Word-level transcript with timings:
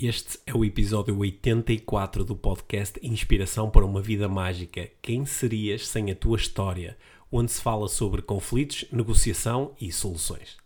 Este 0.00 0.38
é 0.46 0.56
o 0.56 0.64
episódio 0.64 1.18
84 1.18 2.22
do 2.22 2.36
podcast 2.36 3.00
Inspiração 3.02 3.68
para 3.68 3.84
uma 3.84 4.00
Vida 4.00 4.28
Mágica. 4.28 4.88
Quem 5.02 5.26
serias 5.26 5.88
sem 5.88 6.08
a 6.12 6.14
tua 6.14 6.36
história? 6.36 6.96
Onde 7.32 7.50
se 7.50 7.60
fala 7.60 7.88
sobre 7.88 8.22
conflitos, 8.22 8.84
negociação 8.92 9.72
e 9.80 9.90
soluções. 9.90 10.56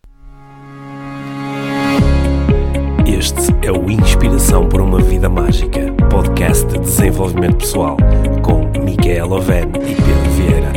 Este 3.06 3.66
é 3.66 3.72
o 3.72 3.90
Inspiração 3.90 4.68
para 4.68 4.82
uma 4.82 5.00
Vida 5.00 5.30
Mágica, 5.30 5.80
podcast 6.10 6.67
de 6.67 6.80
desenvolvimento 6.80 7.56
pessoal, 7.56 7.96
com 8.42 8.67
Micaela 8.85 9.37
Oven 9.37 9.64
e 9.76 9.94
Pedro 9.94 10.30
Vieira. 10.37 10.72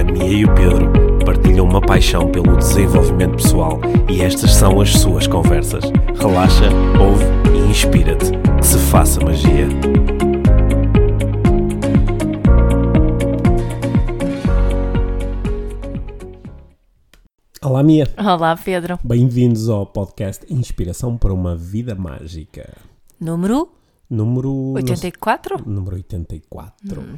A 0.00 0.02
Mia 0.02 0.24
e 0.24 0.44
o 0.44 0.52
Pedro 0.52 1.24
partilham 1.24 1.64
uma 1.64 1.80
paixão 1.80 2.28
pelo 2.28 2.56
desenvolvimento 2.56 3.36
pessoal 3.36 3.78
e 4.10 4.20
estas 4.20 4.52
são 4.52 4.80
as 4.80 4.90
suas 4.94 5.28
conversas. 5.28 5.84
Relaxa, 6.20 6.70
ouve 7.00 7.47
inspira-te. 7.68 8.32
Que 8.58 8.66
se 8.66 8.78
faça 8.78 9.20
magia. 9.20 9.68
Olá, 17.62 17.82
Mia. 17.82 18.08
Olá, 18.16 18.56
Pedro. 18.56 18.98
Bem-vindos 19.04 19.68
ao 19.68 19.84
podcast 19.84 20.46
Inspiração 20.52 21.18
para 21.18 21.34
uma 21.34 21.54
Vida 21.54 21.94
Mágica. 21.94 22.74
Número 23.20 23.77
Número 24.10 24.72
84? 24.74 25.62
Número 25.66 25.96
84. 25.96 26.76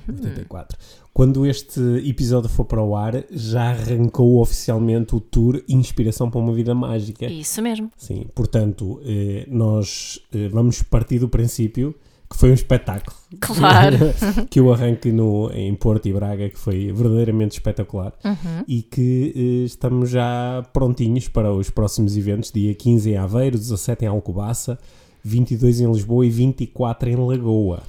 84. 0.08 0.78
Quando 1.12 1.46
este 1.46 1.80
episódio 2.08 2.48
for 2.48 2.64
para 2.64 2.82
o 2.82 2.96
ar, 2.96 3.24
já 3.30 3.70
arrancou 3.70 4.40
oficialmente 4.40 5.14
o 5.14 5.20
tour 5.20 5.62
Inspiração 5.68 6.30
para 6.30 6.40
uma 6.40 6.52
Vida 6.52 6.74
Mágica. 6.74 7.26
Isso 7.26 7.62
mesmo. 7.62 7.90
Sim, 7.96 8.26
portanto, 8.34 9.00
eh, 9.04 9.46
nós 9.48 10.20
eh, 10.32 10.48
vamos 10.48 10.82
partir 10.82 11.18
do 11.18 11.28
princípio 11.28 11.94
que 12.30 12.38
foi 12.38 12.50
um 12.50 12.54
espetáculo. 12.54 13.16
Claro. 13.40 13.98
que 14.48 14.60
o 14.60 14.72
arranque 14.72 15.10
no, 15.10 15.50
em 15.52 15.74
Porto 15.74 16.06
e 16.06 16.12
Braga, 16.12 16.48
que 16.48 16.58
foi 16.58 16.92
verdadeiramente 16.92 17.52
espetacular. 17.52 18.12
Uhum. 18.24 18.64
E 18.68 18.82
que 18.82 19.32
eh, 19.34 19.64
estamos 19.64 20.10
já 20.10 20.64
prontinhos 20.72 21.26
para 21.26 21.52
os 21.52 21.70
próximos 21.70 22.16
eventos, 22.16 22.52
dia 22.52 22.72
15 22.72 23.10
em 23.10 23.16
Aveiro, 23.16 23.58
17 23.58 24.04
em 24.04 24.08
Alcobaça, 24.08 24.78
22 25.22 25.80
em 25.80 25.92
Lisboa 25.92 26.26
e 26.26 26.30
24 26.30 27.10
em 27.10 27.16
Lagoa. 27.16 27.82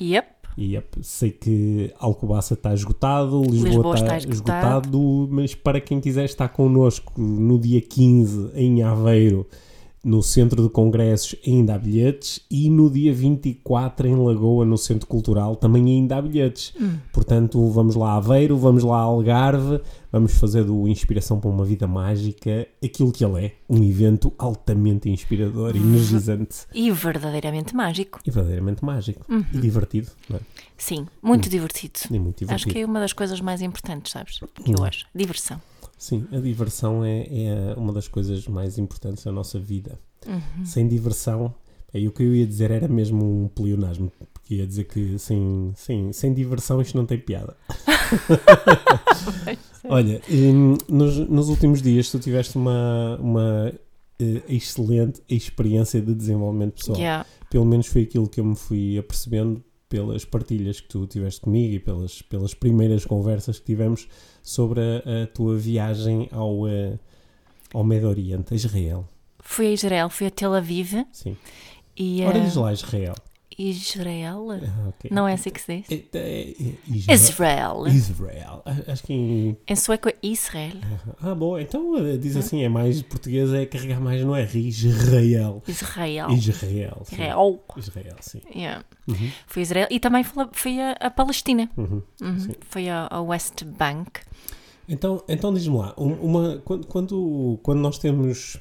Yep. 0.00 0.28
Yep, 0.58 0.98
sei 1.02 1.30
que 1.30 1.92
Alcobaça 1.98 2.54
está 2.54 2.74
esgotado, 2.74 3.42
Lisboa, 3.42 3.68
Lisboa 3.68 3.94
está, 3.94 4.16
está 4.16 4.30
esgotado. 4.30 4.88
esgotado. 4.88 5.28
mas 5.30 5.54
para 5.54 5.80
quem 5.80 6.00
quiser 6.00 6.24
estar 6.24 6.48
connosco 6.48 7.18
no 7.20 7.58
dia 7.58 7.80
15 7.80 8.50
em 8.54 8.82
Aveiro, 8.82 9.46
no 10.02 10.22
Centro 10.22 10.62
de 10.62 10.70
Congressos, 10.70 11.36
ainda 11.46 11.74
há 11.74 11.78
bilhetes, 11.78 12.40
e 12.50 12.70
no 12.70 12.88
dia 12.90 13.12
24 13.12 14.06
em 14.08 14.14
Lagoa, 14.16 14.64
no 14.64 14.78
Centro 14.78 15.06
Cultural, 15.06 15.56
também 15.56 15.84
ainda 15.86 16.16
há 16.16 16.22
bilhetes. 16.22 16.72
Portanto, 17.12 17.68
vamos 17.70 17.94
lá 17.94 18.12
a 18.12 18.16
Aveiro, 18.16 18.56
vamos 18.56 18.82
lá 18.82 18.96
a 18.98 19.02
Algarve, 19.02 19.80
vamos 20.10 20.32
fazer 20.38 20.64
do 20.64 20.88
Inspiração 20.88 21.38
para 21.38 21.50
uma 21.50 21.64
Vida 21.64 21.86
Mágica 21.86 22.66
aquilo 22.82 23.12
que 23.12 23.24
ele 23.24 23.44
é, 23.46 23.54
um 23.68 23.82
evento 23.84 24.32
altamente 24.38 25.10
inspirador, 25.10 25.76
energizante 25.76 26.66
E 26.74 26.90
verdadeiramente 26.90 27.76
mágico. 27.76 28.20
e 28.26 28.30
verdadeiramente 28.30 28.84
mágico 28.84 29.24
e 29.52 29.58
divertido, 29.58 30.08
não 30.28 30.36
é? 30.38 30.40
Sim, 30.78 31.06
muito 31.22 31.50
divertido. 31.50 32.00
E 32.10 32.18
muito 32.18 32.38
divertido. 32.38 32.54
Acho 32.54 32.66
que 32.66 32.78
é 32.78 32.86
uma 32.86 33.00
das 33.00 33.12
coisas 33.12 33.38
mais 33.40 33.60
importantes, 33.60 34.12
sabes? 34.12 34.40
Que 34.64 34.72
eu 34.72 34.82
acho. 34.82 35.04
Diversão. 35.14 35.60
Sim, 36.00 36.26
a 36.32 36.38
diversão 36.38 37.04
é, 37.04 37.26
é 37.28 37.74
uma 37.76 37.92
das 37.92 38.08
coisas 38.08 38.48
mais 38.48 38.78
importantes 38.78 39.22
da 39.22 39.30
nossa 39.30 39.60
vida. 39.60 40.00
Uhum. 40.26 40.64
Sem 40.64 40.88
diversão, 40.88 41.54
aí 41.92 42.08
o 42.08 42.10
que 42.10 42.22
eu 42.22 42.34
ia 42.34 42.46
dizer 42.46 42.70
era 42.70 42.88
mesmo 42.88 43.22
um 43.22 43.48
pleonasmo, 43.48 44.10
porque 44.32 44.54
ia 44.54 44.66
dizer 44.66 44.84
que 44.84 45.18
sem, 45.18 45.74
sem, 45.76 46.10
sem 46.10 46.32
diversão 46.32 46.80
isto 46.80 46.96
não 46.96 47.04
tem 47.04 47.18
piada. 47.18 47.54
Olha, 49.84 50.22
nos, 50.88 51.18
nos 51.18 51.50
últimos 51.50 51.82
dias 51.82 52.10
tu 52.10 52.18
tiveste 52.18 52.56
uma, 52.56 53.18
uma 53.20 53.70
eh, 54.18 54.40
excelente 54.48 55.20
experiência 55.28 56.00
de 56.00 56.14
desenvolvimento 56.14 56.76
pessoal. 56.76 56.98
Yeah. 56.98 57.26
Pelo 57.50 57.66
menos 57.66 57.88
foi 57.88 58.04
aquilo 58.04 58.26
que 58.26 58.40
eu 58.40 58.44
me 58.46 58.56
fui 58.56 58.96
apercebendo 58.96 59.62
pelas 59.90 60.24
partilhas 60.24 60.80
que 60.80 60.88
tu 60.88 61.04
tiveste 61.04 61.40
comigo 61.40 61.74
e 61.74 61.80
pelas, 61.80 62.22
pelas 62.22 62.54
primeiras 62.54 63.04
conversas 63.04 63.58
que 63.58 63.66
tivemos 63.66 64.06
sobre 64.40 64.80
a, 64.80 65.24
a 65.24 65.26
tua 65.26 65.56
viagem 65.56 66.28
ao, 66.30 66.66
eh, 66.68 66.96
ao 67.74 67.82
Médio 67.82 68.08
Oriente, 68.08 68.54
a 68.54 68.56
Israel. 68.56 69.04
Fui 69.40 69.66
a 69.66 69.72
Israel, 69.72 70.08
fui 70.08 70.28
a 70.28 70.30
Tel 70.30 70.54
Aviv 70.54 71.04
Sim. 71.12 71.36
e 71.96 72.22
Ora, 72.22 72.38
a 72.38 72.44
diz 72.44 72.54
lá 72.54 72.72
Israel. 72.72 73.14
Israel? 73.68 74.46
Ah, 74.52 74.88
ok. 74.88 75.10
Não 75.12 75.28
é 75.28 75.34
assim 75.34 75.50
que 75.50 75.60
se 75.60 75.76
diz? 75.82 75.90
É, 75.90 76.18
é, 76.18 76.50
é, 76.50 76.74
Isra- 76.88 77.12
Israel. 77.14 77.86
Israel. 77.88 78.62
Acho 78.86 79.02
que 79.04 79.12
em... 79.12 79.56
Em 79.68 79.76
sueco 79.76 80.08
é 80.08 80.14
Israel. 80.22 80.76
Ah, 81.20 81.34
bom, 81.34 81.58
então 81.58 81.96
eh, 81.98 82.16
diz 82.16 82.36
assim, 82.36 82.62
é 82.62 82.68
mais 82.68 83.02
português, 83.02 83.52
é 83.52 83.66
carregar 83.66 84.00
mais 84.00 84.22
no 84.24 84.34
R. 84.34 84.58
Israel. 84.68 85.62
Israel. 85.68 86.28
Israel. 86.30 87.02
sim. 87.04 87.14
Israel. 87.16 87.60
Israel, 87.76 88.16
sim. 88.20 88.40
Yeah. 88.54 88.84
Uhum, 89.08 89.30
Fui 89.46 89.60
a 89.60 89.62
Israel 89.62 89.88
e 89.90 90.00
também 90.00 90.24
fui 90.52 90.80
a, 90.80 90.92
a, 90.92 91.10
Palestina. 91.10 91.68
uhum. 91.76 92.02
Uhum. 92.22 92.48
Fui 92.68 92.88
a, 92.88 93.08
a 93.10 93.20
West 93.20 93.64
Bank. 93.64 94.20
Então, 94.88 95.22
então 95.28 95.52
diz-me 95.54 95.76
lá, 95.76 95.94
um- 95.98 96.14
uma, 96.14 96.58
quando, 96.64 96.86
quando, 96.86 97.60
quando 97.62 97.78
nós 97.80 97.98
temos, 97.98 98.56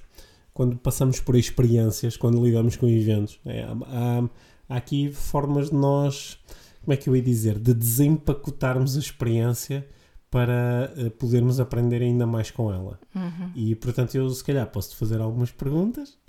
quando 0.53 0.75
passamos 0.77 1.19
por 1.19 1.35
experiências, 1.35 2.15
quando 2.17 2.43
lidamos 2.43 2.75
com 2.75 2.87
eventos, 2.87 3.39
né, 3.43 3.63
há, 3.87 4.23
há- 4.69 4.75
aqui 4.77 5.11
formas 5.11 5.69
de 5.69 5.75
nós, 5.75 6.37
como 6.83 6.93
é 6.93 6.97
que 6.97 7.09
eu 7.09 7.15
ia 7.15 7.21
dizer, 7.21 7.57
de 7.59 7.73
desempacotarmos 7.73 8.95
a 8.95 8.99
experiência 8.99 9.85
para 10.31 10.93
eh, 10.95 11.09
podermos 11.09 11.59
aprender 11.59 12.03
ainda 12.03 12.27
mais 12.27 12.51
com 12.51 12.71
ela. 12.71 12.99
Uhum. 13.15 13.49
E, 13.55 13.73
portanto, 13.73 14.13
eu 14.13 14.29
se 14.29 14.43
calhar 14.43 14.67
posso-te 14.67 14.95
fazer 14.95 15.19
algumas 15.19 15.51
perguntas, 15.51 16.19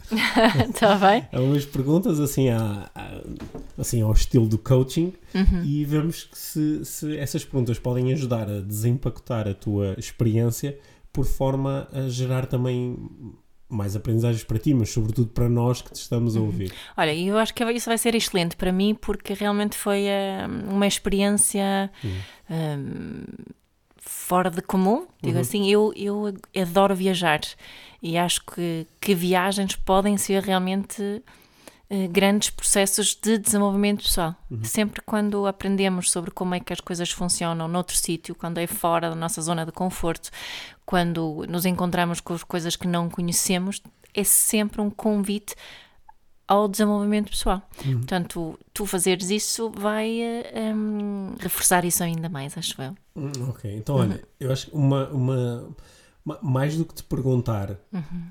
Está 0.71 0.95
bem? 0.97 1.29
algumas 1.39 1.67
perguntas 1.67 2.19
assim, 2.19 2.49
à, 2.49 2.91
à- 2.95 3.21
assim 3.77 4.01
ao 4.01 4.13
estilo 4.13 4.47
do 4.49 4.57
coaching 4.57 5.13
Uhum. 5.35 5.63
e 5.65 5.85
vemos 5.85 6.25
que 6.25 6.39
se, 6.39 6.83
se 6.85 7.17
essas 7.19 7.45
perguntas 7.45 7.79
podem 7.79 8.11
ajudar 8.15 8.49
a 8.49 8.61
desempacotar 8.61 9.47
a 9.47 9.53
tua 9.55 9.95
experiência 9.99 10.79
por 11.13 11.27
forma 11.27 11.87
a 11.93 12.09
gerar 12.09 12.47
também 12.47 12.97
mais 13.71 13.95
aprendizagens 13.97 14.45
para 14.45 14.59
ti, 14.59 14.75
mas 14.75 14.91
sobretudo 14.91 15.29
para 15.29 15.49
nós 15.49 15.81
que 15.81 15.93
te 15.93 15.97
estamos 15.97 16.37
a 16.37 16.41
ouvir. 16.41 16.73
Olha, 16.97 17.15
eu 17.15 17.39
acho 17.39 17.55
que 17.55 17.65
isso 17.73 17.89
vai 17.89 17.97
ser 17.97 18.15
excelente 18.15 18.57
para 18.57 18.73
mim 18.73 18.95
porque 18.95 19.33
realmente 19.33 19.77
foi 19.77 20.05
eh, 20.05 20.47
uma 20.69 20.87
experiência 20.87 21.91
hum, 22.51 23.25
fora 23.97 24.51
de 24.51 24.61
comum, 24.61 25.07
digo 25.23 25.39
assim. 25.39 25.71
Eu, 25.71 25.93
eu 25.95 26.35
adoro 26.61 26.95
viajar 26.95 27.41
e 28.03 28.19
acho 28.19 28.45
que, 28.45 28.87
que 29.01 29.15
viagens 29.15 29.77
podem 29.77 30.17
ser 30.17 30.43
realmente 30.43 31.23
eh, 31.93 32.07
grandes 32.07 32.51
processos 32.51 33.19
de 33.21 33.37
desenvolvimento 33.37 34.05
pessoal. 34.05 34.37
Sempre 34.63 35.03
quando 35.05 35.45
aprendemos 35.45 36.09
sobre 36.09 36.31
como 36.31 36.55
é 36.55 36.61
que 36.61 36.73
as 36.73 36.81
coisas 36.81 37.11
funcionam 37.11 37.67
noutro 37.67 37.97
sítio, 37.97 38.33
quando 38.33 38.59
é 38.59 38.67
fora 38.69 39.11
da 39.11 39.17
nossa 39.17 39.43
zona 39.43 39.67
de 39.67 39.73
conforto, 39.73 40.31
quando 40.91 41.47
nos 41.49 41.65
encontramos 41.65 42.21
com 42.21 42.35
as 42.35 42.43
coisas 42.43 42.75
que 42.75 42.89
não 42.89 43.09
conhecemos, 43.09 43.81
é 44.13 44.25
sempre 44.25 44.81
um 44.81 44.91
convite 44.91 45.55
ao 46.49 46.67
desenvolvimento 46.67 47.31
pessoal. 47.31 47.63
Portanto, 47.81 48.59
tu 48.75 48.85
fazeres 48.85 49.31
isso 49.31 49.71
vai 49.71 50.21
eh, 50.21 50.73
hum, 50.75 51.37
reforçar 51.39 51.85
isso 51.85 52.03
ainda 52.03 52.29
mais, 52.29 52.59
acho 52.59 52.83
eu. 52.83 52.97
Hum, 53.15 53.31
Ok, 53.51 53.73
então 53.73 53.95
olha, 53.97 54.21
eu 54.41 54.51
acho 54.51 54.67
que 54.67 54.75
uma, 54.77 55.09
uma, 55.11 55.69
ma- 56.25 56.39
mais 56.43 56.77
do 56.77 56.85
que 56.85 56.95
te 56.95 57.05
perguntar 57.05 57.77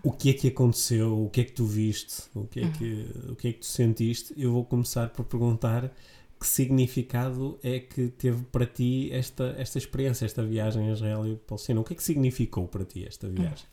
o 0.04 0.12
que 0.12 0.30
é 0.32 0.34
que 0.34 0.50
aconteceu, 0.50 1.18
o 1.26 1.30
que 1.30 1.40
é 1.40 1.44
que 1.46 1.54
tu 1.54 1.66
viste, 1.66 2.24
o 2.36 2.44
que 2.46 2.60
é 2.60 2.70
que, 2.72 3.08
o 3.30 3.36
que, 3.38 3.48
é 3.48 3.54
que 3.54 3.60
tu 3.60 3.66
sentiste, 3.68 4.34
eu 4.36 4.52
vou 4.52 4.66
começar 4.66 5.08
por 5.12 5.24
perguntar 5.24 5.90
que 6.40 6.48
significado 6.48 7.60
é 7.62 7.80
que 7.80 8.08
teve 8.08 8.44
para 8.46 8.66
ti 8.66 9.10
esta, 9.12 9.56
esta 9.58 9.78
experiência, 9.78 10.26
esta 10.26 10.42
viagem 10.42 10.90
a 10.90 10.94
Israel 10.94 11.28
e 11.28 11.36
Palestina? 11.36 11.82
O 11.82 11.84
que 11.84 11.94
é 11.94 11.96
que 11.96 12.04
significou 12.04 12.66
para 12.68 12.86
ti 12.86 13.06
esta 13.06 13.28
viagem? 13.28 13.66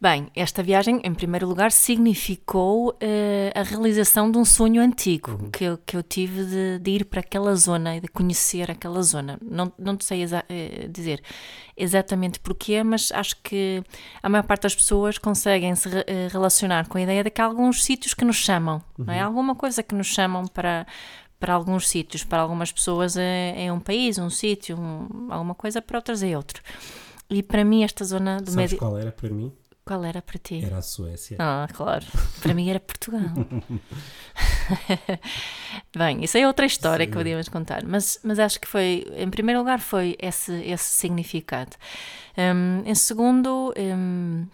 Bem, 0.00 0.28
esta 0.34 0.62
viagem, 0.62 1.00
em 1.04 1.14
primeiro 1.14 1.46
lugar, 1.46 1.70
significou 1.70 2.96
eh, 3.00 3.52
a 3.54 3.62
realização 3.62 4.30
de 4.30 4.38
um 4.38 4.44
sonho 4.44 4.82
antigo 4.82 5.48
que, 5.52 5.64
eu, 5.64 5.78
que 5.78 5.96
eu 5.96 6.02
tive 6.02 6.44
de, 6.44 6.78
de 6.80 6.90
ir 6.90 7.04
para 7.04 7.20
aquela 7.20 7.54
zona 7.54 7.96
e 7.96 8.00
de 8.00 8.08
conhecer 8.08 8.70
aquela 8.70 9.02
zona. 9.02 9.38
Não, 9.40 9.72
não 9.78 9.96
te 9.96 10.04
sei 10.04 10.22
exa- 10.22 10.44
eh, 10.48 10.88
dizer 10.90 11.22
exatamente 11.76 12.40
porquê, 12.40 12.82
mas 12.82 13.12
acho 13.12 13.36
que 13.42 13.82
a 14.22 14.28
maior 14.28 14.42
parte 14.42 14.62
das 14.62 14.74
pessoas 14.74 15.16
conseguem 15.18 15.74
se 15.76 15.88
re- 15.88 16.04
eh, 16.08 16.28
relacionar 16.30 16.88
com 16.88 16.98
a 16.98 17.02
ideia 17.02 17.22
de 17.22 17.30
que 17.30 17.40
há 17.40 17.44
alguns 17.44 17.84
sítios 17.84 18.14
que 18.14 18.24
nos 18.24 18.36
chamam, 18.36 18.82
não 18.96 19.14
é? 19.14 19.20
Alguma 19.20 19.54
coisa 19.54 19.82
que 19.82 19.94
nos 19.94 20.08
chamam 20.08 20.46
para, 20.48 20.84
para 21.38 21.54
alguns 21.54 21.88
sítios, 21.88 22.24
para 22.24 22.42
algumas 22.42 22.72
pessoas 22.72 23.16
é, 23.16 23.66
é 23.66 23.72
um 23.72 23.80
país, 23.80 24.18
um 24.18 24.30
sítio, 24.30 24.78
um- 24.78 25.28
alguma 25.30 25.54
coisa, 25.54 25.80
para 25.80 25.98
outras 25.98 26.22
é 26.22 26.36
outro. 26.36 26.62
E 27.30 27.42
para 27.42 27.64
mim 27.64 27.84
esta 27.84 28.04
zona 28.04 28.40
do 28.40 28.52
Médio... 28.52 28.78
qual 28.78 28.98
era 28.98 29.12
para 29.12 29.30
mim? 29.30 29.52
Qual 29.84 30.04
era 30.04 30.20
para 30.20 30.38
ti? 30.38 30.62
Era 30.62 30.78
a 30.78 30.82
Suécia. 30.82 31.36
Ah, 31.40 31.66
claro. 31.72 32.04
Para 32.42 32.52
mim 32.52 32.68
era 32.68 32.78
Portugal. 32.78 33.22
Bem, 35.96 36.22
isso 36.24 36.36
é 36.36 36.46
outra 36.46 36.66
história 36.66 37.06
Sim. 37.06 37.10
que 37.10 37.16
podíamos 37.16 37.48
contar, 37.48 37.82
mas, 37.86 38.20
mas 38.22 38.38
acho 38.38 38.60
que 38.60 38.68
foi, 38.68 39.06
em 39.16 39.30
primeiro 39.30 39.60
lugar, 39.60 39.80
foi 39.80 40.14
esse, 40.20 40.52
esse 40.62 40.90
significado. 40.90 41.74
Um, 42.36 42.82
em 42.84 42.94
segundo, 42.94 43.72
um, 43.78 44.46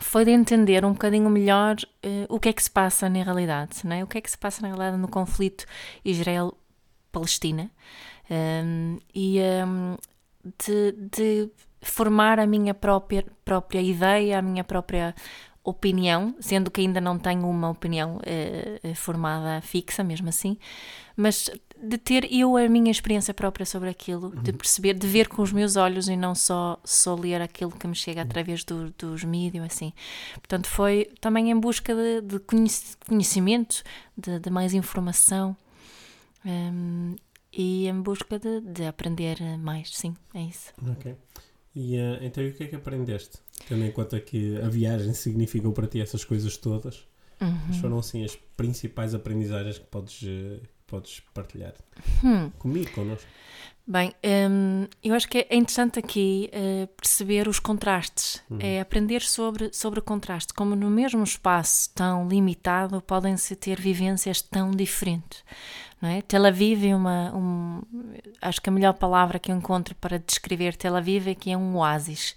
foi 0.00 0.24
de 0.24 0.30
entender 0.30 0.84
um 0.84 0.92
bocadinho 0.92 1.28
melhor 1.30 1.76
uh, 2.04 2.26
o 2.28 2.38
que 2.38 2.48
é 2.48 2.52
que 2.52 2.62
se 2.62 2.70
passa 2.70 3.08
na 3.08 3.22
realidade, 3.22 3.84
não 3.84 3.96
é? 3.96 4.04
o 4.04 4.06
que 4.06 4.18
é 4.18 4.20
que 4.20 4.30
se 4.30 4.38
passa 4.38 4.62
na 4.62 4.68
realidade 4.68 4.96
no 4.96 5.08
conflito 5.08 5.64
Israel-Palestina 6.04 7.70
um, 8.30 8.98
e 9.14 9.38
de, 10.64 10.92
de 10.92 11.50
formar 11.80 12.38
a 12.38 12.46
minha 12.46 12.74
própria, 12.74 13.24
própria 13.44 13.80
ideia, 13.80 14.38
a 14.38 14.42
minha 14.42 14.64
própria 14.64 15.14
opinião, 15.64 16.34
sendo 16.38 16.70
que 16.70 16.80
ainda 16.80 17.00
não 17.00 17.18
tenho 17.18 17.48
uma 17.48 17.70
opinião 17.70 18.18
uh, 18.18 18.94
formada 18.94 19.60
fixa, 19.62 20.04
mesmo 20.04 20.28
assim, 20.28 20.56
mas 21.16 21.50
de 21.82 21.98
ter 21.98 22.30
eu 22.32 22.56
a 22.56 22.68
minha 22.68 22.90
experiência 22.90 23.34
própria 23.34 23.66
sobre 23.66 23.88
aquilo, 23.88 24.28
uhum. 24.28 24.42
de 24.42 24.52
perceber, 24.52 24.94
de 24.94 25.06
ver 25.06 25.28
com 25.28 25.42
os 25.42 25.52
meus 25.52 25.76
olhos 25.76 26.08
e 26.08 26.16
não 26.16 26.34
só, 26.34 26.78
só 26.84 27.14
ler 27.14 27.40
aquilo 27.40 27.70
que 27.70 27.86
me 27.86 27.94
chega 27.94 28.20
uhum. 28.20 28.26
através 28.26 28.64
do, 28.64 28.90
dos 28.98 29.24
mídias, 29.24 29.64
assim. 29.64 29.92
Portanto, 30.34 30.66
foi 30.68 31.10
também 31.20 31.50
em 31.50 31.58
busca 31.58 31.94
de, 31.94 32.20
de 32.22 32.40
conhecimento, 33.06 33.82
de, 34.16 34.38
de 34.38 34.50
mais 34.50 34.74
informação. 34.74 35.56
Um, 36.44 37.16
e 37.52 37.88
em 37.88 38.00
busca 38.02 38.38
de, 38.38 38.60
de 38.60 38.84
aprender 38.84 39.40
mais, 39.58 39.90
sim, 39.90 40.14
é 40.34 40.42
isso. 40.42 40.72
Ok. 40.90 41.16
E 41.74 41.96
uh, 41.96 42.18
então 42.22 42.46
o 42.46 42.52
que 42.52 42.64
é 42.64 42.66
que 42.66 42.76
aprendeste? 42.76 43.38
Tendo 43.66 43.84
em 43.84 43.90
conta 43.90 44.20
que 44.20 44.56
a 44.58 44.68
viagem 44.68 45.12
significou 45.14 45.72
para 45.72 45.86
ti 45.86 46.00
essas 46.00 46.24
coisas 46.24 46.56
todas, 46.56 47.06
uhum. 47.40 47.58
mas 47.68 47.76
foram 47.78 47.98
assim 47.98 48.24
as 48.24 48.36
principais 48.56 49.14
aprendizagens 49.14 49.78
que 49.78 49.86
podes, 49.86 50.22
uh, 50.22 50.60
podes 50.86 51.20
partilhar 51.34 51.74
hum. 52.24 52.50
comigo, 52.58 52.90
connosco? 52.92 53.28
Bem, 53.88 54.12
um, 54.50 54.88
eu 55.00 55.14
acho 55.14 55.28
que 55.28 55.46
é 55.48 55.56
interessante 55.56 56.00
aqui 56.00 56.50
uh, 56.52 56.88
perceber 56.96 57.46
os 57.46 57.60
contrastes, 57.60 58.42
uhum. 58.50 58.58
é 58.60 58.80
aprender 58.80 59.22
sobre, 59.22 59.72
sobre 59.72 60.00
o 60.00 60.02
contraste, 60.02 60.52
como 60.52 60.74
no 60.74 60.90
mesmo 60.90 61.22
espaço 61.22 61.90
tão 61.94 62.26
limitado 62.26 63.00
podem-se 63.00 63.54
ter 63.54 63.80
vivências 63.80 64.42
tão 64.42 64.72
diferentes. 64.72 65.44
Não 66.02 66.08
é? 66.08 66.20
Tel 66.20 66.46
Aviv 66.46 66.84
é 66.84 66.96
uma. 66.96 67.32
Um, 67.34 67.82
acho 68.42 68.60
que 68.60 68.68
a 68.68 68.72
melhor 68.72 68.94
palavra 68.94 69.38
que 69.38 69.52
eu 69.52 69.56
encontro 69.56 69.94
para 69.94 70.18
descrever 70.18 70.76
Tel 70.76 70.96
Aviv 70.96 71.28
é 71.28 71.34
que 71.34 71.52
é 71.52 71.56
um 71.56 71.76
oásis. 71.76 72.34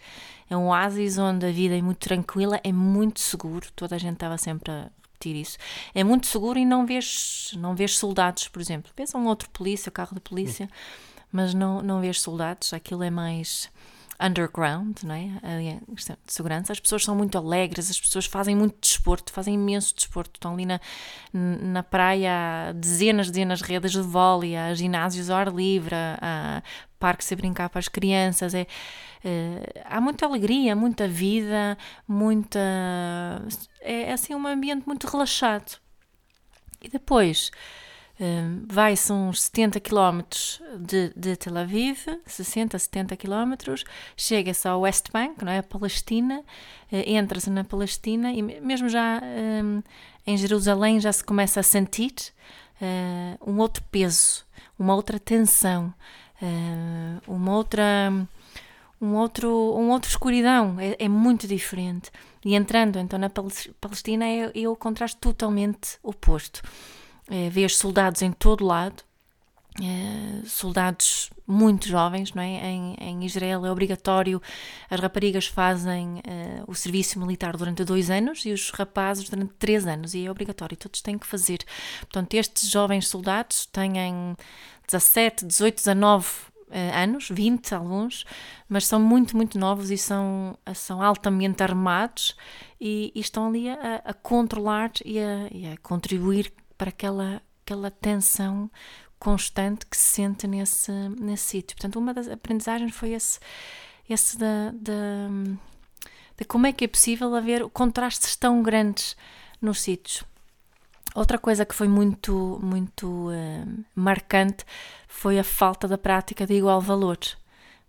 É 0.50 0.56
um 0.56 0.68
oásis 0.68 1.18
onde 1.18 1.48
a 1.48 1.52
vida 1.52 1.76
é 1.76 1.82
muito 1.82 1.98
tranquila, 1.98 2.60
é 2.64 2.72
muito 2.72 3.20
seguro. 3.20 3.68
Toda 3.76 3.96
a 3.96 4.00
gente 4.00 4.14
estava 4.14 4.38
sempre 4.38 4.72
a 4.72 4.92
repetir 5.20 5.36
isso. 5.36 5.58
É 5.94 6.04
muito 6.04 6.28
seguro 6.28 6.58
e 6.58 6.66
não 6.66 6.86
vês, 6.86 7.52
não 7.58 7.76
vês 7.76 7.98
soldados, 7.98 8.48
por 8.48 8.62
exemplo. 8.62 8.92
Vês 8.96 9.14
um 9.14 9.26
outro 9.26 9.50
polícia, 9.50 9.92
carro 9.92 10.16
de 10.16 10.22
polícia, 10.22 10.70
mas 11.32 11.54
não, 11.54 11.82
não 11.82 12.00
vês 12.00 12.22
soldados. 12.22 12.74
Aquilo 12.74 13.04
é 13.04 13.10
mais 13.10 13.70
underground, 14.20 14.98
não 15.04 15.16
é? 15.16 15.80
de 15.96 16.34
segurança. 16.34 16.74
As 16.74 16.80
pessoas 16.80 17.04
são 17.04 17.16
muito 17.16 17.38
alegres, 17.38 17.90
as 17.90 18.00
pessoas 18.00 18.26
fazem 18.26 18.56
muito 18.56 18.76
desporto, 18.82 19.32
fazem 19.32 19.56
imenso 19.56 19.96
desporto. 19.96 20.38
Estão 20.38 20.54
ali 20.54 20.66
na, 20.66 20.80
na 21.34 21.84
praia, 21.84 22.74
dezenas, 22.76 23.30
dezenas 23.30 23.60
de 23.60 23.66
redes 23.66 23.92
de 23.92 24.02
vôlei, 24.02 24.58
há 24.58 24.74
ginásios 24.74 25.30
ao 25.30 25.38
ar 25.38 25.54
livre, 25.54 25.96
há 25.96 26.62
parques 27.00 27.32
a 27.32 27.36
brincar 27.36 27.70
para 27.70 27.80
as 27.80 27.88
crianças. 27.88 28.54
É, 28.54 28.68
é, 29.24 29.84
há 29.86 30.02
muita 30.02 30.26
alegria, 30.26 30.76
muita 30.76 31.08
vida, 31.08 31.78
muita. 32.08 32.60
É 33.82 34.12
assim 34.12 34.36
um 34.36 34.46
ambiente 34.46 34.86
muito 34.86 35.08
relaxado. 35.08 35.80
E 36.82 36.90
depois 36.90 37.52
vai-se 38.68 39.14
uns 39.14 39.44
70 39.44 39.80
km 39.80 40.22
de, 40.78 41.14
de, 41.16 41.36
Tel 41.38 41.58
Aviv, 41.58 42.06
60, 42.26 42.78
70 42.78 43.16
km, 43.16 43.54
chega-se 44.18 44.68
ao 44.68 44.82
West 44.82 45.10
Bank, 45.12 45.44
não 45.44 45.52
é? 45.52 45.60
a 45.60 45.64
Palestina, 45.64 46.40
uh, 46.40 46.44
entra-se 46.92 47.50
na 47.50 47.64
Palestina 47.64 48.34
e 48.34 48.42
mesmo 48.42 48.90
já 48.90 49.22
um, 49.64 49.82
em 50.28 50.38
Jerusalém 50.38 51.00
já 51.00 51.14
se 51.14 51.24
começa 51.24 51.62
a 51.62 51.64
sentir 51.64 52.14
uh, 52.82 53.50
um 53.50 53.58
outro 53.60 53.82
peso, 53.90 54.46
uma 54.78 54.96
outra 54.96 55.18
tensão, 55.18 55.94
uh, 56.42 57.22
uma 57.34 57.56
outra 57.56 58.12
um 59.02 59.16
outro, 59.16 59.50
um 59.78 59.92
outro 59.92 60.10
escuridão, 60.10 60.78
é, 60.78 60.98
é, 61.00 61.08
muito 61.08 61.48
diferente. 61.48 62.12
E 62.44 62.54
entrando 62.54 63.00
então 63.00 63.18
na 63.18 63.30
Palestina 63.30 64.26
é, 64.26 64.52
é 64.54 64.68
o 64.68 64.76
contraste 64.76 65.18
totalmente 65.22 65.98
oposto 66.04 66.62
é, 67.30 67.50
vês 67.50 67.78
soldados 67.78 68.22
em 68.22 68.32
todo 68.32 68.66
lado, 68.66 69.04
é, 69.82 70.46
soldados 70.46 71.30
muito 71.48 71.88
jovens, 71.88 72.34
não 72.34 72.44
é? 72.44 72.70
Em, 72.70 72.96
em, 73.00 73.26
Israel 73.26 73.66
é 73.66 73.72
obrigatório, 73.72 74.42
as 74.90 75.00
raparigas 75.00 75.48
fazem 75.48 76.22
é, 76.26 76.64
o 76.68 76.76
serviço 76.76 77.20
militar 77.20 77.56
durante 77.56 77.84
dois 77.84 78.10
anos 78.10 78.46
e 78.46 78.52
os 78.52 78.72
rapazes 78.72 79.30
durante 79.30 79.54
três 79.54 79.88
anos, 79.88 80.14
e 80.14 80.26
é 80.26 80.32
obrigatório, 80.32 80.76
todos 80.76 81.02
têm 81.02 81.18
que 81.18 81.26
fazer. 81.26 81.60
Portanto, 82.02 82.34
estes 82.34 82.70
jovens 82.70 83.08
soldados 83.08 83.66
têm 83.68 84.36
17, 84.88 85.46
18, 85.46 85.76
19 85.78 86.28
anos, 86.94 87.30
20 87.30 87.74
alguns, 87.74 88.26
mas 88.68 88.86
são 88.86 89.00
muito, 89.00 89.36
muito 89.36 89.58
novos 89.58 89.90
e 89.90 89.98
são, 89.98 90.58
são 90.76 91.02
altamente 91.02 91.64
armados 91.64 92.36
e, 92.80 93.12
e 93.16 93.20
estão 93.20 93.48
ali 93.48 93.70
a, 93.70 94.02
a 94.06 94.14
controlar 94.14 94.92
e 95.04 95.20
a, 95.20 95.48
e 95.52 95.68
a 95.68 95.78
contribuir 95.78 96.54
para 96.80 96.90
aquela, 96.90 97.42
aquela 97.64 97.92
tensão 97.92 98.72
constante 99.20 99.86
que 99.86 99.98
se 99.98 100.16
sente 100.16 100.48
nesse, 100.48 100.92
nesse 101.20 101.44
sítio. 101.44 101.76
Portanto, 101.76 102.00
uma 102.00 102.14
das 102.14 102.30
aprendizagens 102.30 102.96
foi 102.96 103.12
esse, 103.12 103.38
esse 104.10 104.38
da, 104.38 104.72
da, 104.74 105.28
de 106.38 106.46
como 106.46 106.66
é 106.66 106.72
que 106.72 106.86
é 106.86 106.88
possível 106.88 107.36
haver 107.36 107.68
contrastes 107.70 108.38
tão 108.38 108.64
grandes 108.64 109.18
nos 109.62 109.82
sítios. 109.82 110.24
Outra 111.14 111.38
coisa 111.38 111.66
que 111.66 111.76
foi 111.76 111.90
muito, 111.90 112.60
muito 112.64 113.30
uh, 113.30 113.86
marcante 113.94 114.64
foi 115.08 115.38
a 115.38 115.44
falta 115.44 115.86
da 115.86 115.98
prática 115.98 116.48
de 116.48 116.54
igual 116.54 116.80
valor. 116.80 117.18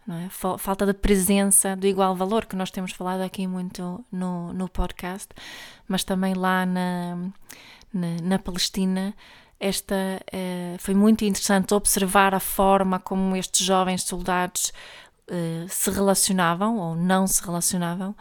É? 0.09 0.29
Falta 0.31 0.85
de 0.85 0.95
presença 0.95 1.77
do 1.77 1.87
igual 1.87 2.17
valor, 2.17 2.47
que 2.47 2.57
nós 2.57 2.73
temos 2.73 2.91
falado 2.91 3.21
aqui 3.21 3.47
muito 3.47 4.05
no, 4.11 4.53
no 4.53 4.69
podcast, 4.69 5.29
mas 5.87 6.03
também 6.03 6.35
lá 6.35 6.67
na, 6.67 7.31
na, 7.93 8.17
na 8.23 8.39
Palestina, 8.39 9.15
esta 9.59 9.95
uh, 10.33 10.77
foi 10.79 10.95
muito 10.95 11.25
interessante 11.25 11.75
observar 11.75 12.35
a 12.35 12.41
forma 12.41 12.99
como 12.99 13.37
estes 13.37 13.65
jovens 13.65 14.05
soldados 14.05 14.73
uh, 15.29 15.69
se 15.69 15.91
relacionavam 15.91 16.79
ou 16.79 16.94
não 16.94 17.27
se 17.27 17.43
relacionavam 17.44 18.17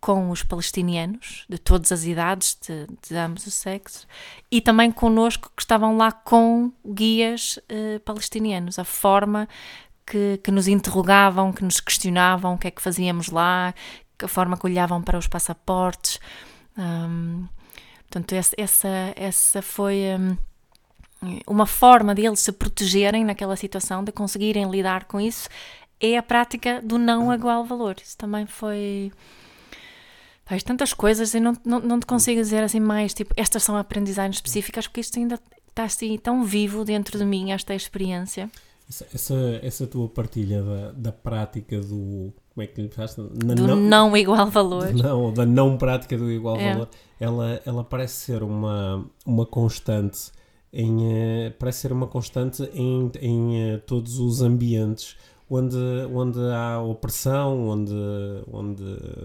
com 0.00 0.30
os 0.30 0.42
palestinianos 0.42 1.46
de 1.48 1.58
todas 1.58 1.90
as 1.90 2.04
idades, 2.04 2.58
de, 2.60 2.86
de 3.08 3.16
ambos 3.16 3.46
os 3.46 3.54
sexos, 3.54 4.06
e 4.50 4.60
também 4.60 4.92
connosco 4.92 5.50
que 5.56 5.62
estavam 5.62 5.96
lá 5.96 6.12
com 6.12 6.70
guias 6.86 7.56
uh, 7.56 7.98
palestinianos, 8.00 8.78
a 8.78 8.84
forma 8.84 9.48
que, 10.06 10.38
que 10.44 10.50
nos 10.50 10.68
interrogavam, 10.68 11.52
que 11.52 11.64
nos 11.64 11.80
questionavam 11.80 12.54
o 12.54 12.58
que 12.58 12.68
é 12.68 12.70
que 12.70 12.82
fazíamos 12.82 13.28
lá, 13.30 13.74
a 14.22 14.28
forma 14.28 14.56
que 14.56 14.66
olhavam 14.66 15.02
para 15.02 15.18
os 15.18 15.26
passaportes. 15.26 16.20
Um, 16.76 17.48
Portanto, 18.08 18.32
essa, 18.56 18.88
essa 19.16 19.62
foi 19.62 20.02
um, 20.18 20.36
uma 21.46 21.66
forma 21.66 22.14
deles 22.14 22.40
se 22.40 22.52
protegerem 22.52 23.24
naquela 23.24 23.56
situação, 23.56 24.04
de 24.04 24.12
conseguirem 24.12 24.70
lidar 24.70 25.04
com 25.04 25.20
isso, 25.20 25.48
é 26.00 26.16
a 26.16 26.22
prática 26.22 26.80
do 26.82 26.98
não 26.98 27.32
igual 27.32 27.64
valor. 27.64 27.96
Isso 28.02 28.16
também 28.16 28.46
foi. 28.46 29.12
Faz 30.44 30.62
tantas 30.62 30.92
coisas 30.92 31.32
e 31.32 31.40
não, 31.40 31.56
não, 31.64 31.80
não 31.80 31.98
te 31.98 32.04
consigo 32.04 32.40
dizer 32.40 32.62
assim 32.62 32.78
mais, 32.78 33.14
tipo, 33.14 33.32
estas 33.34 33.62
são 33.62 33.76
aprendizagens 33.78 34.36
específicas, 34.36 34.86
porque 34.86 35.00
isto 35.00 35.18
ainda 35.18 35.40
está 35.68 35.84
assim 35.84 36.18
tão 36.18 36.44
vivo 36.44 36.84
dentro 36.84 37.18
de 37.18 37.24
mim, 37.24 37.50
esta 37.50 37.74
experiência. 37.74 38.50
Essa, 38.86 39.06
essa, 39.14 39.60
essa 39.62 39.86
tua 39.86 40.08
partilha 40.08 40.62
da, 40.62 40.92
da 40.92 41.12
prática 41.12 41.80
do. 41.80 42.32
Como 42.54 42.62
é 42.62 42.66
que 42.68 42.80
lhe 42.80 42.88
faz? 42.88 43.16
do 43.16 43.28
não, 43.34 43.76
não, 43.76 44.16
igual 44.16 44.48
valor. 44.48 44.90
Não, 44.94 45.32
da 45.32 45.44
não 45.44 45.76
prática 45.76 46.16
do 46.16 46.30
igual 46.30 46.56
é. 46.56 46.72
valor. 46.72 46.88
Ela, 47.18 47.60
ela 47.66 47.82
parece 47.82 48.14
ser 48.14 48.44
uma, 48.44 49.04
uma 49.26 49.44
constante 49.44 50.30
em. 50.72 51.12
Eh, 51.12 51.50
parece 51.58 51.80
ser 51.80 51.92
uma 51.92 52.06
constante 52.06 52.62
em, 52.72 53.10
em 53.20 53.60
eh, 53.60 53.78
todos 53.78 54.20
os 54.20 54.40
ambientes 54.40 55.16
onde, 55.50 55.76
onde 56.12 56.38
há 56.52 56.80
opressão, 56.80 57.68
onde, 57.68 57.94
onde, 58.50 58.84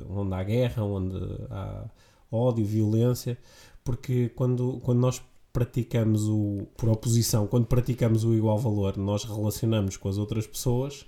onde 0.10 0.34
há 0.34 0.44
guerra, 0.44 0.84
onde 0.84 1.18
há 1.50 1.86
ódio, 2.32 2.66
violência, 2.66 3.38
porque 3.84 4.30
quando, 4.30 4.80
quando 4.84 5.00
nós 5.00 5.22
praticamos 5.52 6.28
o, 6.28 6.68
por 6.78 6.90
oposição, 6.90 7.48
quando 7.48 7.66
praticamos 7.66 8.24
o 8.24 8.34
igual 8.34 8.58
valor, 8.58 8.98
nós 8.98 9.24
relacionamos 9.24 9.98
com 9.98 10.10
as 10.10 10.18
outras 10.18 10.46
pessoas 10.46 11.06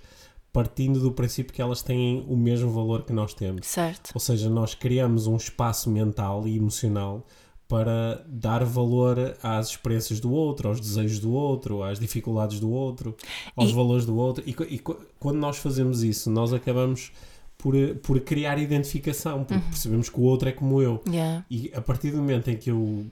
partindo 0.52 1.00
do 1.00 1.10
princípio 1.12 1.52
que 1.52 1.62
elas 1.62 1.82
têm 1.82 2.24
o 2.28 2.36
mesmo 2.36 2.70
valor 2.70 3.02
que 3.04 3.12
nós 3.12 3.32
temos. 3.32 3.66
Certo. 3.66 4.10
Ou 4.14 4.20
seja, 4.20 4.50
nós 4.50 4.74
criamos 4.74 5.26
um 5.26 5.36
espaço 5.36 5.88
mental 5.90 6.46
e 6.46 6.56
emocional 6.56 7.26
para 7.66 8.22
dar 8.28 8.62
valor 8.64 9.34
às 9.42 9.68
experiências 9.70 10.20
do 10.20 10.30
outro, 10.30 10.68
aos 10.68 10.78
desejos 10.78 11.18
do 11.20 11.32
outro, 11.32 11.82
às 11.82 11.98
dificuldades 11.98 12.60
do 12.60 12.70
outro, 12.70 13.16
aos 13.56 13.70
E- 13.70 13.72
valores 13.72 14.04
do 14.04 14.14
outro. 14.14 14.44
E, 14.46 14.50
e 14.74 14.78
quando 15.18 15.38
nós 15.38 15.56
fazemos 15.56 16.02
isso, 16.02 16.30
nós 16.30 16.52
acabamos 16.52 17.12
por, 17.56 17.74
por 18.02 18.20
criar 18.20 18.58
identificação, 18.58 19.44
porque 19.44 19.62
percebemos 19.70 20.10
que 20.10 20.20
o 20.20 20.22
outro 20.24 20.50
é 20.50 20.52
como 20.52 20.82
eu. 20.82 21.00
Yeah. 21.08 21.46
E 21.50 21.70
a 21.74 21.80
partir 21.80 22.10
do 22.10 22.18
momento 22.18 22.50
em 22.50 22.56
que 22.58 22.70
eu 22.70 23.06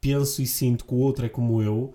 penso 0.00 0.42
e 0.42 0.46
sinto 0.46 0.84
que 0.84 0.94
o 0.94 0.96
outro 0.98 1.24
é 1.26 1.28
como 1.28 1.62
eu, 1.62 1.92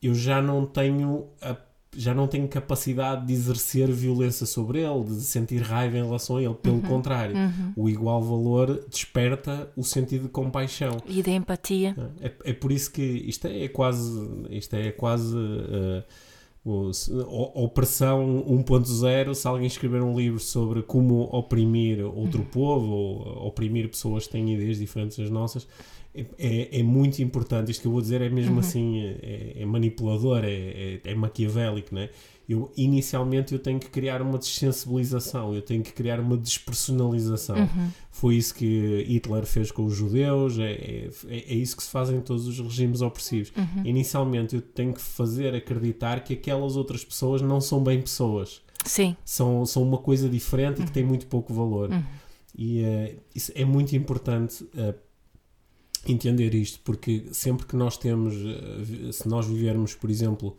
eu 0.00 0.14
já 0.14 0.40
não 0.40 0.66
tenho 0.66 1.26
a- 1.42 1.56
já 1.96 2.14
não 2.14 2.26
tenho 2.26 2.46
capacidade 2.48 3.26
de 3.26 3.32
exercer 3.32 3.90
violência 3.90 4.44
sobre 4.46 4.80
ele, 4.80 5.04
de 5.04 5.20
sentir 5.22 5.62
raiva 5.62 5.96
em 5.98 6.04
relação 6.04 6.36
a 6.36 6.42
ele. 6.42 6.54
Pelo 6.54 6.80
contrário, 6.82 7.34
o 7.76 7.88
igual 7.88 8.22
valor 8.22 8.84
desperta 8.88 9.70
o 9.76 9.82
sentido 9.82 10.24
de 10.24 10.28
compaixão. 10.28 10.98
E 11.06 11.22
da 11.22 11.30
empatia. 11.32 11.94
É, 12.20 12.32
é 12.44 12.52
por 12.52 12.70
isso 12.72 12.92
que 12.92 13.02
isto 13.02 13.46
é 13.46 13.68
quase 13.68 14.28
isto 14.50 14.74
é 14.74 14.92
quase 14.92 15.34
o- 16.64 16.90
opressão 17.64 18.44
1.0 18.48 19.34
se 19.34 19.46
alguém 19.46 19.66
escrever 19.66 20.02
um 20.02 20.16
livro 20.16 20.40
sobre 20.40 20.82
como 20.82 21.22
oprimir 21.32 22.04
outro 22.04 22.42
povo 22.44 22.86
ou 22.92 23.46
oprimir 23.46 23.88
pessoas 23.88 24.26
que 24.26 24.32
têm 24.32 24.52
ideias 24.54 24.78
diferentes 24.78 25.16
das 25.16 25.30
nossas 25.30 25.66
é, 26.16 26.26
é- 26.38 26.80
é 26.80 26.82
muito 26.82 27.20
importante 27.22 27.70
isto 27.70 27.82
que 27.82 27.86
eu 27.86 27.92
vou 27.92 28.00
dizer 28.00 28.20
é 28.22 28.28
mesmo 28.28 28.58
assim 28.60 29.00
é, 29.04 29.52
é 29.60 29.66
manipulador 29.66 30.44
é, 30.44 30.50
é, 30.50 31.00
é 31.04 31.14
maquiavélico 31.14 31.94
né? 31.94 32.08
eu 32.48 32.70
inicialmente 32.76 33.52
eu 33.52 33.58
tenho 33.58 33.78
que 33.78 33.88
criar 33.90 34.22
uma 34.22 34.38
desensibilização 34.38 35.54
eu 35.54 35.62
tenho 35.62 35.82
que 35.82 35.92
criar 35.92 36.18
uma 36.20 36.36
despersonalização 36.36 37.68
foi 38.10 38.36
isso 38.36 38.54
que 38.54 39.04
Hitler 39.08 39.44
fez 39.44 39.70
com 39.70 39.84
os 39.84 39.94
judeus, 39.94 40.58
é, 40.58 40.72
é, 40.72 41.10
é 41.28 41.54
isso 41.54 41.76
que 41.76 41.82
se 41.82 41.90
faz 41.90 42.08
em 42.08 42.18
todos 42.22 42.46
os 42.46 42.58
regimes 42.58 43.02
opressivos. 43.02 43.52
Inicialmente 43.84 44.54
eu 44.56 44.62
tenho 44.62 44.94
que 44.94 45.02
fazer 45.02 45.54
acreditar 45.54 46.20
que 46.20 46.32
aquelas 46.32 46.76
outras 46.76 47.04
pessoas 47.04 47.42
não 47.42 47.60
são 47.60 47.84
bem 47.84 48.00
pessoas, 48.00 48.62
Sim. 48.86 49.14
são, 49.22 49.66
são 49.66 49.82
uma 49.82 49.98
coisa 49.98 50.30
diferente 50.30 50.80
e 50.80 50.84
que 50.86 50.92
tem 50.92 51.04
muito 51.04 51.26
pouco 51.26 51.52
valor. 51.52 51.90
E 52.56 52.80
eh, 52.82 53.16
isso 53.34 53.52
é 53.54 53.66
muito 53.66 53.94
importante 53.94 54.66
eh, 54.74 54.94
entender 56.12 56.54
isto, 56.54 56.80
porque 56.84 57.26
sempre 57.32 57.66
que 57.66 57.76
nós 57.76 57.96
temos, 57.96 58.34
eh, 58.34 59.12
se 59.12 59.28
nós 59.28 59.46
vivermos, 59.46 59.94
por 59.94 60.10
exemplo, 60.10 60.56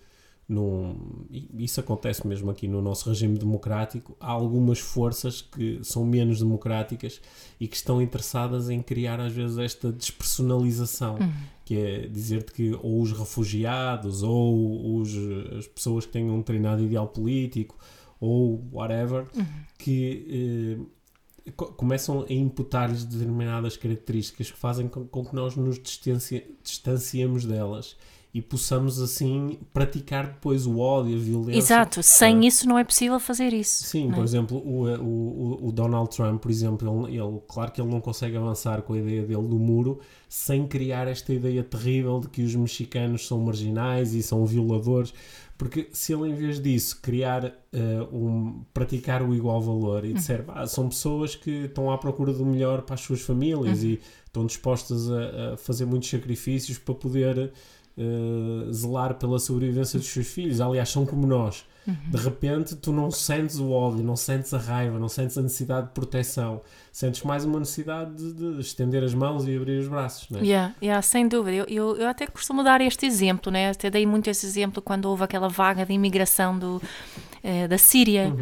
num, 0.48 1.26
isso 1.58 1.80
acontece 1.82 2.26
mesmo 2.26 2.50
aqui 2.50 2.68
no 2.68 2.82
nosso 2.82 3.10
regime 3.10 3.38
democrático, 3.38 4.16
há 4.20 4.32
algumas 4.32 4.80
forças 4.80 5.42
que 5.42 5.80
são 5.84 6.06
menos 6.06 6.40
democráticas 6.40 7.20
e 7.60 7.68
que 7.68 7.76
estão 7.76 8.02
interessadas 8.02 8.70
em 8.70 8.82
criar 8.82 9.20
às 9.20 9.34
vezes 9.34 9.58
esta 9.58 9.92
despersonalização, 9.92 11.18
que 11.66 11.76
é 11.76 12.08
dizer-te 12.08 12.54
que 12.54 12.74
ou 12.82 13.02
os 13.02 13.12
refugiados 13.12 14.24
ou 14.24 15.00
os, 15.00 15.14
as 15.58 15.68
pessoas 15.68 16.06
que 16.06 16.14
têm 16.14 16.30
um 16.30 16.42
treinado 16.42 16.82
ideal 16.82 17.10
político 17.10 17.78
ou 18.18 18.66
whatever, 18.72 19.26
que 19.78 20.78
eh, 20.80 20.97
começam 21.52 22.26
a 22.30 22.34
imputar-lhes 22.34 23.04
determinadas 23.06 23.78
características 23.78 24.52
que 24.52 24.58
fazem 24.58 24.88
com, 24.88 25.06
com 25.06 25.26
que 25.26 25.36
nós 25.36 25.56
nos 25.56 25.80
distanci- 25.80 26.44
distanciemos 26.64 27.46
delas 27.46 27.96
e 28.34 28.42
possamos 28.42 29.02
assim 29.02 29.58
praticar 29.74 30.28
depois 30.28 30.68
o 30.68 30.78
ódio, 30.78 31.16
a 31.16 31.20
violência. 31.20 31.58
Exato. 31.60 32.04
Sem 32.04 32.44
É. 32.44 32.48
isso 32.48 32.68
não 32.68 32.78
é 32.78 32.84
possível 32.84 33.20
fazer 33.20 33.52
isso. 33.54 33.86
Sim, 33.86 34.08
não 34.08 34.16
por 34.16 34.22
é? 34.22 34.24
exemplo, 34.26 34.58
o, 34.58 34.84
o, 34.86 35.64
o- 35.64 35.68
o 35.70 35.72
Donald 35.72 36.10
Trump, 36.16 36.40
por 36.42 36.52
exemplo, 36.52 37.08
ele, 37.08 37.18
ele- 37.18 37.40
claro 37.48 37.72
que 37.72 37.82
ele 37.82 37.90
não 37.90 38.00
consegue 38.02 38.38
avançar 38.38 38.82
com 38.84 38.94
a 38.94 38.98
ideia 39.00 39.22
dele 39.24 39.48
do 39.48 39.58
muro 39.58 40.00
sem 40.30 40.68
criar 40.68 41.08
esta 41.08 41.34
ideia 41.34 41.64
terrível 41.64 42.20
de 42.20 42.28
que 42.28 42.44
os 42.44 42.54
mexicanos 42.54 43.26
são 43.26 43.40
marginais 43.40 44.14
e 44.14 44.22
são 44.22 44.46
violadores, 44.46 45.14
porque 45.58 45.88
se 45.92 46.14
ele 46.14 46.30
em 46.30 46.36
vez 46.36 46.62
disso 46.62 47.00
criar 47.02 47.46
eh, 47.46 48.08
um 48.12 48.64
praticar 48.74 49.24
o 49.24 49.34
igual 49.34 49.60
valor 49.62 50.06
e 50.06 50.14
disser 50.14 50.44
"Ah, 50.50 50.68
são 50.68 50.88
pessoas 50.90 51.36
que 51.36 51.66
estão 51.66 51.92
à 51.92 51.98
procura 51.98 52.32
do 52.32 52.46
melhor 52.46 52.84
para 52.84 52.94
as 52.96 53.02
suas 53.02 53.22
famílias 53.22 53.84
e 53.84 54.00
estão 54.26 54.46
dispostas 54.46 55.10
a, 55.12 55.54
a 55.54 55.58
fazer 55.58 55.86
muitos 55.86 56.10
sacrifícios 56.10 56.78
para 56.78 56.94
poder 56.96 57.52
eh, 57.98 58.72
zelar 58.72 59.16
pela 59.16 59.40
sobrevivência 59.40 59.98
dos 60.00 60.08
seus 60.08 60.28
filhos, 60.28 60.62
aliás, 60.62 60.90
são 60.90 61.06
como 61.06 61.26
nós. 61.26 61.66
De 61.88 62.18
repente, 62.18 62.76
tu 62.76 62.92
não 62.92 63.10
sentes 63.10 63.60
o 63.60 63.72
ódio, 63.72 64.04
não 64.04 64.16
sentes 64.16 64.54
a 64.54 64.58
raiva, 64.58 65.00
não 65.00 65.08
sentes 65.08 65.38
a 65.38 65.42
necessidade 65.42 65.88
de 65.88 65.94
proteção, 65.94 66.62
sentes 66.92 67.24
mais 67.24 67.46
uma 67.46 67.60
necessidade 67.60 68.14
de, 68.16 68.56
de 68.56 68.60
estender 68.60 69.04
as 69.04 69.14
mãos 69.14 69.48
e 69.48 69.56
abrir 69.56 69.80
os 69.80 69.88
braços. 69.88 70.30
Né? 70.30 70.40
Yeah, 70.42 70.76
yeah, 70.82 71.02
sem 71.02 71.28
dúvida. 71.28 71.56
Eu, 71.56 71.66
eu, 71.68 71.98
eu 71.98 72.08
até 72.08 72.28
costumo 72.28 72.64
dar 72.64 72.82
este 72.82 73.06
exemplo, 73.06 73.52
né? 73.52 73.70
até 73.70 73.90
dei 73.90 74.06
muito 74.06 74.30
esse 74.30 74.46
exemplo 74.46 74.82
quando 74.82 75.06
houve 75.06 75.24
aquela 75.24 75.48
vaga 75.48 75.86
de 75.86 75.94
imigração 75.94 76.60
do, 76.60 76.82
eh, 77.42 77.68
da 77.68 77.78
Síria. 77.78 78.36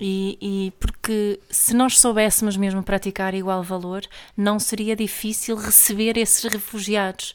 E, 0.00 0.36
e 0.40 0.72
porque 0.78 1.40
se 1.48 1.74
nós 1.74 1.98
soubéssemos 1.98 2.56
mesmo 2.56 2.82
praticar 2.82 3.32
igual 3.32 3.62
valor, 3.62 4.02
não 4.36 4.58
seria 4.58 4.96
difícil 4.96 5.56
receber 5.56 6.16
esses 6.16 6.44
refugiados. 6.52 7.34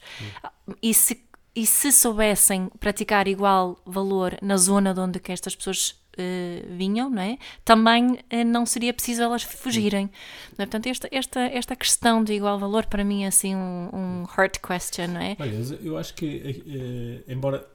E 0.82 0.92
se, 0.92 1.22
e 1.54 1.66
se 1.66 1.90
soubessem 1.92 2.68
praticar 2.78 3.26
igual 3.28 3.80
valor 3.84 4.36
na 4.40 4.56
zona 4.56 4.94
de 4.94 5.00
onde 5.00 5.18
que 5.20 5.32
estas 5.32 5.54
pessoas 5.56 6.00
eh, 6.16 6.64
vinham, 6.70 7.10
não 7.10 7.22
é? 7.22 7.38
também 7.64 8.18
eh, 8.30 8.44
não 8.44 8.64
seria 8.66 8.92
preciso 8.92 9.22
elas 9.22 9.42
fugirem. 9.42 10.10
É? 10.52 10.56
Portanto, 10.56 10.86
esta, 10.86 11.08
esta, 11.10 11.40
esta 11.40 11.74
questão 11.76 12.22
de 12.22 12.32
igual 12.34 12.58
valor 12.58 12.86
para 12.86 13.02
mim 13.04 13.24
é 13.24 13.28
assim 13.28 13.54
um, 13.56 13.88
um 13.92 14.24
hard 14.24 14.58
question, 14.58 15.08
não 15.08 15.20
é? 15.20 15.36
Olha, 15.38 15.78
eu 15.82 15.96
acho 15.98 16.14
que, 16.14 17.22
eh, 17.26 17.32
embora 17.32 17.66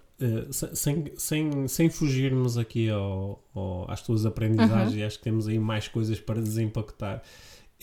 se- 0.52 0.74
sem, 0.76 1.12
sem, 1.18 1.68
sem 1.68 1.90
fugirmos 1.90 2.58
aqui 2.58 2.90
ao, 2.90 3.44
ao- 3.54 3.92
às 3.92 4.02
tuas 4.02 4.26
aprendizagens, 4.26 4.96
e 4.96 5.04
acho 5.04 5.18
que 5.18 5.24
temos 5.26 5.48
aí 5.48 5.60
mais 5.60 5.90
coisas 5.90 6.20
para 6.20 6.42
desempacotar. 6.42 7.22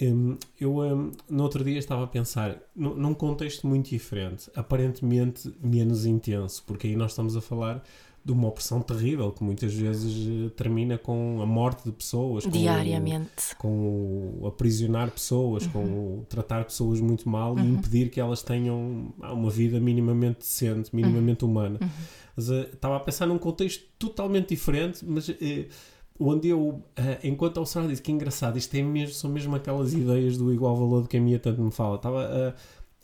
Hum, 0.00 0.36
eu 0.58 0.78
hum, 0.78 1.12
no 1.28 1.42
outro 1.42 1.62
dia 1.62 1.78
estava 1.78 2.04
a 2.04 2.06
pensar 2.06 2.58
num, 2.74 3.12
contexto 3.14 3.66
muito 3.66 3.90
diferente, 3.90 4.50
aparentemente 4.56 5.52
menos 5.62 6.06
intenso, 6.06 6.62
porque 6.66 6.86
aí 6.86 6.96
nós 6.96 7.12
estamos 7.12 7.36
a 7.36 7.40
falar 7.42 7.82
de 8.24 8.30
uma 8.32 8.48
opressão 8.48 8.80
terrível 8.80 9.32
que 9.32 9.42
muitas 9.42 9.74
vezes 9.74 10.26
eh, 10.46 10.48
termina 10.56 10.96
com 10.96 11.40
a 11.42 11.46
morte 11.46 11.84
de 11.84 11.92
pessoas, 11.92 12.44
com 12.44 12.50
o- 12.50 12.52
Diariamente. 12.52 13.54
com 13.58 14.38
o 14.40 14.46
aprisionar 14.46 15.10
pessoas, 15.10 15.66
com 15.66 15.82
o 15.84 16.26
tratar 16.28 16.64
pessoas 16.64 17.00
muito 17.00 17.28
mal 17.28 17.58
e 17.58 17.62
impedir 17.62 18.10
que 18.10 18.20
elas 18.20 18.40
tenham 18.42 19.12
ah, 19.20 19.32
uma 19.32 19.50
vida 19.50 19.78
minimamente 19.80 20.38
decente, 20.38 20.94
minimamente 20.94 21.44
humana. 21.44 21.80
Mas 22.36 22.48
eh, 22.48 22.70
estava 22.72 22.96
a 22.96 23.00
pensar 23.00 23.26
num 23.26 23.38
contexto 23.38 23.84
totalmente 23.98 24.50
diferente, 24.50 25.04
mas 25.04 25.28
eh, 25.28 25.66
onde 26.18 26.48
eu, 26.48 26.82
eh, 26.96 27.18
enquanto 27.24 27.58
observava, 27.58 27.88
disse 27.90 28.02
que 28.02 28.12
engraçado, 28.12 28.56
isto 28.58 28.74
é 28.76 28.82
mesmo, 28.82 29.14
são 29.14 29.30
mesmo 29.30 29.54
aquelas 29.56 29.92
ideias 29.92 30.36
do 30.36 30.52
igual 30.52 30.76
valor 30.76 31.02
de 31.02 31.08
que 31.08 31.16
a 31.16 31.20
minha 31.20 31.38
tanto 31.38 31.60
me 31.60 31.70
fala. 31.70 31.96
Estava 31.96 32.22
eh, 32.24 32.54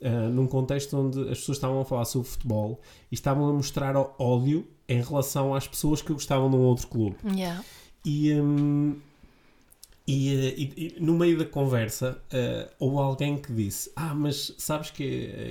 eh, 0.01 0.27
num 0.29 0.47
contexto 0.47 0.97
onde 0.97 1.19
as 1.23 1.39
pessoas 1.39 1.57
estavam 1.57 1.81
a 1.81 1.85
falar 1.85 2.05
sobre 2.05 2.27
futebol 2.29 2.79
e 3.11 3.15
estavam 3.15 3.47
a 3.49 3.53
mostrar 3.53 3.95
ódio 4.17 4.65
em 4.87 5.01
relação 5.01 5.53
às 5.53 5.67
pessoas 5.67 6.01
que 6.01 6.13
gostavam 6.13 6.49
de 6.49 6.55
um 6.55 6.61
outro 6.61 6.87
clube. 6.87 7.15
Yeah. 7.35 7.63
E, 8.05 8.33
hum, 8.33 8.95
e, 10.07 10.33
e- 10.33 10.95
e 10.97 10.99
no 10.99 11.13
meio 11.15 11.37
da 11.37 11.45
conversa 11.45 12.19
eh, 12.31 12.67
houve 12.79 12.97
alguém 12.97 13.37
que 13.37 13.53
disse: 13.53 13.91
Ah, 13.95 14.15
mas 14.15 14.55
sabes 14.57 14.89
que 14.89 15.03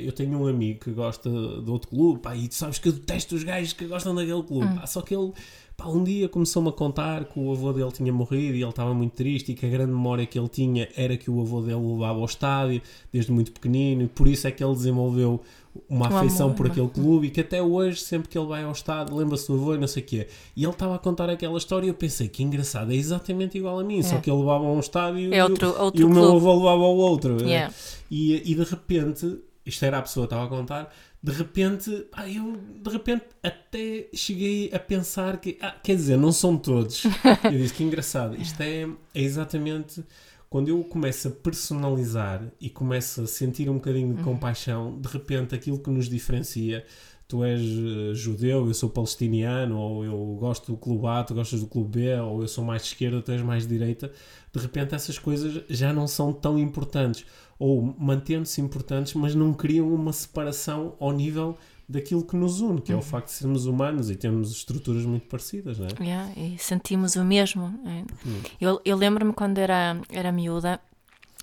eu 0.04 0.10
tenho 0.10 0.36
um 0.40 0.46
amigo 0.48 0.80
que 0.80 0.90
gosta 0.90 1.30
de 1.30 1.70
outro 1.70 1.88
clube, 1.88 2.20
pá, 2.20 2.34
e 2.34 2.48
tu 2.48 2.54
sabes 2.56 2.78
que 2.78 2.88
eu 2.88 2.92
detesto 2.92 3.36
os 3.36 3.44
gajos 3.44 3.72
que 3.72 3.86
gostam 3.86 4.14
daquele 4.14 4.42
clube. 4.42 4.66
Pá, 4.74 4.86
só 4.86 5.00
que 5.00 5.14
ele, 5.14 5.32
pá, 5.78 5.86
um 5.88 6.02
dia 6.02 6.28
começou-me 6.28 6.68
a 6.68 6.72
contar 6.72 7.24
que 7.24 7.38
o 7.38 7.52
avô 7.52 7.72
dele 7.72 7.92
tinha 7.92 8.12
morrido 8.12 8.56
e 8.56 8.60
ele 8.62 8.68
estava 8.68 8.92
muito 8.92 9.12
triste 9.12 9.52
e 9.52 9.54
que 9.54 9.64
a 9.64 9.68
grande 9.68 9.92
memória 9.92 10.26
que 10.26 10.36
ele 10.38 10.48
tinha 10.48 10.88
era 10.96 11.16
que 11.16 11.30
o 11.30 11.40
avô 11.40 11.60
dele 11.62 11.76
o 11.76 11.94
levava 11.94 12.18
ao 12.18 12.24
estádio 12.24 12.82
desde 13.12 13.30
muito 13.30 13.52
pequenino 13.52 14.02
e 14.02 14.08
por 14.08 14.26
isso 14.26 14.46
é 14.48 14.50
que 14.50 14.62
ele 14.62 14.74
desenvolveu 14.74 15.40
uma 15.88 16.12
Um 16.12 16.16
afeição 16.16 16.52
por 16.52 16.66
aquele 16.66 16.88
clube 16.88 17.28
e 17.28 17.30
que 17.30 17.40
até 17.40 17.62
hoje, 17.62 18.00
sempre 18.00 18.28
que 18.28 18.36
ele 18.36 18.48
vai 18.48 18.64
ao 18.64 18.72
estádio, 18.72 19.14
lembra-se 19.14 19.46
do 19.46 19.54
avô 19.54 19.74
e 19.76 19.78
não 19.78 19.86
sei 19.86 20.02
o 20.02 20.06
quê. 20.06 20.26
E 20.56 20.64
ele 20.64 20.72
estava 20.72 20.96
a 20.96 20.98
contar 20.98 21.30
aquela 21.30 21.56
história 21.56 21.86
e 21.86 21.88
eu 21.90 21.94
pensei 21.94 22.26
que 22.26 22.42
engraçado, 22.42 22.90
é 22.90 22.96
exatamente 22.96 23.56
igual 23.56 23.78
a 23.78 23.84
mim, 23.84 24.02
só 24.02 24.16
que 24.18 24.28
ele 24.28 24.40
levava 24.40 24.64
a 24.64 24.72
um 24.72 24.80
estádio 24.80 25.32
É 25.32 25.36
e, 25.36 25.42
outro- 25.42 25.68
o, 25.70 25.80
outro 25.84 26.00
e 26.00 26.04
o 26.04 26.08
meu 26.08 26.34
avô 26.36 26.54
levava 26.56 26.82
ao 26.82 26.96
outro. 26.96 27.40
Yeah. 27.44 27.72
E, 28.10 28.50
e 28.50 28.54
de 28.56 28.64
repente, 28.64 29.38
isto 29.64 29.84
era 29.84 29.98
a 29.98 30.02
pessoa 30.02 30.26
que 30.26 30.34
estava 30.34 30.46
a 30.46 30.48
contar, 30.58 30.92
de 31.22 31.32
repente, 31.32 32.06
ah, 32.12 32.28
eu 32.28 32.56
de 32.56 32.90
repente 32.90 33.24
até 33.42 34.08
cheguei 34.14 34.70
a 34.72 34.78
pensar 34.78 35.40
que, 35.40 35.58
ah, 35.60 35.74
quer 35.82 35.96
dizer, 35.96 36.16
não 36.16 36.32
são 36.32 36.56
todos. 36.56 37.04
eu 37.44 37.58
disse 37.58 37.74
que 37.74 37.82
engraçado, 37.82 38.36
isto 38.36 38.60
é, 38.60 38.82
é 39.14 39.20
exatamente 39.20 40.04
quando 40.48 40.68
eu 40.68 40.82
começo 40.84 41.28
a 41.28 41.30
personalizar 41.30 42.42
e 42.60 42.70
começo 42.70 43.22
a 43.22 43.26
sentir 43.26 43.68
um 43.68 43.74
bocadinho 43.74 44.14
de 44.14 44.22
compaixão, 44.22 44.98
de 44.98 45.08
repente 45.08 45.54
aquilo 45.54 45.78
que 45.78 45.90
nos 45.90 46.08
diferencia 46.08 46.84
tu 47.28 47.44
és 47.44 47.60
uh, 47.60 48.14
judeu, 48.14 48.66
eu 48.66 48.74
sou 48.74 48.88
palestiniano, 48.88 49.78
ou 49.78 50.02
eu 50.02 50.36
gosto 50.40 50.72
do 50.72 50.78
clube 50.78 51.06
A, 51.06 51.22
tu 51.22 51.34
gostas 51.34 51.60
do 51.60 51.66
clube 51.66 52.00
B, 52.00 52.20
ou 52.20 52.40
eu 52.40 52.48
sou 52.48 52.64
mais 52.64 52.82
de 52.82 52.88
esquerda, 52.88 53.20
tu 53.20 53.30
és 53.30 53.42
mais 53.42 53.64
de 53.64 53.68
direita, 53.68 54.10
de 54.50 54.58
repente 54.58 54.94
essas 54.94 55.18
coisas 55.18 55.62
já 55.68 55.92
não 55.92 56.08
são 56.08 56.32
tão 56.32 56.58
importantes. 56.58 57.26
Ou 57.58 57.94
mantendo-se 57.98 58.60
importantes, 58.60 59.14
mas 59.14 59.34
não 59.34 59.52
criam 59.52 59.92
uma 59.92 60.12
separação 60.12 60.94
ao 61.00 61.12
nível 61.12 61.56
daquilo 61.88 62.22
que 62.22 62.36
nos 62.36 62.60
une, 62.60 62.82
que 62.82 62.92
é 62.92 62.94
o 62.94 62.98
uhum. 62.98 63.02
facto 63.02 63.28
de 63.28 63.32
sermos 63.32 63.64
humanos 63.64 64.10
e 64.10 64.14
termos 64.14 64.52
estruturas 64.52 65.04
muito 65.04 65.26
parecidas, 65.26 65.78
não 65.78 65.86
é? 65.86 66.04
Yeah, 66.04 66.32
e 66.36 66.58
sentimos 66.58 67.16
o 67.16 67.24
mesmo. 67.24 67.64
É? 67.86 68.28
Uhum. 68.28 68.40
Eu, 68.60 68.80
eu 68.84 68.96
lembro-me 68.96 69.32
quando 69.32 69.56
era, 69.56 69.98
era 70.10 70.30
miúda, 70.30 70.78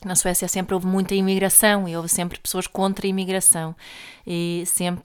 na 0.07 0.15
Suécia 0.15 0.47
sempre 0.47 0.73
houve 0.73 0.87
muita 0.87 1.15
imigração 1.15 1.87
e 1.87 1.95
houve 1.95 2.09
sempre 2.09 2.39
pessoas 2.39 2.67
contra 2.67 3.05
a 3.05 3.09
imigração. 3.09 3.75
E 4.25 4.63
sempre 4.65 5.03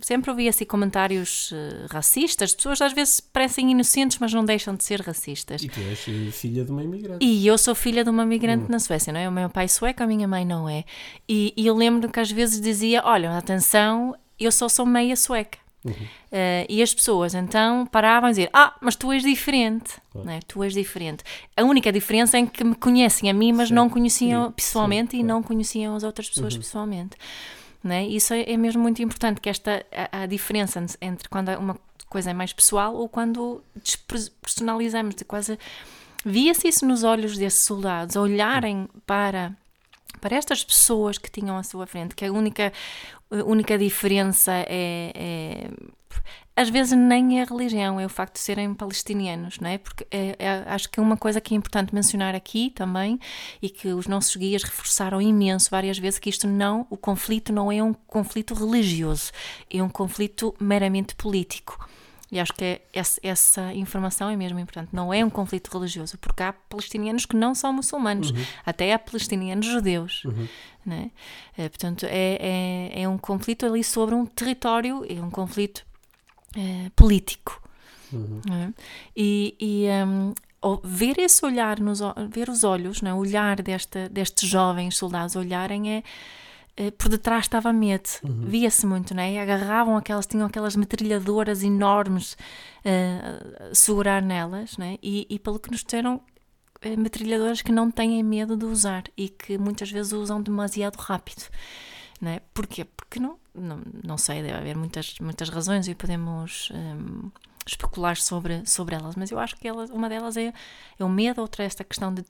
sempre 0.00 0.30
ouvi 0.30 0.48
assim 0.48 0.64
comentários 0.64 1.50
uh, 1.52 1.86
racistas 1.90 2.54
pessoas 2.54 2.80
às 2.82 2.92
vezes 2.92 3.20
parecem 3.20 3.70
inocentes 3.70 4.18
mas 4.18 4.32
não 4.32 4.44
deixam 4.44 4.74
de 4.74 4.84
ser 4.84 5.00
racistas. 5.00 5.62
E 5.62 5.68
tu 5.68 5.80
és 5.80 6.06
eh, 6.08 6.30
filha 6.30 6.64
de 6.64 6.70
uma 6.70 6.82
imigrante. 6.82 7.24
E 7.24 7.46
eu 7.46 7.56
sou 7.56 7.74
filha 7.74 8.04
de 8.04 8.10
uma 8.10 8.22
imigrante 8.24 8.64
hum. 8.64 8.68
na 8.70 8.78
Suécia 8.78 9.12
não 9.12 9.20
é? 9.20 9.28
O 9.28 9.32
meu 9.32 9.48
pai 9.48 9.64
é 9.64 9.68
sueco 9.68 10.02
a 10.02 10.06
minha 10.06 10.28
mãe 10.28 10.44
não 10.44 10.68
é. 10.68 10.84
E, 11.28 11.54
e 11.56 11.66
eu 11.66 11.74
lembro 11.74 12.10
que 12.10 12.20
às 12.20 12.30
vezes 12.30 12.60
dizia 12.60 13.02
olha 13.04 13.36
atenção 13.36 14.14
eu 14.38 14.50
só 14.50 14.68
sou 14.68 14.84
meia 14.84 15.16
sueca 15.16 15.63
Uhum. 15.84 15.92
Uh, 15.92 16.66
e 16.68 16.82
as 16.82 16.94
pessoas 16.94 17.34
então 17.34 17.86
paravam 17.86 18.28
a 18.28 18.30
dizer: 18.30 18.48
Ah, 18.52 18.74
mas 18.80 18.96
tu 18.96 19.12
és 19.12 19.22
diferente, 19.22 20.00
claro. 20.10 20.26
né? 20.26 20.40
tu 20.46 20.62
és 20.62 20.72
diferente. 20.72 21.22
A 21.56 21.62
única 21.62 21.92
diferença 21.92 22.38
é 22.38 22.46
que 22.46 22.64
me 22.64 22.74
conhecem 22.74 23.28
a 23.28 23.34
mim, 23.34 23.52
mas 23.52 23.68
sim. 23.68 23.74
não 23.74 23.90
conheciam 23.90 24.46
sim. 24.46 24.52
pessoalmente 24.52 25.10
sim, 25.10 25.18
e 25.18 25.20
claro. 25.20 25.34
não 25.34 25.42
conheciam 25.42 25.94
as 25.94 26.02
outras 26.02 26.28
pessoas 26.28 26.54
uhum. 26.54 26.60
pessoalmente. 26.60 27.16
Né? 27.82 28.06
Isso 28.06 28.32
é, 28.32 28.50
é, 28.50 28.56
mesmo 28.56 28.82
muito 28.82 29.02
importante, 29.02 29.42
que 29.42 29.50
esta 29.50 29.84
a, 29.92 30.22
a, 30.22 30.26
diferença 30.26 30.84
entre 31.02 31.28
quando 31.28 31.50
uma 31.50 31.78
coisa 32.08 32.30
é 32.30 32.34
mais 32.34 32.50
pessoal 32.50 32.94
ou 32.94 33.06
quando 33.08 33.62
despersonalizamos, 33.76 35.14
de 35.14 35.24
quase 35.24 35.58
via-se 36.24 36.66
isso 36.66 36.86
nos 36.86 37.04
olhos 37.04 37.36
desses 37.36 37.64
soldados, 37.64 38.16
olharem 38.16 38.88
para 39.06 39.52
para 40.24 40.36
estas 40.36 40.64
pessoas 40.64 41.18
que 41.18 41.30
tinham 41.30 41.54
à 41.54 41.62
sua 41.62 41.86
frente, 41.86 42.14
que 42.14 42.24
a 42.24 42.32
única, 42.32 42.72
a 43.30 43.44
única 43.44 43.76
diferença 43.76 44.52
é, 44.54 45.12
é 45.14 45.70
às 46.56 46.70
vezes 46.70 46.96
nem 46.96 47.40
é 47.40 47.42
a 47.42 47.44
religião, 47.44 48.00
é 48.00 48.06
o 48.06 48.08
facto 48.08 48.36
de 48.36 48.40
serem 48.40 48.72
palestinianos, 48.72 49.58
não 49.58 49.68
é? 49.68 49.76
Porque 49.76 50.06
é, 50.10 50.34
é, 50.38 50.64
acho 50.66 50.88
que 50.88 50.98
uma 50.98 51.18
coisa 51.18 51.42
que 51.42 51.52
é 51.52 51.58
importante 51.58 51.94
mencionar 51.94 52.34
aqui 52.34 52.70
também 52.70 53.20
e 53.60 53.68
que 53.68 53.88
os 53.88 54.06
nossos 54.06 54.34
guias 54.34 54.62
reforçaram 54.62 55.20
imenso 55.20 55.68
várias 55.70 55.98
vezes 55.98 56.18
que 56.18 56.30
isto 56.30 56.46
não, 56.46 56.86
o 56.88 56.96
conflito 56.96 57.52
não 57.52 57.70
é 57.70 57.82
um 57.82 57.92
conflito 57.92 58.54
religioso, 58.54 59.30
é 59.70 59.82
um 59.82 59.90
conflito 59.90 60.54
meramente 60.58 61.14
político. 61.14 61.86
E 62.34 62.40
acho 62.40 62.52
que 62.52 62.64
é 62.64 62.80
essa, 62.92 63.20
essa, 63.22 63.74
informação 63.74 64.28
é 64.28 64.36
mesmo 64.36 64.58
importante. 64.58 64.88
Não 64.92 65.14
é 65.14 65.24
um 65.24 65.30
conflito 65.30 65.70
religioso, 65.72 66.18
porque 66.18 66.42
há 66.42 66.52
palestinianos 66.52 67.24
que 67.26 67.36
não 67.36 67.54
são 67.54 67.72
muçulmanos, 67.72 68.32
uhum. 68.32 68.44
até 68.66 68.92
há 68.92 68.98
palestinianos 68.98 69.64
judeus. 69.64 70.24
Uhum. 70.24 70.48
Né? 70.84 71.12
É, 71.56 71.68
portanto, 71.68 72.04
é, 72.06 72.90
é, 72.92 73.02
é, 73.02 73.08
um 73.08 73.16
conflito 73.16 73.64
ali 73.64 73.84
sobre 73.84 74.16
um 74.16 74.26
território, 74.26 75.06
é 75.08 75.22
um 75.22 75.30
conflito 75.30 75.86
é, 76.56 76.90
político. 76.96 77.62
Uhum. 78.12 78.40
Né? 78.48 78.74
E, 79.16 79.54
e 79.60 79.86
um, 80.04 80.34
ver 80.82 81.20
esse 81.20 81.46
olhar, 81.46 81.78
nos, 81.78 82.00
ver 82.30 82.48
os 82.48 82.64
olhos, 82.64 83.00
né? 83.00 83.14
o 83.14 83.18
olhar 83.18 83.62
desta, 83.62 84.08
destes 84.08 84.48
jovens 84.48 84.96
soldados 84.96 85.36
olharem 85.36 85.92
é 85.92 85.96
eh, 85.98 86.02
por 86.98 87.08
detrás 87.08 87.44
estava 87.44 87.72
medo, 87.72 88.08
uhum. 88.24 88.46
via-se 88.46 88.84
muito, 88.84 89.14
né? 89.14 89.40
agarravam 89.40 89.96
aquelas, 89.96 90.26
tinham 90.26 90.46
aquelas 90.46 90.74
metralhadoras 90.74 91.62
enormes 91.62 92.32
uh, 92.84 93.70
a 93.70 93.74
segurar 93.74 94.20
nelas, 94.20 94.76
né? 94.76 94.98
e, 95.02 95.26
e 95.30 95.38
pelo 95.38 95.60
que 95.60 95.70
nos 95.70 95.84
disseram, 95.84 96.16
uh, 96.16 97.00
metralhadoras 97.00 97.62
que 97.62 97.70
não 97.70 97.90
têm 97.90 98.22
medo 98.24 98.56
de 98.56 98.64
usar 98.64 99.04
e 99.16 99.28
que 99.28 99.56
muitas 99.56 99.90
vezes 99.90 100.12
usam 100.12 100.42
demasiado 100.42 100.96
rápido. 100.96 101.44
Né? 102.20 102.40
Porquê? 102.52 102.84
Porque 102.84 103.20
não, 103.20 103.38
não, 103.54 103.80
não 104.02 104.18
sei, 104.18 104.42
deve 104.42 104.56
haver 104.56 104.76
muitas, 104.76 105.14
muitas 105.20 105.48
razões 105.48 105.86
e 105.86 105.94
podemos 105.94 106.72
um, 106.74 107.30
especular 107.64 108.16
sobre, 108.16 108.66
sobre 108.66 108.96
elas, 108.96 109.14
mas 109.14 109.30
eu 109.30 109.38
acho 109.38 109.56
que 109.56 109.68
ela, 109.68 109.84
uma 109.86 110.08
delas 110.08 110.36
é, 110.36 110.52
é 110.98 111.04
o 111.04 111.08
medo, 111.08 111.40
outra 111.40 111.62
é 111.62 111.66
esta 111.66 111.84
questão 111.84 112.12
de 112.12 112.22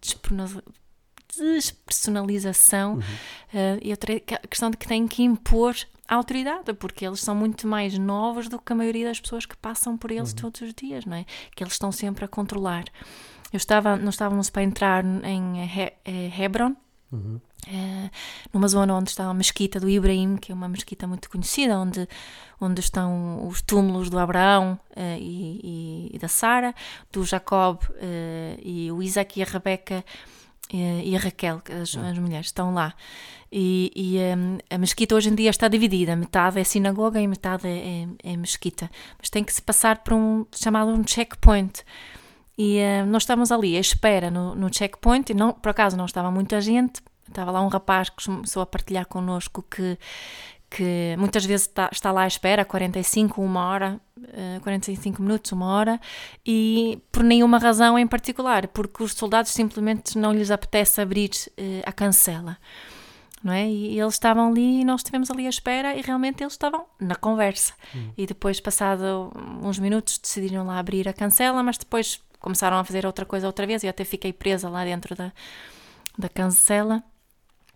despersonalização 1.36 2.94
uhum. 2.94 3.00
uh, 3.00 3.78
e 3.82 3.90
outra 3.90 4.20
questão 4.20 4.70
de 4.70 4.76
que 4.76 4.86
têm 4.86 5.06
que 5.06 5.22
impor 5.22 5.74
a 6.06 6.16
autoridade, 6.16 6.72
porque 6.74 7.06
eles 7.06 7.20
são 7.20 7.34
muito 7.34 7.66
mais 7.66 7.98
novos 7.98 8.48
do 8.48 8.58
que 8.58 8.72
a 8.72 8.76
maioria 8.76 9.06
das 9.06 9.20
pessoas 9.20 9.46
que 9.46 9.56
passam 9.56 9.96
por 9.96 10.10
eles 10.10 10.30
uhum. 10.30 10.36
todos 10.36 10.60
os 10.60 10.74
dias, 10.74 11.04
não 11.06 11.16
é? 11.16 11.24
Que 11.54 11.64
eles 11.64 11.72
estão 11.72 11.90
sempre 11.90 12.24
a 12.24 12.28
controlar. 12.28 12.84
Eu 13.52 13.56
estava, 13.56 13.96
nós 13.96 14.14
estávamos 14.14 14.50
para 14.50 14.62
entrar 14.62 15.04
em 15.04 15.64
He 15.64 15.92
eh, 16.04 16.42
Hebron, 16.42 16.74
uhum. 17.10 17.40
uh, 17.68 18.10
numa 18.52 18.68
zona 18.68 18.94
onde 18.94 19.10
está 19.10 19.24
a 19.24 19.34
mesquita 19.34 19.80
do 19.80 19.88
Ibrahim, 19.88 20.36
que 20.36 20.52
é 20.52 20.54
uma 20.54 20.68
mesquita 20.68 21.06
muito 21.06 21.30
conhecida, 21.30 21.78
onde, 21.78 22.06
onde 22.60 22.80
estão 22.80 23.46
os 23.46 23.62
túmulos 23.62 24.10
do 24.10 24.18
Abraão 24.18 24.78
uh, 24.90 25.00
e, 25.18 25.60
e, 25.62 26.10
e, 26.16 26.18
da 26.18 26.28
Sara, 26.28 26.74
do 27.10 27.24
Jacob 27.24 27.80
e 28.60 28.90
o 28.92 29.02
Isaac 29.02 29.38
e 29.38 29.42
a 29.42 29.46
Rebeca 29.46 30.04
e 30.72 31.14
a 31.14 31.18
Raquel, 31.18 31.62
as, 31.70 31.96
as 31.96 32.18
mulheres, 32.18 32.46
estão 32.46 32.74
lá. 32.74 32.94
E, 33.52 33.92
e 33.94 34.18
um, 34.36 34.58
a 34.68 34.78
mesquita 34.78 35.14
hoje 35.14 35.28
em 35.28 35.34
dia 35.34 35.50
está 35.50 35.68
dividida: 35.68 36.16
metade 36.16 36.58
é 36.58 36.64
sinagoga 36.64 37.20
e 37.20 37.26
metade 37.26 37.68
é, 37.68 38.06
é, 38.24 38.32
é 38.32 38.36
mesquita. 38.36 38.90
Mas 39.18 39.30
tem 39.30 39.44
que 39.44 39.52
se 39.52 39.62
passar 39.62 39.98
por 39.98 40.14
um 40.14 40.44
chamado 40.52 40.90
um 40.90 41.06
checkpoint. 41.06 41.84
E 42.56 42.78
uh, 42.78 43.06
nós 43.06 43.22
estávamos 43.22 43.52
ali 43.52 43.76
à 43.76 43.80
espera 43.80 44.30
no, 44.30 44.54
no 44.54 44.72
checkpoint, 44.72 45.30
e 45.30 45.34
não, 45.34 45.52
por 45.52 45.70
acaso 45.70 45.96
não 45.96 46.06
estava 46.06 46.30
muita 46.30 46.60
gente. 46.60 47.00
Estava 47.28 47.50
lá 47.50 47.60
um 47.62 47.68
rapaz 47.68 48.10
que 48.10 48.24
começou 48.24 48.62
a 48.62 48.66
partilhar 48.66 49.06
connosco 49.06 49.62
que 49.62 49.98
que 50.74 51.14
muitas 51.16 51.46
vezes 51.46 51.68
está, 51.68 51.88
está 51.92 52.10
lá 52.10 52.22
à 52.22 52.26
espera 52.26 52.64
45, 52.64 53.40
uma 53.40 53.64
hora, 53.68 54.00
uh, 54.18 54.56
eh, 54.56 54.60
45 54.60 55.22
minutos, 55.22 55.52
uma 55.52 55.66
hora, 55.66 56.00
e 56.44 57.00
por 57.12 57.22
nenhuma 57.22 57.58
razão 57.58 57.96
em 57.96 58.08
particular, 58.08 58.66
porque 58.66 59.04
os 59.04 59.12
soldados 59.12 59.52
simplesmente 59.52 60.18
não 60.18 60.32
lhes 60.32 60.50
apetece 60.50 61.00
abrir 61.00 61.30
uh, 61.30 61.82
a 61.86 61.92
cancela. 61.92 62.58
Não 63.40 63.52
é? 63.52 63.68
E 63.68 64.00
eles 64.00 64.14
estavam 64.14 64.48
ali 64.48 64.80
e 64.80 64.84
nós 64.84 65.00
estivemos 65.00 65.30
ali 65.30 65.46
à 65.46 65.50
espera 65.50 65.94
e 65.94 66.00
realmente 66.00 66.42
eles 66.42 66.54
estavam 66.54 66.86
na 66.98 67.14
conversa. 67.14 67.74
Hum. 67.94 68.10
E 68.16 68.26
depois, 68.26 68.58
passado 68.58 69.30
uns 69.62 69.78
minutos, 69.78 70.18
decidiram 70.18 70.66
lá 70.66 70.78
abrir 70.78 71.06
a 71.08 71.12
cancela, 71.12 71.62
mas 71.62 71.76
depois 71.76 72.20
começaram 72.40 72.78
a 72.78 72.84
fazer 72.84 73.04
outra 73.06 73.26
coisa 73.26 73.46
outra 73.46 73.66
vez 73.66 73.82
e 73.82 73.86
eu 73.86 73.90
até 73.90 74.02
fiquei 74.02 74.32
presa 74.32 74.68
lá 74.70 74.82
dentro 74.82 75.14
da, 75.14 75.30
da 76.18 76.28
cancela. 76.28 77.04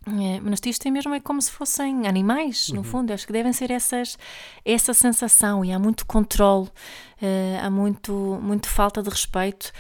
É, 0.09 0.41
mas 0.41 0.61
isto 0.65 0.87
é 0.87 0.91
mesmo 0.91 1.15
é 1.15 1.21
como 1.21 1.41
se 1.43 1.51
fossem 1.51 2.07
animais, 2.07 2.69
no 2.71 2.79
uhum. 2.79 2.85
fundo. 2.85 3.13
Acho 3.13 3.27
que 3.27 3.33
devem 3.33 3.53
ser 3.53 3.71
essas, 3.71 4.17
essa 4.65 4.95
sensação. 4.95 5.65
E 5.65 5.73
há 5.73 5.79
muito 5.79 6.07
controle, 6.07 6.67
uh, 6.67 7.63
há 7.63 7.71
muito, 7.71 8.39
muito 8.43 8.69
falta 8.69 9.03
de 9.03 9.11
respeito. 9.11 9.71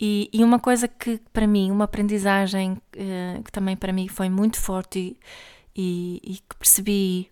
E, 0.00 0.28
e, 0.32 0.42
uma 0.42 0.58
coisa 0.58 0.88
que, 0.88 1.20
para 1.32 1.46
mim, 1.46 1.70
uma 1.70 1.84
aprendizagem 1.84 2.72
uh, 2.72 3.42
que 3.42 3.52
também 3.52 3.76
para 3.76 3.92
mim 3.92 4.08
foi 4.08 4.28
muito 4.28 4.60
forte 4.60 4.98
e, 4.98 6.20
e, 6.24 6.32
e 6.32 6.34
que 6.36 6.56
percebi, 6.58 7.30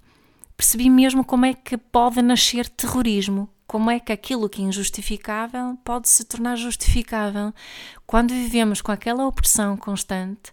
percebi 0.56 0.88
mesmo 0.88 1.24
como 1.24 1.46
é 1.46 1.54
que 1.54 1.76
pode 1.76 2.22
nascer 2.22 2.68
terrorismo 2.68 3.48
como 3.66 3.90
é 3.90 3.98
que 3.98 4.12
aquilo 4.12 4.48
que 4.48 4.60
é 4.60 4.66
injustificável 4.66 5.76
pode 5.82 6.08
se 6.08 6.22
tornar 6.24 6.54
justificável 6.54 7.52
quando 8.06 8.30
vivemos 8.30 8.82
com 8.82 8.92
aquela 8.92 9.26
opressão 9.26 9.74
constante 9.74 10.52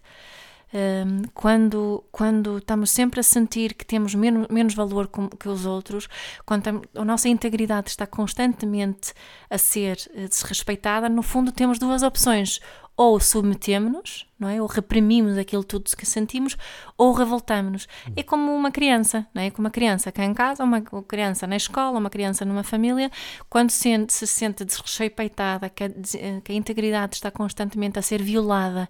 quando, 1.34 2.02
quando 2.10 2.58
estamos 2.58 2.90
sempre 2.90 3.20
a 3.20 3.22
sentir 3.22 3.74
que 3.74 3.84
temos 3.84 4.14
menos, 4.14 4.48
menos 4.48 4.74
valor 4.74 5.10
que 5.38 5.48
os 5.48 5.66
outros, 5.66 6.08
quando 6.46 6.82
a 6.94 7.04
nossa 7.04 7.28
integridade 7.28 7.90
está 7.90 8.06
constantemente 8.06 9.12
a 9.50 9.58
ser 9.58 9.98
eh, 10.14 10.26
desrespeitada, 10.26 11.08
no 11.08 11.22
fundo 11.22 11.52
temos 11.52 11.78
duas 11.78 12.02
opções 12.02 12.60
ou 12.96 13.18
submetemos-nos, 13.18 14.26
não 14.38 14.48
é? 14.48 14.60
Ou 14.60 14.66
reprimimos 14.66 15.38
aquilo 15.38 15.64
tudo 15.64 15.90
que 15.96 16.04
sentimos, 16.04 16.56
ou 16.96 17.12
revoltamos-nos. 17.12 17.88
Hum. 18.08 18.12
É 18.16 18.22
como 18.22 18.54
uma 18.54 18.70
criança, 18.70 19.26
não 19.34 19.42
é? 19.42 19.50
Como 19.50 19.66
uma 19.66 19.70
criança 19.70 20.12
cá 20.12 20.24
em 20.24 20.34
casa, 20.34 20.62
uma 20.62 20.80
criança 20.80 21.46
na 21.46 21.56
escola, 21.56 21.98
uma 21.98 22.10
criança 22.10 22.44
numa 22.44 22.62
família, 22.62 23.10
quando 23.48 23.70
se, 23.70 23.88
se 24.08 24.26
sente 24.26 24.64
desrespeitada, 24.64 25.68
que 25.70 25.84
a, 25.84 25.88
que 25.88 26.52
a 26.52 26.54
integridade 26.54 27.14
está 27.14 27.30
constantemente 27.30 27.98
a 27.98 28.02
ser 28.02 28.22
violada, 28.22 28.88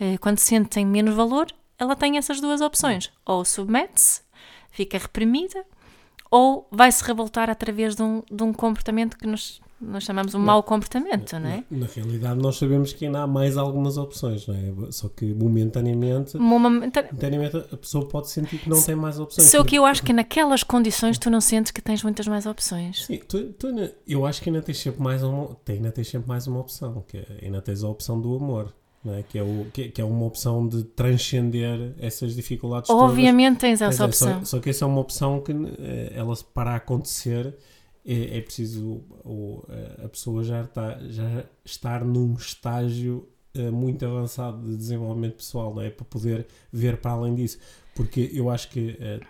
eh, 0.00 0.18
quando 0.18 0.38
sentem 0.38 0.84
menos 0.84 1.14
valor, 1.14 1.46
ela 1.78 1.94
tem 1.94 2.18
essas 2.18 2.40
duas 2.40 2.60
opções. 2.60 3.12
Ou 3.24 3.44
submete-se, 3.44 4.22
fica 4.70 4.98
reprimida, 4.98 5.64
ou 6.30 6.66
vai 6.70 6.90
se 6.90 7.04
revoltar 7.04 7.48
através 7.48 7.94
de 7.94 8.02
um, 8.02 8.22
de 8.30 8.42
um 8.42 8.52
comportamento 8.52 9.16
que 9.16 9.26
nos 9.26 9.62
nós 9.86 10.04
chamamos 10.04 10.34
um 10.34 10.38
mau 10.38 10.62
comportamento, 10.62 11.38
não 11.38 11.48
é? 11.48 11.64
Na, 11.70 11.86
realidade, 11.86 12.40
nós 12.40 12.56
sabemos 12.56 12.92
que 12.92 13.06
ainda 13.06 13.22
há 13.22 13.26
mais 13.26 13.56
algumas 13.56 13.96
opções, 13.96 14.46
não 14.46 14.54
é? 14.54 14.92
Só 14.92 15.08
que 15.08 15.26
momentaneamente, 15.34 16.36
momentaneamente 16.36 17.56
a 17.56 17.76
pessoa 17.76 18.06
pode 18.06 18.30
sentir 18.30 18.58
que 18.58 18.68
não 18.68 18.80
tem 18.80 18.94
mais 18.94 19.18
opções. 19.18 19.48
Só 19.48 19.62
que 19.62 19.76
eu 19.76 19.84
acho 19.84 20.02
que 20.02 20.12
naquelas 20.12 20.62
condições 20.62 21.18
tu 21.18 21.30
não 21.30 21.40
sentes 21.40 21.70
que 21.70 21.82
tens 21.82 22.02
muitas 22.02 22.26
mais 22.26 22.46
opções. 22.46 23.04
Sim, 23.04 23.20
tu, 23.28 23.52
tu, 23.52 23.68
eu 24.06 24.24
acho 24.26 24.42
que 24.42 24.48
ainda 24.48 24.62
tens 24.62 24.78
sempre 24.78 25.02
mais 25.02 25.22
uma, 25.22 25.56
ainda 25.68 25.92
tens 25.92 26.08
sempre 26.08 26.28
mais 26.28 26.46
uma 26.46 26.60
opção, 26.60 27.04
que 27.06 27.18
é, 27.18 27.26
ainda 27.42 27.60
tens 27.60 27.82
a 27.84 27.88
opção 27.88 28.20
do 28.20 28.34
amor. 28.34 28.72
É? 29.06 29.22
Que, 29.22 29.38
é 29.38 29.42
o, 29.42 29.66
que, 29.70 29.90
que, 29.90 30.00
é 30.00 30.04
uma 30.04 30.24
opção 30.24 30.66
de 30.66 30.82
transcender 30.82 31.92
essas 31.98 32.34
dificuldades 32.34 32.88
Obviamente 32.88 33.58
todas. 33.58 33.78
tens 33.78 33.82
essa 33.82 34.06
opção. 34.06 34.38
Só, 34.38 34.56
só, 34.56 34.60
que 34.60 34.70
essa 34.70 34.86
é 34.86 34.88
uma 34.88 35.00
opção 35.00 35.42
que 35.42 35.52
eh, 35.52 36.12
ela 36.14 36.34
para 36.54 36.74
acontecer 36.74 37.54
é, 38.04 38.38
é 38.38 38.40
preciso 38.40 39.02
ou, 39.24 39.66
a 40.02 40.08
pessoa 40.08 40.44
já, 40.44 40.62
está, 40.62 40.98
já 41.08 41.44
estar 41.64 42.04
num 42.04 42.34
estágio 42.34 43.28
uh, 43.56 43.72
muito 43.72 44.04
avançado 44.04 44.62
de 44.68 44.76
desenvolvimento 44.76 45.36
pessoal, 45.36 45.74
não 45.74 45.82
é? 45.82 45.90
Para 45.90 46.04
poder 46.04 46.46
ver 46.72 46.98
para 46.98 47.12
além 47.12 47.34
disso. 47.34 47.58
Porque 47.94 48.30
eu 48.32 48.50
acho 48.50 48.70
que 48.70 48.96
eh, 48.98 49.20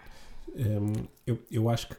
um, 0.56 0.92
eu, 1.26 1.38
eu 1.50 1.68
acho 1.68 1.88
que, 1.88 1.96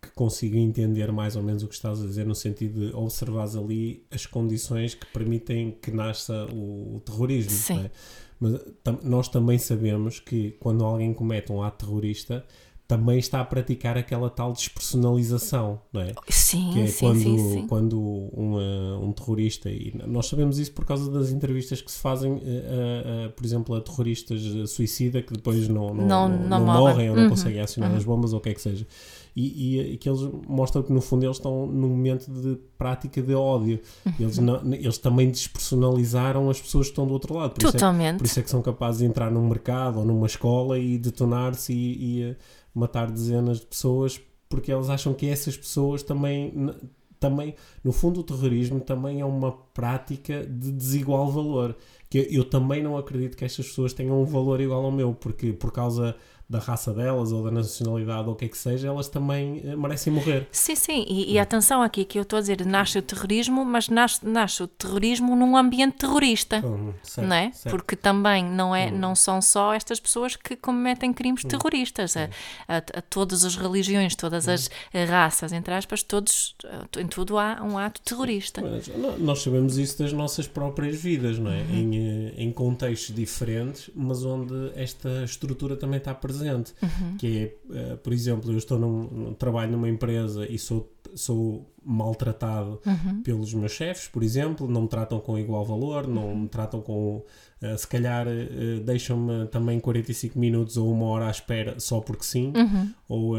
que 0.00 0.10
consigo 0.12 0.56
entender 0.56 1.12
mais 1.12 1.36
ou 1.36 1.42
menos 1.42 1.62
o 1.62 1.68
que 1.68 1.74
estás 1.74 2.02
a 2.02 2.06
dizer 2.06 2.24
no 2.24 2.34
sentido 2.34 2.88
de 2.88 2.96
observares 2.96 3.54
ali 3.54 4.06
as 4.10 4.24
condições 4.24 4.94
que 4.94 5.04
permitem 5.06 5.72
que 5.72 5.90
nasça 5.90 6.46
o, 6.46 6.96
o 6.96 7.00
terrorismo. 7.00 7.50
Sim. 7.50 7.84
É? 7.84 7.90
Mas 8.40 8.58
tam, 8.82 8.98
nós 9.02 9.28
também 9.28 9.58
sabemos 9.58 10.18
que 10.18 10.52
quando 10.52 10.82
alguém 10.82 11.12
comete 11.12 11.52
um 11.52 11.62
ato 11.62 11.84
terrorista 11.84 12.46
também 12.90 13.20
está 13.20 13.40
a 13.40 13.44
praticar 13.44 13.96
aquela 13.96 14.28
tal 14.28 14.52
despersonalização, 14.52 15.80
não 15.92 16.00
é? 16.00 16.12
Sim, 16.28 16.70
que 16.72 16.80
é 16.80 16.86
sim, 16.88 17.06
quando, 17.06 17.22
sim, 17.22 17.52
sim. 17.52 17.66
quando 17.68 18.00
uma, 18.00 18.98
um 18.98 19.12
terrorista, 19.12 19.70
e 19.70 19.94
nós 20.08 20.26
sabemos 20.26 20.58
isso 20.58 20.72
por 20.72 20.84
causa 20.84 21.08
das 21.08 21.30
entrevistas 21.30 21.80
que 21.80 21.88
se 21.88 22.00
fazem, 22.00 22.32
uh, 22.32 22.36
uh, 22.36 23.30
por 23.30 23.46
exemplo, 23.46 23.76
a 23.76 23.80
terroristas 23.80 24.42
suicida 24.68 25.22
que 25.22 25.32
depois 25.32 25.68
não, 25.68 25.94
não, 25.94 26.04
não, 26.04 26.28
não, 26.28 26.48
não 26.48 26.60
morrem 26.80 27.10
ou 27.10 27.14
não 27.14 27.22
uhum. 27.22 27.30
conseguem 27.30 27.60
acionar 27.60 27.92
uhum. 27.92 27.96
as 27.96 28.02
bombas 28.02 28.32
ou 28.32 28.40
o 28.40 28.42
que 28.42 28.48
é 28.48 28.54
que 28.54 28.60
seja. 28.60 28.84
E, 29.36 29.76
e, 29.76 29.92
e, 29.92 29.96
que 29.96 30.08
eles 30.08 30.20
mostram 30.48 30.82
que 30.82 30.92
no 30.92 31.00
fundo 31.00 31.24
eles 31.24 31.36
estão 31.36 31.64
num 31.64 31.88
momento 31.88 32.28
de 32.28 32.58
prática 32.76 33.22
de 33.22 33.32
ódio. 33.32 33.80
Uhum. 34.04 34.12
Eles, 34.18 34.38
não, 34.38 34.74
eles 34.74 34.98
também 34.98 35.30
despersonalizaram 35.30 36.50
as 36.50 36.60
pessoas 36.60 36.86
que 36.86 36.92
estão 36.92 37.06
do 37.06 37.12
outro 37.12 37.34
lado. 37.34 37.54
Por 37.54 37.70
Totalmente. 37.70 38.06
Isso 38.06 38.14
é, 38.14 38.18
por 38.18 38.24
isso 38.24 38.40
é 38.40 38.42
que 38.42 38.50
são 38.50 38.60
capazes 38.60 38.98
de 38.98 39.06
entrar 39.06 39.30
num 39.30 39.48
mercado 39.48 40.00
ou 40.00 40.04
numa 40.04 40.26
escola 40.26 40.78
e 40.78 40.98
detonar-se 40.98 41.72
e, 41.72 42.22
e 42.22 42.36
matar 42.74 43.10
dezenas 43.10 43.60
de 43.60 43.66
pessoas 43.66 44.20
porque 44.48 44.72
eles 44.72 44.90
acham 44.90 45.14
que 45.14 45.26
essas 45.26 45.56
pessoas 45.56 46.02
também 46.02 46.52
também 47.18 47.54
no 47.84 47.92
fundo 47.92 48.20
o 48.20 48.24
terrorismo 48.24 48.80
também 48.80 49.20
é 49.20 49.24
uma 49.24 49.52
prática 49.52 50.44
de 50.44 50.72
desigual 50.72 51.30
valor 51.30 51.76
que 52.08 52.26
eu 52.30 52.44
também 52.44 52.82
não 52.82 52.96
acredito 52.96 53.36
que 53.36 53.44
estas 53.44 53.68
pessoas 53.68 53.92
tenham 53.92 54.20
um 54.20 54.24
valor 54.24 54.60
igual 54.60 54.84
ao 54.84 54.90
meu 54.90 55.14
porque 55.14 55.52
por 55.52 55.70
causa 55.70 56.16
da 56.50 56.58
raça 56.58 56.92
delas 56.92 57.30
ou 57.30 57.44
da 57.44 57.50
nacionalidade 57.52 58.26
ou 58.26 58.34
o 58.34 58.36
que 58.36 58.46
é 58.46 58.48
que 58.48 58.58
seja, 58.58 58.88
elas 58.88 59.08
também 59.08 59.60
uh, 59.60 59.78
merecem 59.78 60.12
morrer. 60.12 60.48
Sim, 60.50 60.74
sim, 60.74 61.06
e, 61.08 61.34
e, 61.34 61.38
atenção 61.38 61.80
aqui 61.80 62.04
que 62.04 62.18
eu 62.18 62.22
estou 62.22 62.38
a 62.38 62.40
dizer, 62.40 62.66
nasce 62.66 62.98
o 62.98 63.02
terrorismo, 63.02 63.64
mas 63.64 63.88
nasce, 63.88 64.26
nasce 64.26 64.60
o 64.60 64.66
terrorismo 64.66 65.36
num 65.36 65.56
ambiente 65.56 65.98
terrorista, 65.98 66.60
hum, 66.66 66.92
certo, 67.04 67.28
não 67.28 67.36
é? 67.36 67.52
Certo. 67.52 67.70
Porque 67.70 67.94
também 67.94 68.44
não, 68.44 68.74
é, 68.74 68.88
hum. 68.88 68.98
não 68.98 69.14
são 69.14 69.40
só 69.40 69.72
estas 69.72 70.00
pessoas 70.00 70.34
que 70.34 70.56
cometem 70.56 71.12
crimes 71.12 71.44
hum. 71.44 71.48
terroristas, 71.48 72.16
a, 72.16 72.28
a, 72.66 72.78
a, 72.78 73.02
todas 73.02 73.44
as 73.44 73.54
religiões, 73.54 74.16
todas 74.16 74.48
as 74.48 74.66
hum. 74.66 75.04
raças, 75.08 75.52
entre 75.52 75.72
aspas, 75.72 76.02
todos, 76.02 76.56
em 76.98 77.06
tudo 77.06 77.38
há 77.38 77.62
um 77.62 77.78
ato 77.78 78.00
terrorista. 78.00 78.60
Mas, 78.60 78.90
nós 79.20 79.40
sabemos 79.40 79.78
isso 79.78 80.00
das 80.00 80.12
nossas 80.12 80.48
próprias 80.48 80.96
vidas, 80.96 81.38
não 81.38 81.52
é? 81.52 81.60
Uhum. 81.60 81.74
Em, 81.74 81.96
eh, 81.96 82.32
em 82.38 82.50
contextos 82.50 83.14
diferentes, 83.14 83.88
mas 83.94 84.24
onde 84.24 84.72
esta 84.74 85.22
estrutura 85.22 85.76
também 85.76 85.98
está 85.98 86.12
presente 86.12 86.39
presente. 86.40 86.74
Uhum. 86.82 87.16
Que 87.16 87.54
é, 87.72 87.92
uh, 87.92 87.96
por 87.98 88.12
exemplo, 88.12 88.50
eu 88.50 88.58
estou 88.58 88.78
num, 88.78 89.02
num, 89.04 89.34
trabalho 89.34 89.72
numa 89.72 89.88
empresa 89.88 90.46
e 90.46 90.58
sou, 90.58 90.92
sou 91.14 91.70
maltratado 91.84 92.80
uhum. 92.84 93.22
pelos 93.22 93.54
meus 93.54 93.72
chefes, 93.72 94.08
por 94.08 94.22
exemplo, 94.22 94.68
não 94.68 94.82
me 94.82 94.88
tratam 94.88 95.20
com 95.20 95.38
igual 95.38 95.64
valor, 95.64 96.06
não 96.06 96.34
me 96.34 96.48
tratam 96.48 96.80
com 96.80 97.22
Uh, 97.62 97.76
se 97.76 97.86
calhar 97.86 98.26
uh, 98.26 98.80
deixam-me 98.80 99.46
também 99.48 99.78
45 99.78 100.38
minutos 100.38 100.78
ou 100.78 100.90
uma 100.90 101.04
hora 101.04 101.26
à 101.26 101.30
espera 101.30 101.78
só 101.78 102.00
porque 102.00 102.24
sim, 102.24 102.54
uhum. 102.56 102.90
ou, 103.06 103.34
uh, 103.34 103.38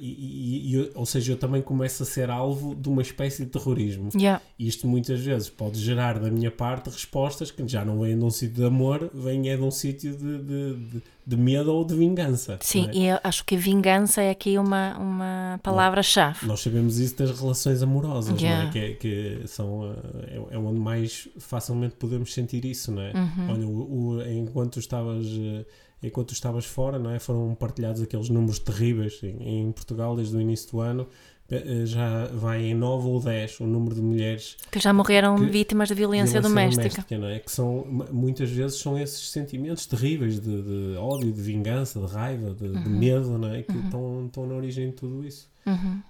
e, 0.00 0.74
e, 0.74 0.90
ou 0.96 1.06
seja, 1.06 1.32
eu 1.32 1.36
também 1.36 1.62
começo 1.62 2.02
a 2.02 2.06
ser 2.06 2.28
alvo 2.28 2.74
de 2.74 2.88
uma 2.88 3.02
espécie 3.02 3.44
de 3.44 3.50
terrorismo. 3.52 4.08
Yeah. 4.16 4.42
Isto 4.58 4.88
muitas 4.88 5.20
vezes 5.20 5.48
pode 5.48 5.78
gerar 5.78 6.18
da 6.18 6.28
minha 6.28 6.50
parte 6.50 6.90
respostas 6.90 7.52
que 7.52 7.62
já 7.68 7.84
não 7.84 8.00
vêm 8.00 8.18
de 8.18 8.24
um 8.24 8.30
sítio 8.30 8.56
de 8.56 8.64
amor, 8.64 9.08
vêm 9.14 9.48
é 9.48 9.56
de 9.56 9.62
um 9.62 9.70
sítio 9.70 10.16
de, 10.16 10.38
de, 10.38 10.74
de, 10.74 11.02
de, 11.26 11.36
medo 11.36 11.72
ou 11.72 11.84
de 11.84 11.94
vingança. 11.94 12.58
Sim, 12.62 12.88
é? 12.88 12.94
e 12.94 13.06
eu 13.06 13.18
acho 13.22 13.44
que 13.44 13.56
vingança 13.56 14.22
é 14.22 14.30
aqui 14.30 14.58
uma, 14.58 14.96
uma 14.98 15.60
palavra-chave. 15.62 16.46
Nós 16.46 16.60
sabemos 16.60 16.98
isso 16.98 17.16
das 17.16 17.38
relações 17.38 17.82
amorosas, 17.82 18.40
yeah. 18.40 18.62
não 18.62 18.70
é? 18.70 18.72
que, 18.72 18.78
é, 18.78 18.92
que 18.94 19.42
são, 19.46 19.94
é, 20.28 20.54
é 20.54 20.58
onde 20.58 20.80
mais 20.80 21.28
facilmente 21.38 21.96
podemos 21.96 22.32
sentir 22.32 22.64
isso, 22.64 22.92
não 22.92 23.02
é? 23.02 23.12
Uhum. 23.12 23.26
Uhum. 23.36 23.52
Olha, 23.52 23.66
o, 23.66 24.16
o, 24.16 24.22
enquanto 24.22 24.78
estavas 24.78 25.26
eh, 25.26 25.64
enquanto 26.02 26.32
estavas 26.32 26.64
fora, 26.64 26.98
não 26.98 27.10
é? 27.10 27.18
Foram 27.18 27.54
partilhados 27.54 28.02
aqueles 28.02 28.28
números 28.28 28.58
terríveis 28.58 29.20
em, 29.22 29.66
em, 29.66 29.72
Portugal 29.72 30.14
desde 30.16 30.36
o 30.36 30.40
início 30.40 30.70
do 30.70 30.80
ano. 30.80 31.08
Eh, 31.48 31.86
já 31.86 32.26
vai 32.26 32.64
em 32.64 32.74
9 32.74 33.06
ou 33.06 33.20
10 33.20 33.60
o 33.60 33.66
número 33.66 33.94
de 33.94 34.02
mulheres 34.02 34.56
que 34.68 34.80
já 34.80 34.92
morreram 34.92 35.36
que, 35.36 35.46
vítimas 35.46 35.88
de 35.88 35.94
violência, 35.94 36.40
violência 36.40 36.42
doméstica. 36.42 36.88
doméstica 36.88 37.18
não 37.18 37.28
é? 37.28 37.38
Que 37.38 37.52
são, 37.52 37.84
muitas 38.10 38.50
vezes 38.50 38.80
são 38.80 38.98
esses 38.98 39.30
sentimentos 39.30 39.86
terríveis 39.86 40.40
de, 40.40 40.62
de 40.62 40.96
ódio, 40.96 41.32
de 41.32 41.40
vingança, 41.40 42.00
de 42.00 42.06
raiva, 42.12 42.52
de, 42.52 42.64
uhum. 42.64 42.82
de 42.82 42.88
medo, 42.88 43.38
não 43.38 43.54
é? 43.54 43.62
Que 43.62 43.70
uhum. 43.70 43.84
estão, 43.84 44.26
estão 44.26 44.46
na 44.46 44.54
origem 44.56 44.90
de 44.90 44.96
tudo 44.96 45.24
isso. 45.24 45.48
Uhum. 45.64 46.02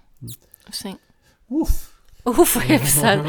Sim. 0.71 0.97
Uf! 1.47 1.96
Ufa, 2.27 2.61
é 2.63 2.79
pesado. 2.79 3.23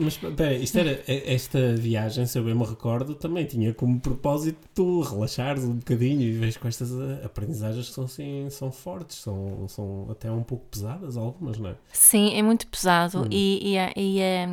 mas 0.00 0.16
pera, 0.16 0.54
isto 0.54 0.78
era, 0.78 1.02
esta 1.06 1.74
viagem, 1.74 2.26
se 2.26 2.38
eu 2.38 2.44
bem 2.44 2.54
me 2.54 2.64
recordo, 2.64 3.14
também 3.14 3.44
tinha 3.44 3.72
como 3.72 4.00
propósito 4.00 4.58
tu 4.74 5.00
relaxares 5.02 5.64
um 5.64 5.74
bocadinho 5.74 6.22
e 6.22 6.32
vês 6.32 6.56
com 6.56 6.66
estas 6.66 6.90
aprendizagens 7.24 7.88
que 7.88 7.94
são, 7.94 8.04
assim, 8.04 8.48
são 8.50 8.72
fortes, 8.72 9.18
são, 9.18 9.66
são 9.68 10.08
até 10.10 10.30
um 10.30 10.42
pouco 10.42 10.64
pesadas, 10.70 11.16
algumas, 11.16 11.58
não 11.58 11.70
é? 11.70 11.74
Sim, 11.92 12.36
é 12.36 12.42
muito 12.42 12.66
pesado 12.66 13.22
hum. 13.22 13.28
e, 13.30 13.70
e, 13.70 13.76
é, 13.76 13.92
e, 13.96 14.20
é, 14.20 14.48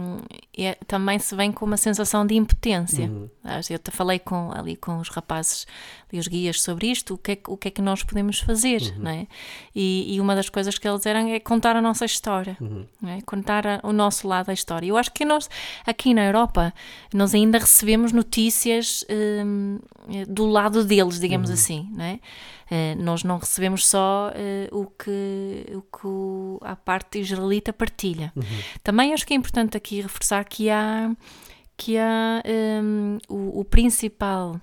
e 0.57 0.63
é, 0.65 0.75
também 0.87 1.17
se 1.17 1.35
vem 1.35 1.51
com 1.51 1.65
uma 1.65 1.77
sensação 1.77 2.25
de 2.25 2.35
impotência. 2.35 3.05
Hum. 3.05 3.29
Eu 3.69 3.79
te 3.79 3.89
falei 3.89 4.19
com, 4.19 4.51
ali 4.51 4.75
com 4.75 4.99
os 4.99 5.09
rapazes 5.09 5.65
e 6.11 6.19
os 6.19 6.27
guias 6.27 6.61
sobre 6.61 6.87
isto, 6.87 7.13
o 7.13 7.17
que 7.17 7.31
é, 7.31 7.37
o 7.47 7.57
que, 7.57 7.69
é 7.69 7.71
que 7.71 7.81
nós 7.81 8.03
podemos 8.03 8.39
fazer, 8.39 8.81
uhum. 8.81 9.03
não 9.03 9.11
é? 9.11 9.27
E, 9.73 10.13
e, 10.13 10.19
uma 10.19 10.35
das 10.35 10.49
coisas 10.49 10.77
que 10.77 10.87
eles 10.87 11.05
eram 11.05 11.27
é 11.27 11.39
contar 11.39 11.75
a 11.75 11.81
nossa 11.81 12.05
história, 12.05 12.57
uhum. 12.59 12.85
é? 13.05 13.21
contar 13.21 13.65
o 13.83 13.93
nosso 13.93 14.27
lado 14.27 14.47
da 14.47 14.53
história. 14.53 14.87
Eu 14.87 14.97
acho 14.97 15.11
que 15.11 15.23
nós, 15.23 15.49
aqui 15.85 16.13
na 16.13 16.25
Europa, 16.25 16.73
nós 17.13 17.33
ainda 17.33 17.57
recebemos 17.57 18.11
notícias 18.11 19.05
hum, 19.09 19.79
do 20.27 20.45
lado 20.45 20.83
deles, 20.83 21.19
digamos 21.19 21.49
uhum. 21.49 21.53
assim, 21.53 21.89
não 21.91 22.05
é? 22.05 22.19
Uh, 22.71 23.03
nós 23.03 23.21
não 23.23 23.37
recebemos 23.37 23.85
só 23.85 24.31
uh, 24.31 24.79
o 24.79 24.85
que, 24.85 25.65
o 25.75 25.81
que 25.81 26.07
o, 26.07 26.57
a 26.61 26.73
parte 26.73 27.19
israelita 27.19 27.73
partilha. 27.73 28.31
Uhum. 28.33 28.43
Também 28.81 29.13
acho 29.13 29.27
que 29.27 29.33
é 29.33 29.37
importante 29.37 29.75
aqui 29.75 29.99
reforçar 29.99 30.45
que 30.45 30.69
há, 30.69 31.13
que 31.75 31.97
há 31.97 32.41
um, 32.81 33.17
o, 33.27 33.59
o 33.59 33.65
principal 33.65 34.59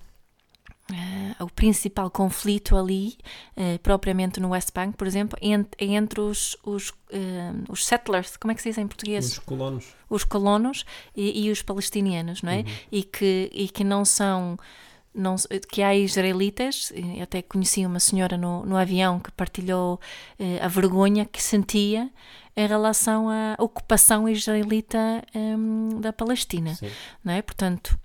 Uh, 0.90 1.44
o 1.44 1.50
principal 1.50 2.10
conflito 2.10 2.74
ali, 2.74 3.18
uh, 3.56 3.78
propriamente 3.80 4.40
no 4.40 4.50
West 4.50 4.70
Bank, 4.74 4.96
por 4.96 5.06
exemplo, 5.06 5.38
ent 5.42 5.68
entre 5.78 6.18
os, 6.18 6.56
os, 6.64 6.88
uh, 6.88 6.94
os, 7.68 7.84
settlers, 7.84 8.38
como 8.38 8.52
é 8.52 8.54
que 8.54 8.62
se 8.62 8.70
diz 8.70 8.78
em 8.78 8.86
português? 8.86 9.32
Os 9.32 9.38
colonos. 9.38 9.94
Os 10.08 10.24
colonos 10.24 10.86
e, 11.14 11.46
e 11.46 11.50
os 11.50 11.60
palestinianos, 11.60 12.40
não 12.40 12.50
é? 12.50 12.60
Uhum. 12.60 12.64
E, 12.90 13.02
que, 13.02 13.50
e 13.52 13.68
que 13.68 13.84
não 13.84 14.04
são. 14.04 14.58
Não, 15.14 15.34
que 15.72 15.82
há 15.82 15.96
israelitas, 15.96 16.92
eu 16.94 17.22
até 17.22 17.42
conheci 17.42 17.84
uma 17.84 17.98
senhora 17.98 18.36
no, 18.36 18.64
no 18.64 18.76
avião 18.76 19.18
que 19.18 19.32
partilhou 19.32 19.98
a 20.62 20.68
vergonha 20.68 21.24
que 21.24 21.42
sentia 21.42 22.08
em 22.54 22.66
relação 22.66 23.28
à 23.28 23.56
ocupação 23.58 24.28
israelita 24.28 25.24
um, 25.34 26.00
da 26.00 26.12
Palestina, 26.12 26.74
Sim. 26.74 26.90
não 27.24 27.32
é? 27.32 27.42
Portanto, 27.42 27.98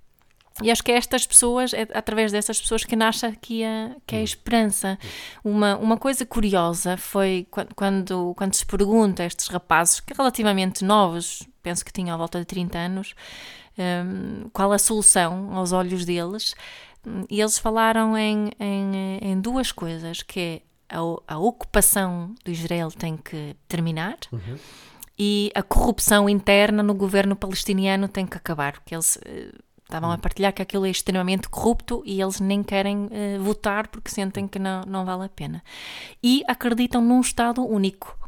e 0.62 0.70
acho 0.70 0.84
que 0.84 0.92
é 0.92 0.96
estas 0.96 1.26
pessoas, 1.26 1.72
é 1.72 1.88
através 1.92 2.30
dessas 2.30 2.60
pessoas 2.60 2.84
que 2.84 2.94
nasce 2.94 3.26
aqui 3.26 3.64
a, 3.64 3.96
que 4.06 4.14
é 4.14 4.18
a 4.18 4.20
hum. 4.20 4.24
esperança. 4.24 4.98
Uma, 5.42 5.76
uma 5.76 5.96
coisa 5.96 6.24
curiosa 6.24 6.96
foi 6.96 7.46
quando, 7.74 8.34
quando 8.36 8.54
se 8.54 8.64
pergunta 8.64 9.22
a 9.22 9.26
estes 9.26 9.48
rapazes, 9.48 10.00
que 10.00 10.14
relativamente 10.14 10.84
novos, 10.84 11.42
penso 11.62 11.84
que 11.84 11.92
tinham 11.92 12.14
à 12.14 12.16
volta 12.16 12.38
de 12.38 12.44
30 12.44 12.78
anos, 12.78 13.14
um, 13.76 14.48
qual 14.52 14.70
a 14.70 14.78
solução 14.78 15.52
aos 15.54 15.72
olhos 15.72 16.04
deles, 16.04 16.54
e 17.28 17.40
eles 17.40 17.58
falaram 17.58 18.16
em, 18.16 18.50
em, 18.60 19.18
em 19.20 19.40
duas 19.40 19.72
coisas, 19.72 20.22
que 20.22 20.40
é 20.40 20.62
a, 20.88 21.34
a 21.34 21.38
ocupação 21.38 22.32
do 22.44 22.52
Israel 22.52 22.92
tem 22.92 23.16
que 23.16 23.56
terminar, 23.66 24.18
uhum 24.30 24.56
e 25.18 25.52
a 25.54 25.62
corrupção 25.62 26.28
interna 26.28 26.82
no 26.82 26.92
governo 26.92 27.36
palestiniano 27.36 28.08
tem 28.08 28.26
que 28.26 28.36
acabar, 28.36 28.72
porque 28.72 28.94
eles 28.94 29.16
uh, 29.16 29.64
estavam 29.94 30.10
a 30.10 30.18
partilhar 30.18 30.52
que 30.52 30.60
aquilo 30.60 30.86
é 30.86 30.90
extremamente 30.90 31.48
corrupto 31.48 32.02
e 32.04 32.20
eles 32.20 32.40
nem 32.40 32.62
querem 32.62 33.06
uh, 33.06 33.42
votar 33.42 33.86
porque 33.86 34.10
sentem 34.10 34.48
que 34.48 34.58
não, 34.58 34.82
não 34.86 35.04
vale 35.04 35.24
a 35.24 35.28
pena. 35.28 35.62
E 36.22 36.42
acreditam 36.48 37.00
num 37.00 37.20
Estado 37.20 37.64
único. 37.64 38.18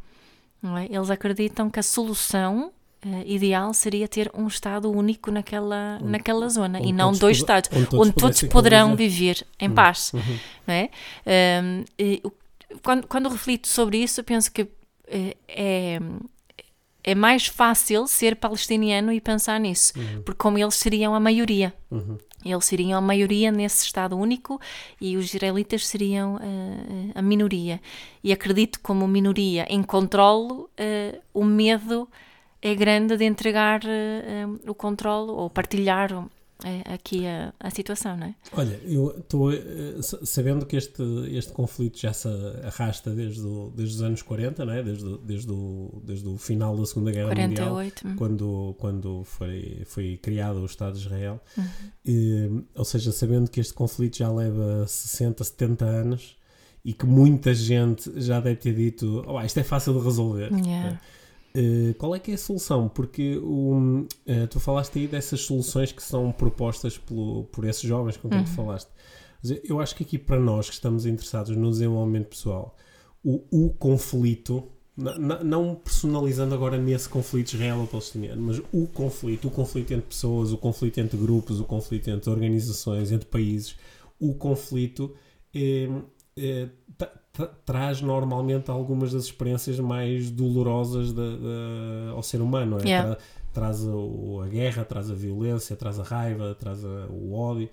É? 0.80 0.94
Eles 0.94 1.10
acreditam 1.10 1.68
que 1.68 1.80
a 1.80 1.82
solução 1.82 2.70
uh, 3.04 3.22
ideal 3.26 3.74
seria 3.74 4.06
ter 4.06 4.30
um 4.32 4.46
Estado 4.46 4.90
único 4.90 5.30
naquela, 5.30 5.98
onde, 6.00 6.10
naquela 6.10 6.48
zona 6.48 6.80
e 6.80 6.92
não 6.92 7.12
dois 7.12 7.38
Estados, 7.38 7.68
onde 7.72 7.86
todos, 7.86 8.06
onde 8.06 8.16
todos 8.16 8.42
poderão 8.44 8.94
viver 8.94 9.44
em 9.58 9.68
uhum. 9.68 9.74
paz. 9.74 10.12
Uhum. 10.12 10.38
Não 10.66 10.74
é? 10.74 10.90
Um, 11.62 11.84
e, 11.98 12.22
quando, 12.82 13.06
quando 13.06 13.28
reflito 13.28 13.66
sobre 13.66 13.98
isso, 13.98 14.20
eu 14.20 14.24
penso 14.24 14.50
que 14.52 14.68
é, 15.08 16.00
é 17.06 17.14
mais 17.14 17.46
fácil 17.46 18.08
ser 18.08 18.34
palestiniano 18.34 19.12
e 19.12 19.20
pensar 19.20 19.60
nisso, 19.60 19.92
uhum. 19.96 20.22
porque 20.22 20.38
como 20.38 20.58
eles 20.58 20.74
seriam 20.74 21.14
a 21.14 21.20
maioria. 21.20 21.72
Uhum. 21.88 22.18
Eles 22.44 22.64
seriam 22.64 22.98
a 22.98 23.00
maioria 23.00 23.50
nesse 23.52 23.84
Estado 23.84 24.16
único 24.16 24.60
e 25.00 25.16
os 25.16 25.32
israelitas 25.32 25.86
seriam 25.86 26.34
uh, 26.34 27.12
a 27.14 27.22
minoria. 27.22 27.80
E 28.22 28.32
acredito 28.32 28.80
como 28.80 29.06
minoria 29.06 29.66
em 29.68 29.82
controle, 29.82 30.52
uh, 30.52 30.68
o 31.32 31.44
medo 31.44 32.08
é 32.60 32.74
grande 32.74 33.16
de 33.16 33.24
entregar 33.24 33.82
uh, 33.84 34.70
o 34.70 34.74
controle 34.74 35.30
ou 35.30 35.48
partilhar 35.48 36.12
é 36.66 36.94
aqui 36.94 37.26
a, 37.26 37.52
a 37.60 37.70
situação, 37.70 38.16
não 38.16 38.26
é? 38.26 38.34
Olha, 38.52 38.80
eu 38.84 39.16
estou 39.18 39.52
eh, 39.52 40.00
sabendo 40.00 40.66
que 40.66 40.76
este, 40.76 41.02
este 41.30 41.52
conflito 41.52 41.98
já 41.98 42.12
se 42.12 42.28
arrasta 42.64 43.10
desde, 43.10 43.42
o, 43.42 43.72
desde 43.74 43.96
os 43.96 44.02
anos 44.02 44.22
40, 44.22 44.64
não 44.64 44.72
é? 44.72 44.82
desde, 44.82 45.18
desde, 45.18 45.52
o, 45.52 46.02
desde 46.04 46.28
o 46.28 46.36
final 46.36 46.76
da 46.76 46.84
Segunda 46.84 47.12
Guerra 47.12 47.28
48. 47.28 48.06
Mundial, 48.06 48.18
quando, 48.18 48.74
quando 48.78 49.24
foi, 49.24 49.82
foi 49.86 50.16
criado 50.16 50.60
o 50.60 50.66
Estado 50.66 50.94
de 50.94 51.00
Israel. 51.00 51.40
Uhum. 51.56 51.64
E, 52.04 52.64
ou 52.74 52.84
seja, 52.84 53.12
sabendo 53.12 53.50
que 53.50 53.60
este 53.60 53.72
conflito 53.72 54.18
já 54.18 54.30
leva 54.30 54.86
60, 54.86 55.44
70 55.44 55.84
anos 55.84 56.36
e 56.84 56.92
que 56.92 57.06
muita 57.06 57.54
gente 57.54 58.12
já 58.20 58.40
deve 58.40 58.56
ter 58.56 58.74
dito: 58.74 59.24
oh, 59.26 59.40
isto 59.42 59.58
é 59.58 59.64
fácil 59.64 59.98
de 59.98 60.04
resolver. 60.04 60.52
Yeah. 60.52 60.90
É? 60.90 60.98
Eh, 61.58 61.94
qual 61.94 62.14
é 62.14 62.18
que 62.18 62.32
é 62.32 62.34
a 62.34 62.38
solução? 62.38 62.86
Porque 62.86 63.38
uh, 63.38 64.06
tu 64.50 64.60
falaste 64.60 64.98
aí 64.98 65.06
dessas 65.08 65.40
soluções 65.40 65.90
que 65.90 66.02
são 66.02 66.30
propostas 66.30 66.98
pelo, 66.98 67.44
por 67.44 67.64
esses 67.64 67.82
jovens 67.82 68.18
com 68.18 68.28
quem 68.28 68.40
uhum. 68.40 68.44
tu 68.44 68.50
falaste. 68.50 68.90
Eu 69.64 69.80
acho 69.80 69.96
que 69.96 70.02
aqui 70.02 70.18
para 70.18 70.38
nós 70.38 70.68
que 70.68 70.74
estamos 70.74 71.06
interessados 71.06 71.56
no 71.56 71.70
desenvolvimento 71.70 72.28
pessoal, 72.28 72.76
o, 73.24 73.42
o 73.50 73.70
conflito, 73.70 74.68
não 74.96 75.76
personalizando 75.76 76.54
agora 76.54 76.76
nesse 76.76 77.08
conflito 77.08 77.54
israelo-palestiniano, 77.54 78.42
mas 78.42 78.60
o 78.70 78.86
conflito, 78.88 79.48
o 79.48 79.50
conflito 79.50 79.92
entre 79.94 80.08
pessoas, 80.08 80.52
o 80.52 80.58
conflito 80.58 80.98
entre 80.98 81.16
grupos, 81.16 81.58
o 81.58 81.64
conflito 81.64 82.10
entre 82.10 82.28
organizações, 82.28 83.12
entre 83.12 83.28
países, 83.28 83.76
o 84.18 84.34
conflito 84.34 85.14
é, 85.54 85.88
é, 86.36 86.68
traz 87.64 88.00
normalmente 88.00 88.70
algumas 88.70 89.12
das 89.12 89.24
experiências 89.24 89.78
mais 89.78 90.30
dolorosas 90.30 91.12
de, 91.12 91.36
de, 91.36 92.10
ao 92.12 92.22
ser 92.22 92.40
humano. 92.40 92.78
É? 92.80 92.88
Yeah. 92.88 93.14
Tra 93.14 93.24
traz 93.52 93.86
a, 93.86 93.90
a, 94.44 94.48
guerra, 94.48 94.84
traz 94.84 95.10
a 95.10 95.14
violência, 95.14 95.74
traz 95.74 95.98
a 95.98 96.02
raiva, 96.02 96.54
traz 96.58 96.84
a, 96.84 97.06
o 97.08 97.34
ódio. 97.34 97.68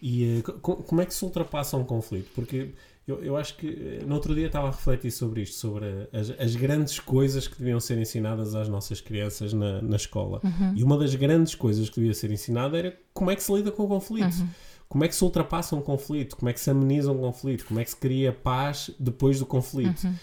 E 0.00 0.42
uh, 0.46 0.60
como 0.60 1.00
é 1.00 1.06
que 1.06 1.12
se 1.12 1.24
ultrapassa 1.24 1.76
um 1.76 1.84
conflito? 1.84 2.30
Porque 2.34 2.70
eu, 3.06 3.22
eu 3.22 3.36
acho 3.36 3.56
que 3.56 3.68
eh, 3.68 4.04
no 4.04 4.14
outro 4.14 4.34
dia 4.34 4.46
estava 4.46 4.68
a 4.68 4.70
refletir 4.70 5.10
sobre 5.10 5.42
isto, 5.42 5.56
sobre 5.56 6.08
as, 6.12 6.30
as 6.40 6.56
grandes 6.56 6.98
coisas 6.98 7.46
que 7.46 7.58
deviam 7.58 7.78
ser 7.78 7.98
ensinadas 7.98 8.54
às 8.54 8.68
nossas 8.68 9.00
crianças 9.00 9.52
na, 9.52 9.80
na 9.80 9.96
escola. 9.96 10.40
Uhum. 10.42 10.74
E 10.74 10.82
uma 10.82 10.98
das 10.98 11.14
grandes 11.14 11.54
coisas 11.54 11.88
que 11.88 11.96
devia 11.96 12.14
ser 12.14 12.30
ensinada 12.30 12.78
era 12.78 12.96
como 13.14 13.30
é 13.30 13.36
que 13.36 13.42
se 13.42 13.52
lida 13.52 13.70
com 13.70 13.84
o 13.84 13.88
conflito. 13.88 14.36
Uhum 14.38 14.48
como 14.88 15.04
é 15.04 15.08
que 15.08 15.14
se 15.14 15.24
ultrapassa 15.24 15.74
um 15.74 15.80
conflito, 15.80 16.36
como 16.36 16.48
é 16.48 16.52
que 16.52 16.60
se 16.60 16.70
ameniza 16.70 17.10
um 17.10 17.18
conflito, 17.18 17.66
como 17.66 17.80
é 17.80 17.84
que 17.84 17.90
se 17.90 17.96
cria 17.96 18.32
paz 18.32 18.90
depois 18.98 19.38
do 19.38 19.46
conflito. 19.46 20.04
Uhum. 20.04 20.14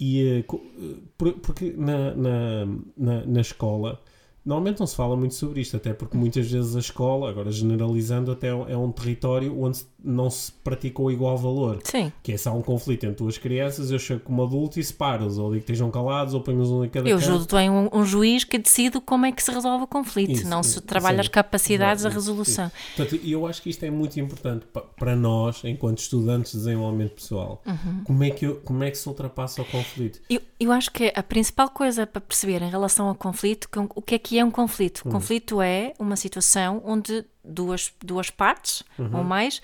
E 0.00 0.44
uh, 0.48 1.32
porque 1.40 1.72
na, 1.76 2.14
na, 2.14 2.66
na, 2.96 3.26
na 3.26 3.40
escola 3.40 4.00
Normalmente 4.44 4.80
não 4.80 4.86
se 4.86 4.96
fala 4.96 5.16
muito 5.16 5.34
sobre 5.34 5.60
isto, 5.60 5.76
até 5.76 5.92
porque 5.92 6.16
muitas 6.16 6.50
vezes 6.50 6.74
a 6.74 6.80
escola, 6.80 7.30
agora 7.30 7.50
generalizando, 7.52 8.32
até 8.32 8.48
é 8.48 8.76
um 8.76 8.90
território 8.90 9.56
onde 9.60 9.84
não 10.02 10.28
se 10.28 10.50
pratica 10.50 11.00
o 11.00 11.10
igual 11.12 11.36
valor. 11.36 11.78
Sim. 11.84 12.12
Que 12.22 12.32
é 12.32 12.36
se 12.36 12.48
há 12.48 12.52
um 12.52 12.60
conflito 12.60 13.04
entre 13.04 13.18
duas 13.18 13.38
crianças, 13.38 13.92
eu 13.92 14.00
chego 14.00 14.20
como 14.20 14.42
adulto 14.42 14.80
e 14.80 14.84
separo-os, 14.84 15.38
ou 15.38 15.50
digo 15.50 15.64
que 15.64 15.72
estejam 15.72 15.90
calados, 15.92 16.34
ou 16.34 16.40
ponho-os 16.40 16.70
um 16.70 16.84
em 16.84 16.88
cada 16.88 17.08
Eu 17.08 17.20
julgo 17.20 17.46
tu 17.46 17.56
um, 17.56 17.88
um 17.92 18.04
juiz 18.04 18.42
que 18.42 18.58
decide 18.58 19.00
como 19.00 19.26
é 19.26 19.32
que 19.32 19.40
se 19.42 19.50
resolve 19.52 19.84
o 19.84 19.86
conflito, 19.86 20.32
isso, 20.32 20.48
não 20.48 20.62
se 20.64 20.80
trabalha 20.80 21.16
sim. 21.16 21.20
as 21.20 21.28
capacidades 21.28 22.02
da 22.02 22.10
resolução. 22.10 22.68
Sim. 22.68 22.96
Portanto, 22.96 23.20
eu 23.24 23.46
acho 23.46 23.62
que 23.62 23.70
isto 23.70 23.84
é 23.84 23.90
muito 23.90 24.18
importante 24.18 24.66
para 24.96 25.14
nós, 25.14 25.62
enquanto 25.64 25.98
estudantes 25.98 26.50
de 26.50 26.58
desenvolvimento 26.58 27.12
pessoal. 27.12 27.62
Uhum. 27.64 28.02
Como, 28.04 28.24
é 28.24 28.30
que 28.30 28.44
eu, 28.44 28.56
como 28.56 28.82
é 28.82 28.90
que 28.90 28.98
se 28.98 29.08
ultrapassa 29.08 29.62
o 29.62 29.64
conflito? 29.64 30.20
Eu, 30.28 30.40
eu 30.58 30.72
acho 30.72 30.90
que 30.90 31.12
a 31.14 31.22
principal 31.22 31.68
coisa 31.68 32.06
para 32.06 32.20
perceber 32.20 32.60
em 32.60 32.70
relação 32.70 33.06
ao 33.06 33.14
conflito, 33.14 33.68
o 33.94 34.02
que 34.02 34.16
é 34.16 34.18
que 34.18 34.31
que 34.32 34.38
é 34.38 34.44
um 34.44 34.50
conflito? 34.50 35.02
Uhum. 35.04 35.12
Conflito 35.12 35.60
é 35.60 35.92
uma 35.98 36.16
situação 36.16 36.80
onde 36.86 37.22
duas, 37.44 37.92
duas 38.02 38.30
partes 38.30 38.82
uhum. 38.98 39.18
ou 39.18 39.22
mais 39.22 39.60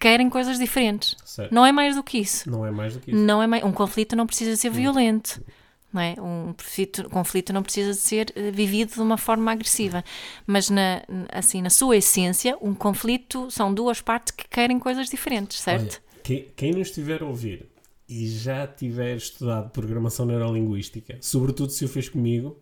querem 0.00 0.30
coisas 0.30 0.58
diferentes. 0.58 1.14
Certo. 1.26 1.54
Não 1.54 1.66
é 1.66 1.70
mais 1.70 1.94
do 1.94 2.02
que 2.02 2.16
isso. 2.16 2.50
Não 2.50 2.64
é 2.64 2.70
mais 2.70 2.94
do 2.94 3.00
que 3.00 3.10
isso. 3.10 3.20
Não 3.20 3.42
é 3.42 3.46
mais, 3.46 3.62
um 3.62 3.70
conflito 3.70 4.16
não 4.16 4.26
precisa 4.26 4.56
ser 4.56 4.70
violento. 4.70 5.44
Não 5.92 6.00
é? 6.00 6.14
Um 6.18 6.54
conflito, 6.54 7.10
conflito 7.10 7.52
não 7.52 7.62
precisa 7.62 7.92
ser 7.92 8.32
uh, 8.34 8.50
vivido 8.50 8.94
de 8.94 9.00
uma 9.00 9.18
forma 9.18 9.52
agressiva. 9.52 10.02
Mas, 10.46 10.70
na, 10.70 11.02
assim, 11.30 11.60
na 11.60 11.68
sua 11.68 11.98
essência, 11.98 12.56
um 12.62 12.74
conflito 12.74 13.50
são 13.50 13.74
duas 13.74 14.00
partes 14.00 14.30
que 14.30 14.48
querem 14.48 14.78
coisas 14.78 15.10
diferentes, 15.10 15.60
certo? 15.60 16.00
Olha, 16.00 16.22
quem, 16.22 16.46
quem 16.56 16.72
nos 16.72 16.88
estiver 16.88 17.22
a 17.22 17.26
ouvir 17.26 17.66
e 18.08 18.26
já 18.26 18.66
tiver 18.66 19.16
estudado 19.16 19.68
programação 19.68 20.24
neurolinguística, 20.24 21.18
sobretudo 21.20 21.72
se 21.72 21.84
o 21.84 21.88
fez 21.88 22.08
comigo, 22.08 22.58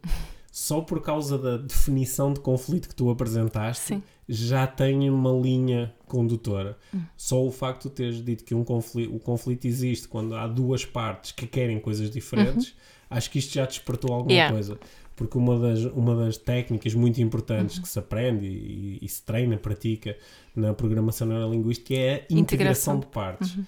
só 0.56 0.80
por 0.80 1.02
causa 1.02 1.36
da 1.36 1.58
definição 1.58 2.32
de 2.32 2.40
conflito 2.40 2.88
que 2.88 2.94
tu 2.94 3.10
apresentaste, 3.10 3.88
Sim. 3.88 4.02
já 4.26 4.66
tem 4.66 5.10
uma 5.10 5.30
linha 5.30 5.94
condutora. 6.06 6.78
Hum. 6.94 7.02
Só 7.14 7.44
o 7.44 7.52
facto 7.52 7.90
de 7.90 7.94
teres 7.94 8.24
dito 8.24 8.42
que 8.42 8.54
um 8.54 8.64
conflito, 8.64 9.14
o 9.14 9.18
conflito 9.18 9.66
existe 9.66 10.08
quando 10.08 10.34
há 10.34 10.46
duas 10.46 10.82
partes 10.82 11.32
que 11.32 11.46
querem 11.46 11.78
coisas 11.78 12.10
diferentes, 12.10 12.68
uhum. 12.68 12.74
acho 13.10 13.30
que 13.30 13.38
isto 13.38 13.52
já 13.52 13.66
despertou 13.66 14.14
alguma 14.14 14.32
yeah. 14.32 14.50
coisa. 14.50 14.78
Porque 15.14 15.36
uma 15.36 15.58
das, 15.58 15.84
uma 15.92 16.16
das 16.16 16.38
técnicas 16.38 16.94
muito 16.94 17.20
importantes 17.20 17.76
uhum. 17.76 17.82
que 17.82 17.88
se 17.90 17.98
aprende 17.98 18.46
e, 18.46 18.98
e, 19.02 19.08
se 19.10 19.22
treina, 19.22 19.58
pratica 19.58 20.16
na 20.54 20.72
programação 20.72 21.28
neurolinguística 21.28 21.92
é 21.92 21.98
a 21.98 22.14
integração, 22.14 22.40
integração 22.40 23.00
de 23.00 23.06
partes. 23.08 23.56
Uhum. 23.56 23.64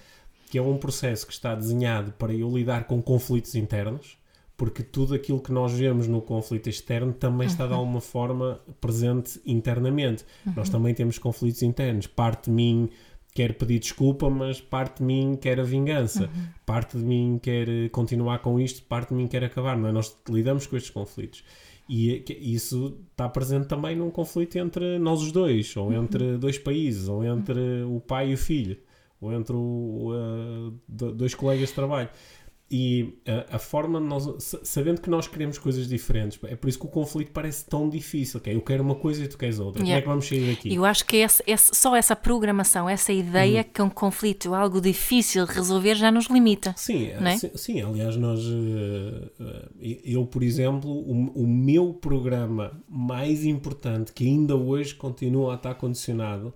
Que 0.49 0.57
é 0.57 0.61
um 0.63 0.75
processo 0.75 1.27
que 1.27 1.33
está 1.33 1.53
desenhado 1.53 2.13
para 2.13 2.33
eu 2.33 2.49
lidar 2.49 2.85
com 2.85 2.99
conflitos 2.99 3.53
internos 3.53 4.17
porque 4.59 4.83
tudo 4.83 5.15
aquilo 5.15 5.39
que 5.39 5.53
nós 5.53 5.71
vemos 5.71 6.05
no 6.05 6.21
conflito 6.21 6.67
externo 6.67 7.13
também 7.13 7.47
está 7.47 7.65
de 7.65 7.71
uhum. 7.71 7.79
alguma 7.79 8.01
forma 8.01 8.59
presente 8.81 9.39
internamente. 9.45 10.25
Uhum. 10.45 10.51
Nós 10.57 10.67
também 10.67 10.93
temos 10.93 11.17
conflitos 11.17 11.63
internos. 11.63 12.07
Parte 12.07 12.49
de 12.49 12.51
mim 12.51 12.89
quer 13.33 13.53
pedir 13.53 13.79
desculpa, 13.79 14.29
mas 14.29 14.59
parte 14.59 14.97
de 14.97 15.05
mim 15.05 15.37
quer 15.41 15.61
a 15.61 15.63
vingança. 15.63 16.23
Uhum. 16.23 16.47
Parte 16.65 16.97
de 16.97 17.03
mim 17.05 17.39
quer 17.41 17.89
continuar 17.91 18.39
com 18.39 18.59
isto, 18.59 18.83
parte 18.83 19.09
de 19.09 19.15
mim 19.15 19.27
quer 19.27 19.45
acabar. 19.45 19.77
Não 19.77 19.87
é? 19.87 19.93
Nós 19.93 20.13
lidamos 20.27 20.67
com 20.67 20.75
estes 20.75 20.91
conflitos. 20.91 21.41
E 21.87 22.25
isso 22.41 22.97
está 23.11 23.29
presente 23.29 23.65
também 23.65 23.95
num 23.95 24.11
conflito 24.11 24.57
entre 24.57 24.99
nós 24.99 25.21
os 25.21 25.31
dois, 25.31 25.73
ou 25.77 25.87
uhum. 25.87 26.03
entre 26.03 26.37
dois 26.37 26.57
países, 26.57 27.07
ou 27.07 27.23
entre 27.23 27.83
o 27.83 28.01
pai 28.01 28.31
e 28.31 28.33
o 28.33 28.37
filho, 28.37 28.77
ou 29.21 29.31
entre 29.33 29.55
o, 29.55 30.11
uh, 30.11 30.73
dois 30.89 31.33
colegas 31.33 31.69
de 31.69 31.75
trabalho. 31.75 32.09
E 32.71 33.15
a, 33.25 33.55
a 33.55 33.59
forma 33.59 33.99
de 33.99 34.05
nós, 34.05 34.55
sabendo 34.63 35.01
que 35.01 35.09
nós 35.09 35.27
queremos 35.27 35.57
coisas 35.57 35.87
diferentes, 35.87 36.39
é 36.43 36.55
por 36.55 36.69
isso 36.69 36.77
que 36.77 36.85
o 36.85 36.89
conflito 36.89 37.31
parece 37.31 37.65
tão 37.65 37.89
difícil. 37.89 38.39
Okay? 38.39 38.55
Eu 38.55 38.61
quero 38.61 38.83
uma 38.83 38.93
coisa 38.93 39.23
e 39.23 39.27
tu 39.27 39.37
queres 39.37 39.59
outra. 39.59 39.81
Yeah. 39.81 39.89
Como 39.89 39.97
é 39.97 40.01
que 40.01 40.07
vamos 40.07 40.27
sair 40.27 40.55
daqui? 40.55 40.75
Eu 40.75 40.85
acho 40.85 41.03
que 41.05 41.17
esse, 41.17 41.43
esse, 41.47 41.71
só 41.73 41.95
essa 41.95 42.15
programação, 42.15 42.87
essa 42.87 43.11
ideia 43.11 43.61
hum. 43.61 43.71
que 43.73 43.81
um 43.81 43.89
conflito 43.89 44.53
é 44.53 44.57
algo 44.57 44.79
difícil 44.79 45.47
de 45.47 45.53
resolver 45.53 45.95
já 45.95 46.11
nos 46.11 46.27
limita. 46.27 46.73
Sim, 46.77 47.07
é? 47.07 47.37
sim, 47.37 47.51
sim, 47.55 47.81
aliás, 47.81 48.15
nós, 48.15 48.39
eu, 50.03 50.25
por 50.27 50.43
exemplo, 50.43 50.91
o, 50.91 51.43
o 51.43 51.47
meu 51.47 51.93
programa 51.93 52.79
mais 52.87 53.45
importante, 53.45 54.13
que 54.13 54.25
ainda 54.25 54.55
hoje 54.55 54.93
continua 54.93 55.53
a 55.53 55.55
estar 55.55 55.73
condicionado, 55.75 56.47
eh, 56.47 56.53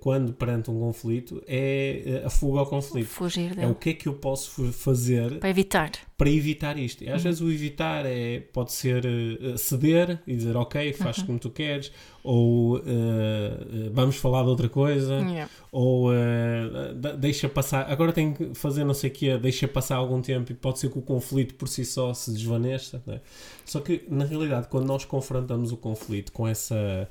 quando 0.00 0.32
perante 0.32 0.70
um 0.70 0.78
conflito, 0.78 1.42
é 1.46 2.02
eh, 2.06 2.22
a 2.26 2.30
fuga 2.30 2.60
ao 2.60 2.66
conflito. 2.66 3.06
Fugir 3.08 3.52
É 3.52 3.54
dele. 3.54 3.66
o 3.72 3.74
que 3.74 3.90
é 3.90 3.94
que 3.94 4.06
eu 4.08 4.14
posso 4.14 4.72
fazer 4.72 5.38
Para 5.38 5.50
evitar. 5.50 5.90
para 6.16 6.30
evitar 6.30 6.78
isto. 6.78 7.02
E 7.04 7.08
às 7.10 7.22
vezes 7.22 7.40
o 7.40 7.50
evitar 7.50 8.04
é, 8.06 8.40
pode 8.52 8.72
ser 8.72 9.04
eh, 9.04 9.56
ceder 9.56 10.20
e 10.26 10.36
dizer 10.36 10.56
ok, 10.56 10.92
faz 10.92 11.22
como 11.22 11.38
tu 11.38 11.50
queres, 11.50 11.90
ou 12.22 12.78
eh, 12.78 12.82
eh, 12.86 13.90
vamos 13.92 14.16
falar 14.16 14.42
de 14.44 14.48
outra 14.50 14.68
coisa, 14.68 15.14
Yeah. 15.16 15.50
ou 15.72 16.12
eh, 16.14 16.94
de- 16.94 17.16
deixa 17.16 17.48
passar, 17.48 17.90
agora 17.90 18.12
tenho 18.12 18.34
que 18.34 18.54
fazer 18.54 18.84
não 18.84 18.94
sei 18.94 19.10
o 19.10 19.12
quê, 19.12 19.36
deixa 19.38 19.66
passar 19.68 19.96
algum 19.96 20.20
tempo 20.22 20.50
e 20.52 20.54
pode 20.54 20.78
ser 20.78 20.90
que 20.90 20.98
o 20.98 21.02
conflito 21.02 21.54
por 21.54 21.68
si 21.68 21.84
só 21.84 22.12
se 22.14 22.32
desvaneça. 22.32 23.02
né? 23.06 23.20
Só 23.64 23.80
que 23.80 24.04
na 24.08 24.24
realidade, 24.24 24.68
quando 24.68 24.86
nós 24.86 25.04
confrontamos 25.04 25.72
o 25.72 25.76
conflito 25.76 26.30
com 26.32 26.46
essa. 26.46 27.08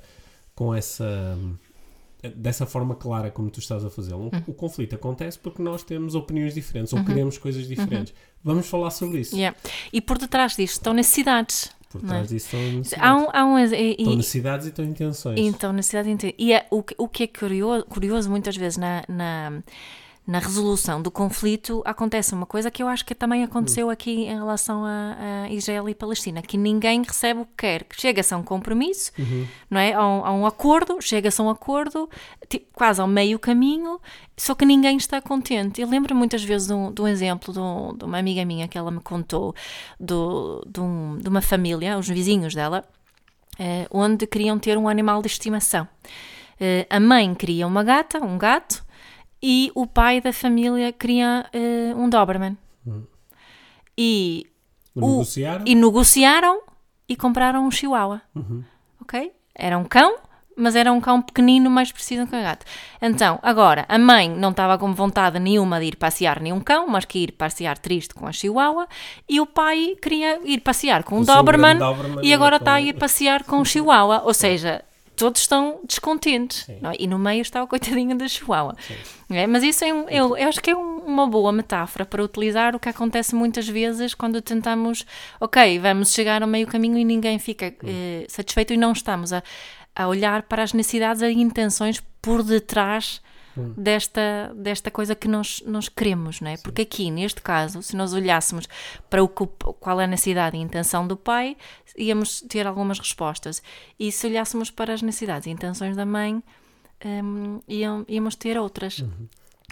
Com 0.56 0.74
essa 0.74 1.38
dessa 2.30 2.66
forma 2.66 2.96
clara 2.96 3.30
como 3.32 3.50
tu 3.50 3.60
estás 3.60 3.84
a 3.86 3.90
fazê-lo. 3.90 4.32
O 4.48 4.54
conflito 4.54 4.96
acontece 4.96 5.38
porque 5.40 5.62
nós 5.62 5.84
temos 5.84 6.16
opiniões 6.16 6.54
diferentes 6.54 6.94
ou 6.94 7.04
queremos 7.04 7.38
coisas 7.38 7.68
diferentes. 7.68 8.14
Vamos 8.44 8.68
falar 8.68 8.92
sobre 8.92 9.20
isso. 9.20 9.36
Yeah. 9.36 9.58
E 9.92 10.00
por 10.02 10.18
detrás 10.18 10.56
disto 10.56 10.74
estão 10.76 10.94
necessidades. 10.94 11.74
Por 11.90 12.02
não 12.02 12.10
trás 12.10 12.26
é? 12.32 12.36
disso 12.36 12.48
estão 12.56 12.60
necessidades. 12.78 13.10
Há 13.10 13.16
um, 13.16 13.28
há 13.32 13.46
um 13.46 13.60
e- 13.60 13.92
Estão 13.92 14.14
e- 14.14 14.16
necessidades 14.18 14.66
e 14.66 14.70
estão 14.70 14.86
intenções. 14.86 15.40
Então, 15.40 15.72
necessidade 15.74 16.08
de 16.08 16.14
entender. 16.14 16.36
E 16.38 16.54
é, 16.54 16.68
o, 16.70 16.84
que- 16.84 16.96
o 16.98 17.08
que 17.08 17.24
é 17.24 17.28
curioso, 17.28 17.86
curioso 17.86 18.30
muitas 18.30 18.56
vezes 18.58 18.78
na, 18.78 19.04
na, 19.08 19.64
na 20.28 20.40
resolução 20.40 21.02
do 21.02 21.12
conflito 21.12 21.84
acontece 21.86 22.34
uma 22.34 22.48
coisa 22.48 22.72
que 22.72 22.82
eu 22.82 22.88
acho 22.88 23.06
que 23.06 23.14
também 23.14 23.44
aconteceu 23.44 23.92
aqui 23.92 24.24
em 24.26 24.36
relação 24.36 24.84
a, 24.84 25.44
a 25.46 25.50
Israel 25.52 25.88
e 25.88 25.94
Palestina, 25.94 26.42
que 26.42 26.58
ninguém 26.58 27.04
recebe 27.04 27.42
o 27.42 27.46
que 27.46 27.52
quer. 27.58 27.84
Que 27.84 28.00
Chega-se 28.02 28.34
a 28.34 28.38
um 28.38 28.42
compromisso, 28.44 29.12
não 29.70 29.80
é? 29.80 29.94
A 29.94 30.04
um, 30.06 30.26
a 30.26 30.32
um 30.34 30.46
acordo, 30.48 30.98
chega-se 31.00 31.40
a 31.40 31.44
um 31.44 31.50
acordo, 31.50 32.10
quase 32.74 33.00
ao 33.02 33.08
meio 33.08 33.38
caminho, 33.38 34.00
só 34.36 34.56
que 34.56 34.66
ninguém 34.66 34.98
está 34.98 35.22
contente. 35.22 35.80
Eu 35.80 35.88
lembro 35.88 36.16
muitas 36.16 36.44
vezes 36.44 36.68
de 36.68 36.74
um, 36.74 36.92
de 36.92 37.02
um 37.02 37.08
exemplo 37.08 37.54
de, 37.54 37.60
um- 37.60 37.96
de 37.96 38.04
uma 38.06 38.18
amiga 38.18 38.44
minha 38.46 38.68
que 38.68 38.78
ela 38.78 38.90
me 38.92 39.00
contou 39.02 39.54
do, 40.00 40.66
de, 40.68 40.80
um- 40.80 41.18
de 41.20 41.30
uma 41.30 41.42
família, 41.42 41.98
os 41.98 42.08
vizinhos 42.08 42.54
dela, 42.56 42.84
eh, 43.60 43.88
onde 43.92 44.26
queriam 44.28 44.58
ter 44.60 44.78
um 44.78 44.88
animal 44.90 45.22
de 45.22 45.28
estimação. 45.28 45.88
Eh, 46.60 46.86
a 46.90 47.00
mãe 47.00 47.34
queria 47.36 47.68
uma 47.68 47.84
gata, 47.84 48.24
um 48.24 48.38
gato, 48.38 48.85
e 49.48 49.72
o 49.76 49.86
pai 49.86 50.20
da 50.22 50.34
família 50.34 50.92
queria 50.92 51.46
eh, 51.54 51.94
um 51.96 52.10
Doberman. 52.10 52.58
E, 53.98 54.48
o- 54.96 55.02
Negociaram? 55.08 55.64
e 55.68 55.76
negociaram 55.76 56.62
e 57.08 57.16
compraram 57.16 57.66
um 57.68 57.70
Chihuahua. 57.72 58.22
Ok? 59.02 59.32
Era 59.54 59.78
um 59.78 59.84
cão, 59.86 60.16
mas 60.58 60.76
era 60.76 60.92
um 60.92 61.00
cão 61.00 61.22
pequenino, 61.22 61.70
mais 61.70 61.92
preciso 61.92 62.26
que 62.28 62.36
um 62.36 62.42
gato. 62.42 62.66
Então, 63.02 63.38
agora, 63.44 63.86
a 63.88 63.98
mãe 64.00 64.28
não 64.30 64.50
estava 64.50 64.78
com 64.78 64.92
vontade 64.94 65.38
nenhuma 65.40 65.80
de 65.80 65.86
ir 65.86 65.96
passear 65.96 66.40
nenhum 66.42 66.60
cão, 66.60 66.88
mas 66.88 67.06
que 67.06 67.20
ir 67.20 67.32
passear 67.34 67.78
triste 67.78 68.14
com 68.16 68.26
a 68.26 68.32
Chihuahua, 68.32 68.88
e 69.30 69.40
o 69.40 69.46
pai 69.46 69.96
queria 70.02 70.40
ir 70.44 70.62
passear 70.62 71.04
com 71.04 71.18
um 71.18 71.22
O 71.22 71.26
seu 71.26 71.36
Doberman, 71.36 71.78
Doberman 71.78 72.26
e 72.26 72.34
agora 72.34 72.56
está 72.58 72.74
a 72.74 72.82
ir 72.82 72.94
passear 72.94 73.44
com 73.44 73.60
o 73.60 73.66
Chihuahua. 73.66 74.24
Ou 74.26 74.34
seja, 74.34 74.84
todos 75.16 75.42
estão 75.42 75.80
descontentes. 75.88 76.68
é? 76.70 76.80
E 77.00 77.08
no 77.08 77.18
meio 77.18 77.42
está 77.42 77.64
o 77.64 77.68
coitadinho 77.68 78.16
da 78.18 78.28
Chihuahua. 78.28 78.76
É? 79.30 79.48
Mas 79.48 79.64
isso 79.64 79.84
é 79.84 79.94
um- 79.94 80.10
eu, 80.10 80.38
eu 80.38 80.48
acho 80.48 80.62
que 80.62 80.70
é 80.72 80.76
um- 80.76 80.98
uma 81.00 81.28
boa 81.28 81.52
metáfora 81.52 82.06
para 82.06 82.24
utilizar 82.24 82.76
o 82.76 82.80
que 82.80 82.90
acontece 82.90 83.34
muitas 83.36 83.68
vezes 83.68 84.14
quando 84.14 84.42
tentamos, 84.42 85.06
ok, 85.40 85.80
vamos 85.80 86.12
chegar 86.14 86.42
ao 86.42 86.48
meio 86.48 86.68
caminho 86.68 86.98
e 86.98 87.06
ninguém 87.06 87.38
fica 87.40 87.74
eh, 87.84 88.26
satisfeito 88.28 88.74
e 88.74 88.78
não 88.78 88.92
estamos 88.92 89.32
a, 89.34 89.42
a 89.96 90.08
olhar 90.08 90.44
para 90.44 90.64
as 90.64 90.74
necessidades 90.74 91.22
e 91.22 91.32
intenções 91.32 92.02
por 92.22 92.42
detrás 92.44 93.22
desta, 93.78 94.54
desta 94.56 94.90
coisa 94.92 95.16
que 95.16 95.28
nós, 95.28 95.62
nós 95.66 95.90
queremos, 95.90 96.42
não 96.42 96.50
é? 96.52 96.58
Porque 96.58 96.82
aqui, 96.84 97.10
neste 97.12 97.42
caso, 97.42 97.82
se 97.82 97.96
nós 97.96 98.14
olhássemos 98.14 98.68
para 99.10 99.24
o 99.24 99.28
qual 99.28 100.00
é 100.02 100.04
a 100.04 100.08
necessidade 100.08 100.56
e 100.58 100.60
a 100.60 100.64
intenção 100.64 101.08
do 101.08 101.16
pai, 101.18 101.56
íamos 101.98 102.42
ter 102.42 102.68
algumas 102.68 103.00
respostas. 103.00 103.62
E 104.00 104.12
se 104.12 104.28
olhássemos 104.28 104.70
para 104.70 104.94
as 104.94 105.02
necessidades 105.02 105.48
e 105.48 105.52
intenções 105.52 105.96
da 105.96 106.06
mãe, 106.06 106.44
hum, 107.06 107.62
iam- 107.68 108.06
íamos 108.08 108.36
ter 108.36 108.58
outras. 108.58 109.04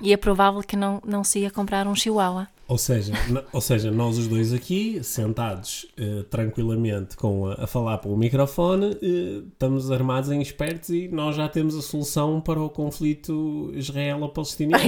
E 0.02 0.12
é 0.12 0.18
provável 0.18 0.62
que 0.62 0.76
não, 0.76 1.02
não 1.06 1.24
se 1.24 1.40
ia 1.40 1.52
comprar 1.52 1.88
um 1.88 1.96
chihuahua. 1.96 2.48
Ou 2.68 2.78
seja, 2.78 3.12
ou 3.52 3.60
seja, 3.62 3.92
nós 3.92 4.18
os 4.18 4.28
dois 4.28 4.54
aqui, 4.54 5.00
sentados 5.04 5.86
eh, 5.98 6.24
tranquilamente 6.30 7.16
com 7.18 7.48
a, 7.48 7.64
a 7.66 7.68
falar 7.68 7.98
pelo 7.98 8.16
microfone, 8.18 8.98
eh, 9.02 9.42
estamos 9.52 9.92
armados 9.92 10.32
em 10.32 10.42
espertos 10.42 10.90
e 10.90 11.08
nós 11.10 11.36
já 11.36 11.48
temos 11.50 11.76
a 11.76 11.82
solução 11.82 12.40
para 12.40 12.62
o 12.62 12.70
conflito 12.70 13.72
israelo-palestiniano, 13.76 14.82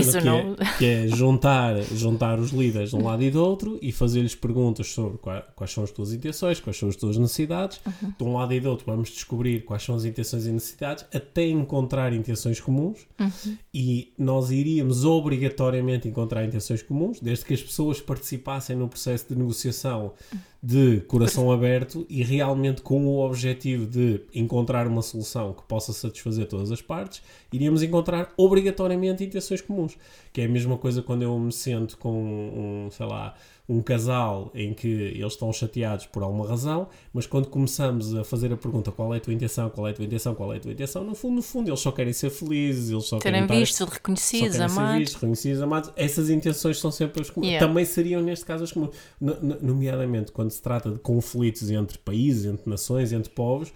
que, 0.57 0.63
é, 0.63 0.77
que 0.77 0.85
é 0.85 1.07
juntar, 1.07 1.81
juntar 1.83 2.39
os 2.39 2.51
líderes 2.51 2.89
de 2.91 2.95
um 2.95 3.03
lado 3.03 3.23
e 3.23 3.29
do 3.31 3.43
outro 3.43 3.77
e 3.81 3.91
fazer-lhes 3.91 4.35
perguntas 4.35 4.87
sobre 4.91 5.17
qua- 5.17 5.41
quais 5.55 5.71
são 5.71 5.83
as 5.83 5.91
tuas 5.91 6.13
intenções, 6.13 6.59
quais 6.59 6.77
são 6.77 6.89
as 6.89 6.95
tuas 6.95 7.17
necessidades. 7.17 7.79
Uhum. 7.85 8.13
De 8.17 8.23
um 8.23 8.33
lado 8.37 8.53
e 8.53 8.59
do 8.59 8.69
outro 8.69 8.85
vamos 8.85 9.09
descobrir 9.09 9.65
quais 9.65 9.83
são 9.83 9.95
as 9.95 10.05
intenções 10.05 10.45
e 10.45 10.51
necessidades 10.51 11.05
até 11.13 11.45
encontrar 11.47 12.13
intenções 12.13 12.59
comuns 12.59 13.05
Uhum. 13.19 13.57
e 13.73 14.13
nós 14.17 14.51
iríamos 14.51 15.05
obrigatoriamente 15.05 16.07
encontrar 16.07 16.43
intenções 16.45 16.81
comuns, 16.81 17.19
desde 17.19 17.45
que 17.45 17.53
as 17.53 17.61
pessoas 17.65 17.99
participassem 17.99 18.75
no 18.75 18.87
processo 18.87 19.27
de 19.27 19.35
negociação 19.35 20.13
de 20.61 21.01
coração 21.01 21.51
aberto 21.51 22.07
e 22.09 22.23
realmente 22.23 22.81
com 22.81 23.05
o 23.05 23.23
objetivo 23.23 23.85
de 23.85 24.21
encontrar 24.33 24.87
uma 24.87 25.03
solução 25.03 25.53
que 25.53 25.61
possa 25.63 25.93
satisfazer 25.93 26.47
todas 26.47 26.71
as 26.71 26.81
partes, 26.81 27.21
iríamos 27.53 27.83
encontrar 27.83 28.33
obrigatoriamente 28.35 29.23
intenções 29.23 29.61
comuns. 29.61 29.95
Que 30.33 30.41
é 30.41 30.45
a 30.45 30.49
mesma 30.49 30.75
coisa 30.77 31.03
quando 31.03 31.21
eu 31.21 31.37
me 31.37 31.51
sento 31.51 31.97
com 31.97 32.11
um, 32.11 32.89
sei 32.89 33.05
lá, 33.05 33.35
um 33.67 33.81
casal 33.81 34.51
em 34.53 34.73
que 34.73 34.87
eles 34.87 35.33
estão 35.33 35.51
chateados 35.51 36.05
por 36.05 36.21
alguma 36.21 36.47
razão, 36.47 36.87
mas 37.11 37.25
quando 37.25 37.47
começamos 37.47 38.13
a 38.15 38.23
fazer 38.23 38.53
a 38.53 38.57
pergunta 38.57 38.91
qual 38.91 39.13
é 39.13 39.17
a 39.17 39.19
tua 39.19 39.33
intenção, 39.33 39.69
qual 39.71 39.87
é 39.87 39.91
a 39.91 39.93
tua 39.93 40.05
intenção, 40.05 40.35
qual 40.35 40.53
é 40.53 40.57
a 40.57 40.59
tua 40.59 40.71
intenção, 40.71 41.03
no 41.03 41.15
fundo, 41.15 41.35
no 41.37 41.41
fundo, 41.41 41.69
eles 41.69 41.79
só 41.79 41.91
querem 41.91 42.13
ser 42.13 42.29
felizes, 42.29 42.91
eles 42.91 43.05
só 43.05 43.17
Terem 43.17 43.47
querem 43.47 43.59
vistos, 43.61 43.79
estar, 43.81 43.93
reconhecidos, 43.93 44.59
amados. 44.59 44.99
vistos, 44.99 45.15
reconhecidos, 45.15 45.61
amados. 45.61 45.91
Essas 45.95 46.29
intenções 46.29 46.77
são 46.79 46.91
sempre 46.91 47.21
as 47.21 47.29
comuns. 47.31 47.49
Yeah. 47.49 47.67
Também 47.67 47.85
seriam, 47.85 48.21
neste 48.21 48.45
caso, 48.45 48.63
as 48.63 48.71
comuns. 48.71 48.95
No- 49.19 49.41
no- 49.41 49.55
Nomeadamente, 49.61 50.31
quando 50.31 50.51
se 50.51 50.61
trata 50.61 50.91
de 50.91 50.99
conflitos 50.99 51.69
entre 51.71 51.97
países, 51.97 52.45
entre 52.45 52.69
nações, 52.69 53.11
entre 53.11 53.31
povos, 53.31 53.71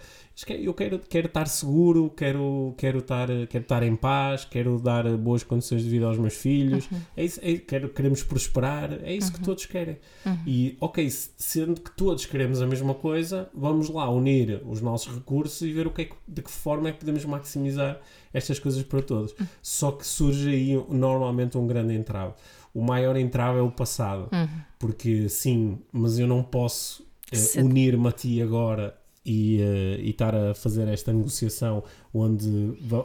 que 0.46 0.52
eu 0.54 0.72
quero, 0.72 0.98
quero 1.00 1.26
estar 1.26 1.46
seguro, 1.46 2.10
quero, 2.16 2.74
quero, 2.78 3.00
estar, 3.00 3.28
quero 3.48 3.62
estar 3.62 3.82
em 3.82 3.94
paz, 3.94 4.44
quero 4.46 4.78
dar 4.80 5.04
boas 5.18 5.42
condições 5.42 5.82
de 5.82 5.90
vida 5.90 6.06
aos 6.06 6.16
meus 6.16 6.32
filhos, 6.34 6.88
Uhum. 6.90 6.98
é 7.14 7.24
isso, 7.24 7.40
é- 7.42 7.58
quero, 7.58 7.90
queremos 7.90 8.22
prosperar, 8.22 8.90
é 9.04 9.12
isso 9.14 9.30
que 9.32 9.40
todos 9.40 9.66
querem. 9.66 9.79
E, 10.46 10.76
ok, 10.80 11.08
se- 11.10 11.30
sendo 11.36 11.80
que 11.80 11.90
todos 11.92 12.26
queremos 12.26 12.60
a 12.62 12.66
mesma 12.66 12.94
coisa, 12.94 13.48
vamos 13.54 13.88
lá 13.88 14.08
unir 14.10 14.62
os 14.66 14.80
nossos 14.80 15.14
recursos 15.14 15.60
e 15.62 15.72
ver 15.72 15.86
o 15.86 15.90
que 15.90 16.02
é 16.02 16.04
que- 16.06 16.16
de 16.28 16.42
que 16.42 16.50
forma 16.50 16.88
é 16.88 16.92
que 16.92 16.98
podemos 17.00 17.24
maximizar 17.24 18.00
estas 18.32 18.58
coisas 18.58 18.82
para 18.82 19.02
todos. 19.02 19.34
Só 19.62 19.92
que 19.92 20.06
surge 20.06 20.48
aí 20.50 20.84
normalmente 20.88 21.56
um 21.58 21.66
grande 21.66 21.94
entrave. 21.94 22.34
O 22.72 22.82
maior 22.82 23.16
entrave 23.16 23.58
é 23.58 23.62
o 23.62 23.70
passado. 23.70 24.28
Porque 24.78 25.28
sim, 25.28 25.78
mas 25.92 26.18
eu 26.18 26.26
não 26.26 26.42
posso 26.42 27.04
Se- 27.32 27.60
unir-me 27.60 28.08
a 28.08 28.12
ti 28.12 28.40
agora 28.42 28.96
e, 29.26 29.60
eh, 29.60 30.00
e 30.00 30.10
estar 30.10 30.34
a 30.34 30.54
fazer 30.54 30.88
esta 30.88 31.12
negociação 31.12 31.82
onde 32.14 32.48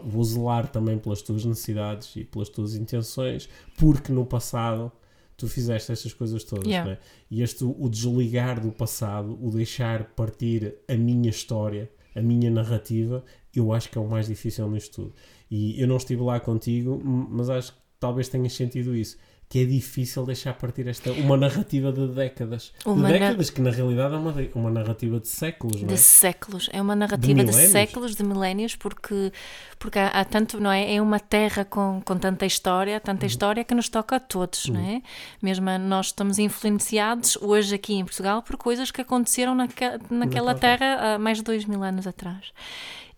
vou 0.05 0.23
zelar 0.23 0.67
também 0.69 0.97
pelas 0.97 1.21
tuas 1.21 1.43
necessidades 1.45 2.15
e 2.15 2.23
pelas 2.23 2.47
tuas 2.49 2.73
intenções, 2.75 3.49
porque 3.77 4.11
no 4.11 4.25
passado 4.25 4.91
tu 5.37 5.47
fizeste 5.47 5.91
estas 5.91 6.13
coisas 6.13 6.43
todas. 6.43 6.67
Yeah. 6.67 6.89
não 6.89 6.97
é? 6.97 6.99
E 7.29 7.41
este, 7.41 7.63
o 7.63 7.89
desligar 7.89 8.59
do 8.59 8.71
passado, 8.71 9.37
o 9.41 9.51
deixar 9.51 10.05
partir 10.15 10.75
a 10.87 10.95
minha 10.95 11.29
história, 11.29 11.89
a 12.15 12.21
minha 12.21 12.49
narrativa, 12.49 13.23
eu 13.53 13.73
acho 13.73 13.89
que 13.89 13.97
é 13.97 14.01
o 14.01 14.07
mais 14.07 14.27
difícil 14.27 14.69
nisto 14.69 15.03
tudo. 15.03 15.13
E 15.49 15.79
eu 15.79 15.87
não 15.87 15.97
estive 15.97 16.21
lá 16.21 16.39
contigo, 16.39 17.01
mas 17.03 17.49
acho 17.49 17.73
que 17.73 17.79
talvez 17.99 18.29
tenhas 18.29 18.53
sentido 18.53 18.95
isso. 18.95 19.17
Que 19.47 19.59
é 19.59 19.65
difícil 19.65 20.25
deixar 20.25 20.53
partir 20.55 20.87
esta 20.87 21.11
uma 21.11 21.37
narrativa 21.37 21.91
de 21.91 22.07
décadas. 22.07 22.73
Uma 22.83 22.95
de 22.95 23.01
na- 23.03 23.09
décadas, 23.19 23.49
que 23.51 23.61
na 23.61 23.69
realidade 23.69 24.15
é 24.15 24.17
uma, 24.17 24.33
de- 24.33 24.49
uma 24.55 24.71
narrativa 24.71 25.19
de 25.19 25.27
séculos, 25.27 25.81
não 25.81 25.89
é? 25.89 25.93
De 25.93 25.97
séculos, 25.99 26.67
é 26.73 26.81
uma 26.81 26.95
narrativa 26.95 27.27
de, 27.39 27.45
milénios. 27.45 27.71
séculos, 27.71 28.15
de 28.15 28.23
milénios, 28.23 28.75
porque, 28.75 29.31
porque 29.77 29.99
há, 29.99 30.07
há 30.07 30.25
tanto, 30.25 30.59
não 30.59 30.71
é? 30.71 30.95
É 30.95 31.01
uma 31.01 31.19
terra 31.19 31.63
com, 31.63 32.01
com 32.03 32.17
tanta 32.17 32.45
história, 32.45 32.95
Uhum. 32.95 32.99
tanta 33.01 33.25
história 33.27 33.63
que 33.63 33.75
nos 33.75 33.87
toca 33.87 34.15
a 34.15 34.19
todos, 34.19 34.67
não 34.67 34.79
é? 34.81 35.01
Mesmo 35.41 35.65
nós 35.79 36.07
estamos 36.07 36.39
influenciados 36.39 37.37
hoje 37.39 37.75
aqui 37.75 37.93
em 37.93 38.03
Portugal 38.03 38.41
por 38.41 38.57
coisas 38.57 38.89
que 38.89 39.01
aconteceram 39.01 39.53
naque, 39.53 39.83
naquela 40.09 40.55
terra 40.55 41.15
há 41.15 41.19
mais 41.19 41.37
de 41.37 41.43
dois 41.43 41.65
mil 41.65 41.83
anos 41.83 42.07
atrás. 42.07 42.51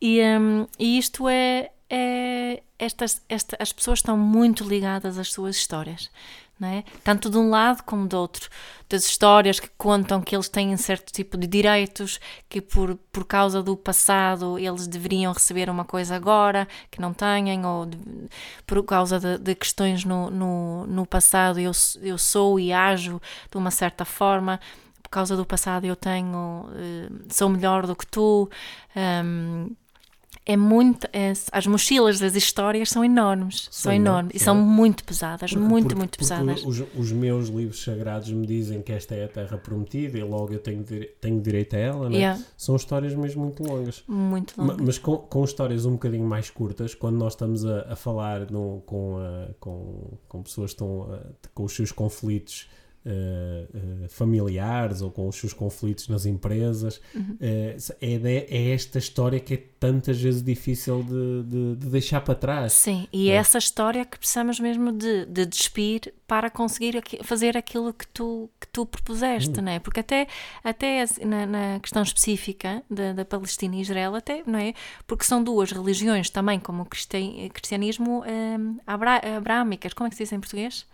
E, 0.01 0.21
hum, 0.21 0.67
e 0.77 0.97
isto 0.99 1.27
é. 1.29 1.71
É 1.89 2.62
estas, 2.80 3.21
esta, 3.28 3.58
as 3.60 3.73
pessoas 3.73 4.00
estão 4.00 4.17
muito 4.17 4.63
ligadas 4.63 5.17
às 5.17 5.32
suas 5.32 5.56
histórias. 5.56 6.10
não 6.60 6.67
é? 6.67 6.84
Tanto 7.04 7.30
de 7.30 7.38
um 7.38 7.50
lado 7.50 7.84
como 7.84 8.08
do 8.08 8.17
outro. 8.17 8.50
Das 8.89 9.06
histórias 9.06 9.60
que 9.60 9.69
contam 9.78 10.21
que 10.21 10.36
eles 10.36 10.47
têm 10.47 10.76
certo 10.78 11.12
tipo 11.12 11.38
de 11.38 11.47
direitos, 11.47 12.19
que 12.47 12.62
por, 12.62 12.95
por 13.12 13.26
causa 13.26 13.62
do 13.62 13.76
passado 13.76 14.58
eles 14.58 14.88
deveriam 14.88 15.34
receber 15.34 15.69
uma 15.69 15.86
coisa 15.86 16.15
agora 16.15 16.67
que 16.89 17.02
não 17.02 17.13
têm, 17.13 17.65
ou 17.65 17.86
de, 17.86 17.97
por 18.65 18.84
causa 18.84 19.19
de, 19.19 19.38
de 19.38 19.56
questões 19.56 20.04
no, 20.06 20.30
no, 20.30 20.88
no, 20.88 21.06
passado 21.06 21.60
eu, 21.60 21.71
eu 22.02 22.17
sou 22.17 22.60
e 22.60 22.71
ajo 22.71 23.21
de 23.52 23.58
uma 23.58 23.71
certa 23.71 24.06
forma. 24.06 24.60
Por 25.02 25.10
causa 25.10 25.38
do 25.38 25.46
passado 25.46 25.85
eu 25.85 25.96
tenho, 25.96 26.65
uh, 26.69 27.33
sou 27.33 27.50
melhor 27.50 27.88
do 27.88 27.96
que 27.96 28.06
tu. 28.06 28.50
Um, 28.96 29.69
é 30.48 30.56
muito. 30.56 31.06
É, 31.12 31.33
as 31.52 31.67
mochilas 31.67 32.19
das 32.19 32.33
histórias 32.33 32.89
são 32.89 33.04
enormes. 33.04 33.67
São, 33.69 33.91
são 33.91 33.93
enormes. 33.93 34.31
E 34.33 34.39
são 34.39 34.56
muito 34.56 35.04
pesadas. 35.04 35.52
Porque, 35.52 35.67
muito, 35.67 35.83
porque, 35.83 35.95
muito 36.00 36.17
pesadas. 36.17 36.63
Os, 36.63 36.81
os, 36.95 37.12
meus 37.12 37.50
livros 37.50 37.83
sagrados 37.83 38.31
me 38.31 38.48
dizem 38.48 38.81
que 38.81 38.93
esta 38.93 39.13
é 39.13 39.25
a 39.25 39.27
Terra 39.27 39.58
Prometida 39.58 40.17
e 40.17 40.23
logo 40.23 40.54
eu 40.54 40.60
tenho, 40.60 40.85
tenho 41.19 41.41
direito 41.41 41.75
a 41.75 41.79
ela, 41.79 42.10
né? 42.10 42.15
yeah. 42.15 42.41
São 42.56 42.77
histórias 42.77 43.13
mesmo 43.13 43.43
muito 43.43 43.62
longas. 43.62 44.04
Muito 44.08 44.54
longas. 44.58 44.77
Mas 44.77 44.98
com, 44.98 45.17
com 45.17 45.43
histórias 45.43 45.85
um 45.85 45.91
bocadinho 45.91 46.25
mais 46.25 46.50
curtas, 46.50 46.95
quando 46.95 47.17
nós 47.17 47.33
estamos 47.33 47.65
a, 47.65 47.81
a 47.91 47.95
falar 47.98 48.50
no, 48.50 48.81
com, 48.85 49.17
a, 49.17 49.50
com, 49.60 50.17
com 50.29 50.43
pessoas 50.43 50.71
que 50.71 50.75
estão 50.75 51.13
a, 51.13 51.19
com 51.54 51.65
os 51.65 51.75
seus 51.75 51.91
conflitos 51.91 52.69
uh, 53.06 54.10
familiares 54.10 55.02
ou 55.02 55.12
com 55.12 55.27
os 55.27 55.35
seus 55.35 55.54
conflitos 55.54 56.08
nas 56.08 56.25
empresas. 56.25 57.02
Uhum. 57.15 57.37
É, 57.39 57.77
é, 58.02 58.71
esta 58.71 58.98
história 58.98 59.39
que 59.39 59.54
é 59.54 59.63
tantas 59.79 60.19
vezes 60.19 60.43
difícil 60.43 61.04
de, 61.04 61.43
de, 61.43 61.75
de 61.75 61.87
deixar 61.87 62.21
para 62.21 62.35
trás. 62.35 62.73
Sim, 62.73 63.08
e 63.13 63.29
é 63.29 63.35
essa 63.35 63.58
história 63.58 64.06
que 64.06 64.17
precisamos 64.17 64.60
mesmo 64.60 64.91
de, 64.91 65.25
de 65.25 65.45
despir 65.45 66.13
para 66.27 66.50
conseguir 66.50 66.98
aqui, 66.98 67.23
fazer 67.23 67.56
aquilo 67.56 67.93
que 67.93 68.06
tu, 68.08 68.50
que 68.60 68.67
tu 68.67 68.85
propuseste, 68.85 69.60
uhum. 69.60 69.65
não 69.65 69.71
é? 69.71 69.79
Porque 69.79 70.02
até, 70.02 70.27
até 70.63 71.06
na, 71.25 71.45
na 71.45 71.79
questão 71.79 72.04
específica 72.04 72.83
da, 72.89 73.13
da, 73.13 73.23
Palestina 73.25 73.75
e 73.75 73.81
Israel, 73.81 74.15
até, 74.15 74.43
não 74.45 74.60
é? 74.60 74.73
Porque 75.06 75.23
são 75.23 75.41
duas 75.41 75.71
religiões 75.71 76.29
também, 76.29 76.60
como 76.60 76.83
o 76.83 76.85
cristianismo 76.85 78.23
um, 78.25 78.77
abrâmicas, 78.85 79.93
como 79.93 80.08
é 80.08 80.10
que 80.10 80.17
se 80.17 80.23
diz 80.23 80.33
em 80.33 80.39
português? 80.39 80.85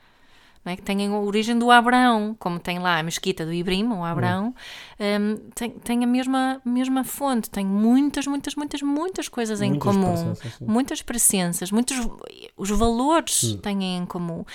É? 0.65 0.75
que 0.75 0.81
têm 0.81 1.07
a 1.07 1.17
origem 1.17 1.57
do 1.57 1.69
Abraão, 1.69 2.35
como 2.39 2.59
tem 2.59 2.79
lá 2.79 2.99
a 2.99 3.03
mesquita 3.03 3.45
do 3.45 3.53
Ibrim, 3.53 3.85
o 3.87 4.03
Abraão, 4.03 4.55
um, 4.99 5.35
tem, 5.53 5.69
tem 5.71 6.03
a 6.03 6.07
mesma, 6.07 6.61
mesma 6.63 7.03
fonte, 7.03 7.49
tem 7.49 7.65
muitas, 7.65 8.25
muitas, 8.27 8.55
muitas, 8.55 8.81
muitas 8.81 9.27
coisas 9.27 9.59
muitas 9.59 9.75
em 9.75 9.79
comum, 9.79 10.33
muitas 10.61 11.01
presenças, 11.01 11.71
muitos 11.71 11.97
os 12.55 12.69
valores 12.69 13.57
têm 13.61 13.97
em 13.97 14.05
comum. 14.05 14.45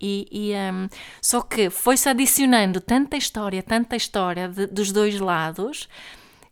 E, 0.00 0.26
e 0.32 0.52
um, 0.52 0.88
só 1.20 1.40
que 1.42 1.70
foi-se 1.70 2.08
adicionando 2.08 2.80
tanta 2.80 3.16
história, 3.16 3.62
tanta 3.62 3.94
história 3.94 4.48
de, 4.48 4.66
dos 4.66 4.90
dois 4.90 5.18
lados. 5.20 5.88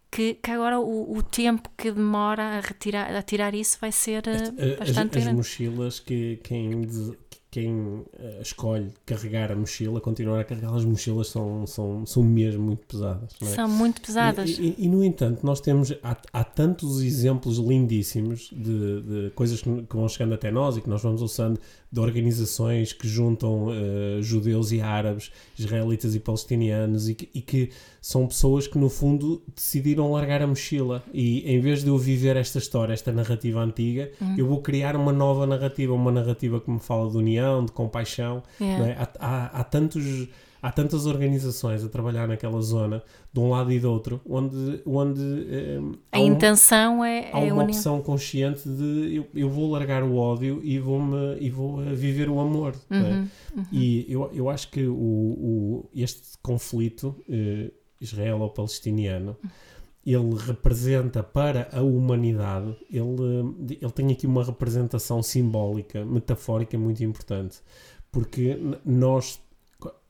Que, 0.08 0.34
que, 0.34 0.50
agora 0.50 0.80
o, 0.80 1.16
o, 1.16 1.22
tempo 1.22 1.70
que 1.76 1.92
demora 1.92 2.42
a, 2.42 2.60
retirar, 2.60 3.14
a 3.14 3.22
tirar 3.22 3.54
isso 3.54 3.78
vai 3.80 3.92
ser 3.92 4.24
uh, 4.26 4.78
bastante 4.80 5.18
as, 5.18 5.26
as 5.28 5.32
mochilas 5.32 6.00
que 6.00 6.40
quem 6.42 6.80
quem 7.50 7.74
uh, 7.74 8.06
escolhe 8.40 8.92
carregar 9.04 9.50
a 9.50 9.56
mochila, 9.56 10.00
continuar 10.00 10.40
a 10.40 10.44
carregar 10.44 10.72
as 10.72 10.84
mochilas 10.84 11.28
são, 11.28 11.66
são, 11.66 12.06
são 12.06 12.22
mesmo 12.22 12.62
muito 12.62 12.86
pesadas. 12.86 13.30
É? 13.42 13.46
São 13.46 13.68
muito 13.68 14.00
pesadas. 14.00 14.50
E, 14.50 14.76
e, 14.78 14.84
e, 14.84 14.88
no 14.88 15.02
entanto, 15.02 15.44
nós 15.44 15.60
temos, 15.60 15.92
há, 16.02 16.16
há 16.32 16.44
tantos 16.44 17.02
exemplos 17.02 17.58
lindíssimos 17.58 18.50
de, 18.52 19.02
de 19.02 19.30
coisas 19.34 19.60
que, 19.60 19.82
que, 19.82 19.96
vão 19.96 20.08
chegando 20.08 20.34
até 20.34 20.50
nós 20.50 20.76
e 20.76 20.80
que 20.80 20.88
nós 20.88 21.02
vamos 21.02 21.22
usando 21.22 21.58
de 21.92 21.98
organizações 21.98 22.92
que 22.92 23.08
juntam 23.08 23.66
uh, 23.66 24.22
judeus 24.22 24.70
e 24.70 24.80
árabes, 24.80 25.32
israelitas 25.58 26.14
e 26.14 26.20
palestinianos 26.20 27.08
e 27.08 27.14
que, 27.14 27.28
e 27.34 27.40
que, 27.40 27.70
são 28.00 28.26
pessoas 28.26 28.66
que 28.66 28.78
no 28.78 28.88
fundo 28.88 29.42
decidiram 29.54 30.10
largar 30.12 30.40
a 30.40 30.46
mochila 30.46 31.02
e 31.12 31.42
em 31.50 31.60
vez 31.60 31.82
de 31.82 31.88
eu 31.88 31.98
viver 31.98 32.36
esta 32.36 32.58
história, 32.58 32.94
esta 32.94 33.12
narrativa 33.12 33.60
antiga, 33.60 34.10
uhum. 34.20 34.36
eu 34.38 34.46
vou 34.46 34.62
criar 34.62 34.96
uma 34.96 35.12
nova 35.12 35.46
narrativa, 35.46 35.92
uma 35.92 36.10
narrativa 36.10 36.60
que 36.60 36.70
me 36.70 36.80
fala 36.80 37.10
de 37.10 37.16
união, 37.18 37.64
de 37.64 37.72
compaixão. 37.72 38.42
Yeah. 38.58 38.86
É? 38.86 38.92
Há, 38.92 39.08
há, 39.18 39.60
há 39.60 39.64
tantos 39.64 40.28
há 40.62 40.70
tantas 40.70 41.06
organizações 41.06 41.84
a 41.84 41.88
trabalhar 41.88 42.28
naquela 42.28 42.60
zona, 42.60 43.02
de 43.32 43.40
um 43.40 43.50
lado 43.50 43.72
e 43.72 43.80
do 43.80 43.90
outro, 43.90 44.20
onde, 44.28 44.82
onde 44.84 45.22
eh, 45.48 45.80
a 46.12 46.18
intenção 46.18 47.04
é, 47.04 47.30
há 47.32 47.40
é 47.40 47.52
uma 47.52 47.64
opção 47.64 48.00
consciente 48.02 48.68
de 48.68 49.16
eu, 49.16 49.26
eu 49.34 49.48
vou 49.48 49.70
largar 49.70 50.02
o 50.02 50.16
ódio 50.16 50.60
e 50.62 50.78
vou, 50.78 51.00
-me, 51.00 51.38
e 51.40 51.50
vou 51.50 51.82
eh, 51.82 51.94
viver 51.94 52.28
o 52.28 52.40
amor. 52.40 52.74
É? 52.90 52.94
Uhum, 52.94 53.04
é? 53.04 53.58
uhum. 53.58 53.66
E 53.72 54.06
eu, 54.08 54.30
eu 54.32 54.50
acho 54.50 54.70
que 54.70 54.86
o, 54.86 54.92
o 54.94 55.90
este 55.94 56.38
conflito 56.42 57.16
eh, 57.28 57.70
israelo-palestiniano 58.00 59.36
ele 60.04 60.34
representa 60.34 61.22
para 61.22 61.68
a 61.72 61.82
humanidade, 61.82 62.74
ele, 62.90 63.76
ele 63.80 63.92
tem 63.92 64.10
aqui 64.10 64.26
uma 64.26 64.42
representação 64.42 65.22
simbólica, 65.22 66.04
metafórica 66.04 66.78
muito 66.78 67.04
importante, 67.04 67.58
porque 68.10 68.58
nós 68.84 69.38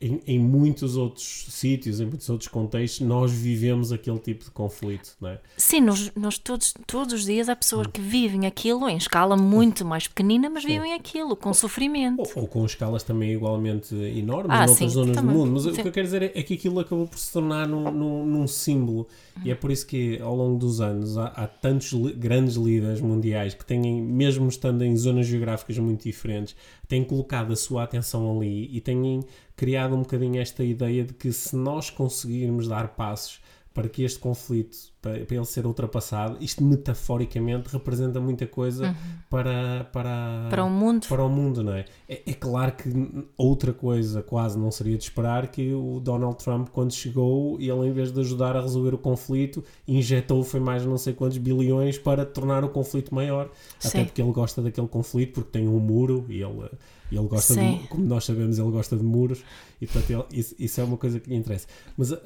em, 0.01 0.19
em, 0.27 0.39
muitos 0.39 0.97
outros 0.97 1.47
sítios, 1.51 2.01
em 2.01 2.07
muitos 2.07 2.31
outros 2.31 2.49
contextos, 2.49 3.07
nós 3.07 3.31
vivemos 3.31 3.93
aquele 3.93 4.19
tipo 4.19 4.47
de 4.47 4.51
conflito, 4.51 5.15
não 5.21 5.29
é? 5.29 5.41
Sim, 5.59 5.83
nós, 5.83 6.11
nós 6.17 6.39
todos, 6.39 6.73
todos 6.87 7.13
os 7.13 7.25
dias 7.27 7.51
há 7.51 7.55
pessoas 7.55 7.87
que 7.87 8.01
vivem 8.01 8.47
aquilo 8.47 8.89
em 8.89 8.97
escala 8.97 9.37
muito 9.37 9.85
mais 9.85 10.09
pequenina, 10.09 10.49
mas 10.49 10.63
sim. 10.63 10.71
vivem 10.71 10.95
aquilo 10.95 11.37
com 11.37 11.53
sofrimento. 11.53 12.21
Ou, 12.35 12.43
ou, 12.43 12.49
com 12.49 12.65
escalas 12.65 13.03
também 13.03 13.33
igualmente 13.33 13.95
enormes 13.95 14.51
ah, 14.51 14.67
noutras 14.67 14.79
sim, 14.79 14.89
zonas 14.89 15.17
também. 15.17 15.35
do 15.35 15.39
mundo. 15.39 15.53
Mas 15.53 15.63
sim. 15.65 15.69
o 15.69 15.83
que 15.83 15.89
eu 15.89 15.93
quero 15.93 16.07
dizer 16.07 16.23
é, 16.23 16.43
que 16.43 16.55
aquilo 16.55 16.81
acabou 16.81 17.07
por 17.07 17.19
se 17.19 17.31
tornar 17.31 17.69
num, 17.69 17.91
num, 17.91 18.25
num 18.25 18.47
símbolo. 18.47 19.07
Hum. 19.37 19.43
E 19.45 19.51
é 19.51 19.55
por 19.55 19.71
isso 19.71 19.87
que 19.87 20.19
ao 20.23 20.35
longo 20.35 20.59
dos 20.59 20.81
anos 20.81 21.19
há, 21.19 21.27
há 21.27 21.47
tantos 21.47 21.93
li 21.93 22.15
grandes 22.15 22.57
líderes 22.57 23.03
mundiais 23.03 23.53
que 23.53 23.67
têm, 23.67 24.01
mesmo 24.01 24.49
estando 24.49 24.83
em 24.83 24.97
zonas 24.97 25.27
geográficas 25.27 25.77
muito 25.77 26.05
diferentes, 26.05 26.57
têm 26.89 27.05
colocado 27.05 27.53
a 27.53 27.57
sua 27.57 27.85
atenção 27.85 28.35
ali 28.35 28.75
e 28.75 28.81
têm 28.81 29.21
criado 29.61 29.90
um 29.95 30.01
bocadinho 30.01 30.41
esta 30.41 30.65
ideia 30.65 31.05
de 31.05 31.15
que 31.15 31.33
se 31.33 31.57
nós 31.57 31.91
conseguirmos 31.91 32.69
dar 32.69 32.89
passos 32.89 33.41
para 33.73 33.89
que 33.89 34.03
este 34.03 34.19
conflito, 34.19 34.77
para, 35.01 35.25
para 35.25 35.37
ele 35.37 35.45
ser 35.45 35.65
ultrapassado, 35.65 36.37
isto 36.41 36.63
metaforicamente 36.63 37.69
representa 37.73 38.21
muita 38.21 38.45
coisa 38.47 38.89
uhum. 38.89 38.95
para, 39.31 39.85
para, 39.93 40.49
para 40.51 40.65
o 40.65 40.71
mundo. 40.71 41.07
Para 41.07 41.25
o 41.25 41.29
mundo, 41.29 41.63
não 41.63 41.75
é? 41.75 41.85
é? 42.09 42.21
é? 42.27 42.35
claro 42.35 42.73
que 42.73 42.91
outra 43.37 43.73
coisa 43.73 44.23
quase 44.23 44.59
não 44.59 44.73
seria 44.73 44.99
de 44.99 45.05
esperar 45.05 45.47
que 45.49 45.73
o 45.73 46.01
Donald 46.01 46.37
Trump, 46.43 46.69
quando 46.71 46.93
chegou, 46.93 47.61
ele 47.61 47.87
em 47.87 47.93
vez 47.93 48.11
de 48.11 48.19
ajudar 48.21 48.57
a 48.57 48.61
resolver 48.61 48.93
o 48.93 48.99
conflito, 48.99 49.63
injetou 49.87 50.43
foi 50.43 50.59
mais 50.59 50.85
não 50.85 50.99
sei 50.99 51.13
quantos 51.13 51.39
bilhões 51.39 51.97
para 51.97 52.27
tornar 52.27 52.65
o 52.65 52.69
conflito 52.71 53.15
maior. 53.15 53.51
Sim. 53.79 53.89
Até 53.89 54.05
porque 54.05 54.21
ele 54.21 54.33
gosta 54.33 54.61
daquele 54.61 54.89
conflito, 54.89 55.35
porque 55.35 55.51
tem 55.51 55.69
um 55.69 55.79
muro 55.79 56.27
e 56.29 56.43
ele 56.43 56.69
e 57.11 57.17
ele 57.17 57.27
gosta 57.27 57.55
de, 57.55 57.89
como 57.89 58.05
nós 58.05 58.25
sabemos, 58.25 58.59
ele 58.59 58.71
gosta 58.71 58.97
de 58.97 59.03
muros 59.03 59.43
e 59.81 59.87
portanto 59.87 60.11
ele, 60.11 60.41
isso, 60.41 60.55
isso, 60.59 60.81
é 60.81 60.85
uma 60.85 60.97
coisa 60.97 61.19
que 61.19 61.29
lhe 61.29 61.37
interessa. 61.37 61.67
Mas 61.97 62.13
uh, 62.13 62.19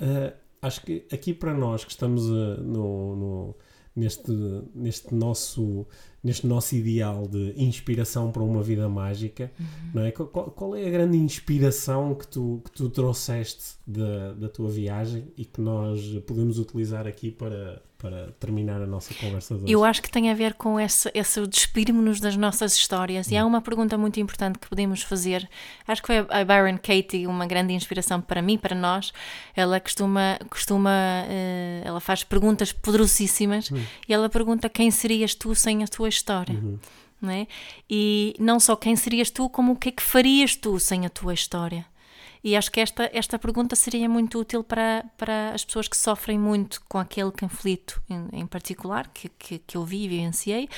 acho 0.60 0.82
que 0.82 1.06
aqui 1.12 1.32
para 1.32 1.54
nós 1.54 1.84
que 1.84 1.90
estamos 1.90 2.24
uh, 2.24 2.60
no, 2.62 3.16
no, 3.16 3.56
neste, 3.96 4.32
neste 4.74 5.14
nosso 5.14 5.86
neste 6.24 6.46
nosso 6.46 6.74
ideal 6.74 7.28
de 7.28 7.52
inspiração 7.54 8.32
para 8.32 8.42
uma 8.42 8.62
vida 8.62 8.88
mágica, 8.88 9.52
uhum. 9.60 9.66
não 9.92 10.02
é? 10.04 10.10
Qual, 10.10 10.50
qual, 10.50 10.74
é 10.74 10.86
a 10.86 10.90
grande 10.90 11.18
inspiração 11.18 12.14
que 12.14 12.26
tu, 12.26 12.62
que 12.64 12.72
tu 12.72 12.88
trouxeste 12.88 13.74
da, 13.86 14.32
da 14.32 14.48
tua 14.48 14.70
viagem 14.70 15.28
e 15.36 15.44
que 15.44 15.60
nós 15.60 16.00
podemos 16.26 16.58
utilizar 16.58 17.06
aqui 17.06 17.30
para, 17.30 17.82
para 17.98 18.32
terminar 18.38 18.82
a 18.82 18.86
nossa 18.86 19.14
conversa 19.14 19.54
de 19.54 19.62
hoje? 19.64 19.72
Eu 19.72 19.84
acho 19.84 20.02
que 20.02 20.10
tem 20.10 20.30
a 20.30 20.34
ver 20.34 20.54
com 20.54 20.78
esse, 20.80 21.10
esse 21.14 21.46
despirmos-nos 21.46 22.20
das 22.20 22.36
nossas 22.36 22.74
histórias 22.74 23.26
uhum. 23.26 23.32
e 23.32 23.36
há 23.36 23.44
hum. 23.44 23.48
uma 23.48 23.60
pergunta 23.60 23.96
muito 23.96 24.18
importante 24.18 24.58
que 24.58 24.68
podemos 24.68 25.02
fazer. 25.02 25.48
Acho 25.86 26.02
que 26.02 26.06
foi 26.06 26.18
a 26.18 26.44
Byron 26.44 26.78
Katie 26.78 27.26
uma 27.26 27.46
grande 27.46 27.72
inspiração 27.72 28.20
para 28.20 28.40
mim, 28.42 28.58
para 28.58 28.74
nós. 28.74 29.12
Ela 29.54 29.78
costuma, 29.80 30.38
costuma 30.48 30.90
uh, 30.90 31.86
ela 31.86 32.00
faz 32.00 32.24
perguntas 32.24 32.72
poderosíssimas 32.72 33.70
uhum. 33.70 33.82
e 34.08 34.12
ela 34.12 34.28
pergunta 34.28 34.68
quem 34.68 34.90
serias 34.90 35.34
tu 35.34 35.54
sem 35.54 35.82
a 35.82 35.86
tua 35.86 36.08
história. 36.14 36.54
Uhum. 36.54 36.78
Não 37.20 37.30
é? 37.30 37.46
E 37.88 38.34
não 38.38 38.60
só 38.60 38.76
quem 38.76 38.94
serias 38.96 39.30
tu, 39.30 39.48
como 39.48 39.72
o 39.72 39.76
que 39.76 39.88
é 39.88 39.92
que 39.92 40.02
farias 40.02 40.56
tu 40.56 40.78
sem 40.78 41.06
a 41.06 41.10
tua 41.10 41.32
história. 41.32 41.86
E 42.42 42.54
acho 42.54 42.70
que 42.70 42.78
esta, 42.78 43.10
esta 43.14 43.38
pergunta 43.38 43.74
seria 43.74 44.06
muito 44.06 44.38
útil 44.38 44.62
para, 44.62 45.02
para 45.16 45.52
as 45.54 45.64
pessoas 45.64 45.88
que 45.88 45.96
sofrem 45.96 46.38
muito 46.38 46.82
com 46.86 46.98
aquele 46.98 47.32
conflito 47.32 48.02
em, 48.08 48.40
em 48.40 48.46
particular 48.46 49.08
que, 49.08 49.30
que, 49.30 49.58
que 49.60 49.76
eu 49.78 49.84
vi 49.84 50.04
e 50.04 50.08
vivenciei, 50.08 50.68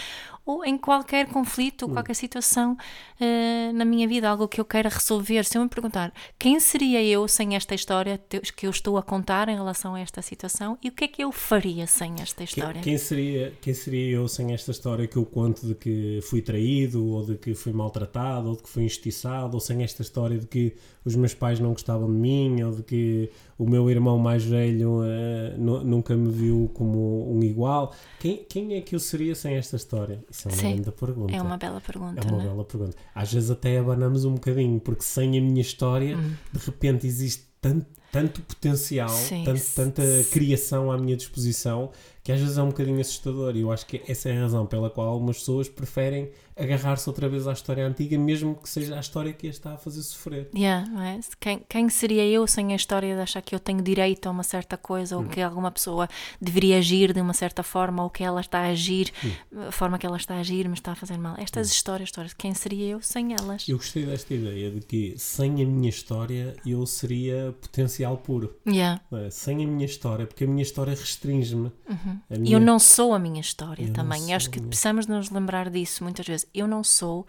ou 0.47 0.65
em 0.65 0.79
qualquer 0.79 1.27
conflito, 1.27 1.83
ou 1.83 1.89
qualquer 1.91 2.15
situação 2.15 2.75
uh, 3.21 3.73
na 3.75 3.85
minha 3.85 4.07
vida, 4.07 4.31
algo 4.31 4.47
que 4.47 4.61
eu 4.61 4.65
queira 4.65 4.89
resolver. 4.89 5.45
Se 5.45 5.59
eu 5.59 5.63
me 5.63 5.69
perguntar 5.69 6.15
quem 6.39 6.61
seria 6.61 7.03
eu 7.03 7.27
sem 7.27 7.57
esta 7.57 7.75
história 7.75 8.21
que 8.55 8.67
eu 8.67 8.71
estou 8.71 8.97
a 8.97 9.03
contar 9.03 9.49
em 9.49 9.57
relação 9.57 9.97
a 9.97 10.01
esta 10.01 10.23
situação 10.23 10.79
e 10.81 10.89
o 10.89 10.93
que 10.93 11.05
é 11.05 11.09
que 11.09 11.25
eu 11.25 11.33
faria 11.33 11.87
sem 11.89 12.15
esta 12.21 12.45
história? 12.45 12.75
Quem, 12.75 12.83
quem 12.83 12.99
seria, 12.99 13.53
quem 13.61 13.75
seria 13.75 14.17
eu 14.17 14.29
sem 14.29 14.55
esta 14.55 14.71
história 14.71 15.09
que 15.09 15.17
eu 15.17 15.27
conto 15.27 15.67
de 15.67 15.75
que 15.75 16.21
fui 16.23 16.41
traído, 16.41 17.05
ou 17.05 17.27
de 17.27 17.37
que 17.37 17.53
fui 17.53 17.73
maltratado, 17.73 18.51
ou 18.51 18.57
de 18.57 18.63
que 18.63 18.69
fui 18.69 18.85
injustiçado, 18.85 19.55
ou 19.55 19.61
sem 19.61 19.83
esta 19.83 20.03
história 20.03 20.39
de 20.39 20.47
que 20.47 20.77
os 21.05 21.17
meus 21.17 21.35
pais 21.35 21.59
não 21.59 21.73
gostavam 21.73 22.07
de 22.07 22.19
mim, 22.19 22.63
ou 22.63 22.73
de 22.73 22.83
que 22.83 23.31
o 23.59 23.69
meu 23.69 23.91
irmão 23.91 24.19
mais 24.19 24.45
velho 24.45 25.01
uh, 25.01 25.85
nunca 25.85 26.17
me 26.17 26.31
viu 26.31 26.71
como 26.75 27.33
um 27.33 27.43
igual. 27.43 27.93
Quem, 28.21 28.45
quem 28.49 28.75
é 28.75 28.81
que 28.81 28.95
eu 28.95 29.01
seria 29.01 29.35
sem 29.35 29.55
esta 29.55 29.77
história? 29.77 30.23
Isso 30.37 30.49
é 30.49 30.53
uma 30.53 30.57
Sim, 30.59 30.73
grande 30.75 30.93
pergunta. 30.93 31.35
É 31.35 31.43
uma 31.43 31.57
bela 31.57 31.81
pergunta. 31.81 32.21
É 32.21 32.31
uma 32.31 32.39
né? 32.39 32.45
bela 32.45 32.65
pergunta. 32.65 32.97
Às 33.15 33.33
vezes 33.33 33.51
até 33.51 33.79
abanamos 33.79 34.25
um 34.27 34.35
bocadinho, 34.35 34.79
porque 34.79 35.03
sem 35.03 35.39
a 35.39 35.41
minha 35.41 35.63
história, 35.63 36.17
hum. 36.17 36.35
de 36.53 36.59
repente 36.65 37.07
existe 37.07 37.47
tanto, 37.61 37.87
tanto 38.13 38.43
potencial, 38.43 39.09
Sim, 39.09 39.45
tanto, 39.45 39.63
tanta 39.75 40.03
criação 40.31 40.93
à 40.93 40.99
minha 40.99 41.17
disposição, 41.17 41.91
que 42.23 42.31
às 42.31 42.41
vezes 42.41 42.59
é 42.59 42.63
um 42.63 42.69
bocadinho 42.69 43.01
assustador. 43.01 43.57
E 43.57 43.61
eu 43.61 43.73
acho 43.73 43.87
que 43.87 44.03
essa 44.07 44.29
é 44.29 44.37
a 44.37 44.43
razão 44.43 44.67
pela 44.67 44.91
qual 44.91 45.09
algumas 45.09 45.39
pessoas 45.39 45.69
preferem 45.71 46.31
agarrar-se 46.57 47.09
outra 47.09 47.29
vez 47.29 47.47
à 47.47 47.53
história 47.53 47.87
antiga, 47.87 48.19
mesmo 48.19 48.55
que 48.55 48.69
seja 48.69 48.97
a 48.97 49.01
história 49.01 49.33
que 49.33 49.47
a 49.47 49.51
está 49.51 49.75
a 49.75 49.77
fazer 49.77 50.03
sofrer. 50.03 50.49
Yeah, 50.55 50.89
é? 51.05 51.21
quem, 51.39 51.61
quem 51.69 51.89
seria 51.89 52.27
eu 52.27 52.47
sem 52.47 52.73
a 52.73 52.77
história 52.77 53.15
de 53.15 53.21
achar 53.21 53.43
que 53.43 53.55
eu 53.55 53.61
tenho 53.61 53.83
direito 53.83 54.27
a 54.27 54.31
uma 54.31 54.43
certa 54.43 54.77
coisa, 54.77 55.17
ou 55.17 55.23
hum. 55.23 55.29
que 55.29 55.41
alguma 55.41 55.71
pessoa 55.71 56.09
deveria 56.41 56.79
agir 56.79 57.13
de 57.13 57.21
uma 57.21 57.35
certa 57.35 57.63
forma, 57.63 58.03
ou 58.03 58.11
que 58.11 58.25
ela 58.25 58.41
está 58.41 58.61
a 58.61 58.69
agir, 58.69 59.13
hum. 59.25 59.69
a 59.69 59.73
forma 59.73 59.99
que 59.99 60.07
ela 60.07 60.17
está 60.17 60.35
a 60.35 60.41
agir 60.41 60.67
me 60.67 60.75
está 60.75 60.93
a 60.93 60.95
fazer 60.95 61.19
mal. 61.19 61.37
Estas 61.39 61.69
hum. 61.69 61.73
histórias, 61.73 62.09
histórias, 62.09 62.33
quem 62.33 62.55
seria 62.55 62.87
eu 62.87 63.03
sem 63.03 63.35
elas? 63.35 63.69
Eu 63.69 63.77
gostei 63.77 64.07
desta 64.07 64.33
ideia 64.33 64.71
de 64.71 64.81
que 64.81 65.15
sem 65.19 65.63
a 65.63 65.67
minha 65.67 65.91
história 65.91 66.57
eu 66.65 66.87
seria 66.87 67.55
potencial 67.61 68.17
puro. 68.17 68.57
Yeah. 68.67 69.01
É? 69.13 69.31
Sem 69.31 69.63
a 69.63 69.67
minha 69.67 69.85
história, 69.85 70.27
porque 70.27 70.45
a 70.45 70.47
minha 70.47 70.63
história 70.63 70.95
restringe-me. 70.95 71.71
Uhum. 71.89 72.21
Minha... 72.31 72.57
Eu 72.57 72.61
não 72.61 72.79
sou 72.79 73.13
a 73.13 73.19
minha 73.19 73.41
história 73.41 73.85
eu 73.85 73.93
também. 73.93 74.33
Acho 74.35 74.51
que 74.51 74.61
precisamos 74.61 75.07
nos 75.07 75.31
lembrar 75.31 75.71
disso 75.71 76.03
muitas 76.03 76.27
vezes 76.27 76.46
eu 76.55 76.67
não 76.67 76.83
sou 76.83 77.27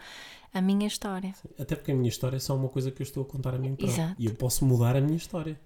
a 0.53 0.61
minha 0.61 0.87
história. 0.87 1.33
Até 1.59 1.75
porque 1.75 1.91
a 1.91 1.95
minha 1.95 2.09
história 2.09 2.37
é 2.37 2.39
só 2.39 2.55
uma 2.55 2.69
coisa 2.69 2.91
que 2.91 3.01
eu 3.01 3.03
estou 3.03 3.23
a 3.23 3.25
contar 3.25 3.53
a 3.53 3.57
mim 3.57 3.75
próprio. 3.75 4.15
E 4.17 4.25
eu 4.25 4.33
posso 4.33 4.65
mudar 4.65 4.95
a 4.95 5.01
minha 5.01 5.17
história. 5.17 5.59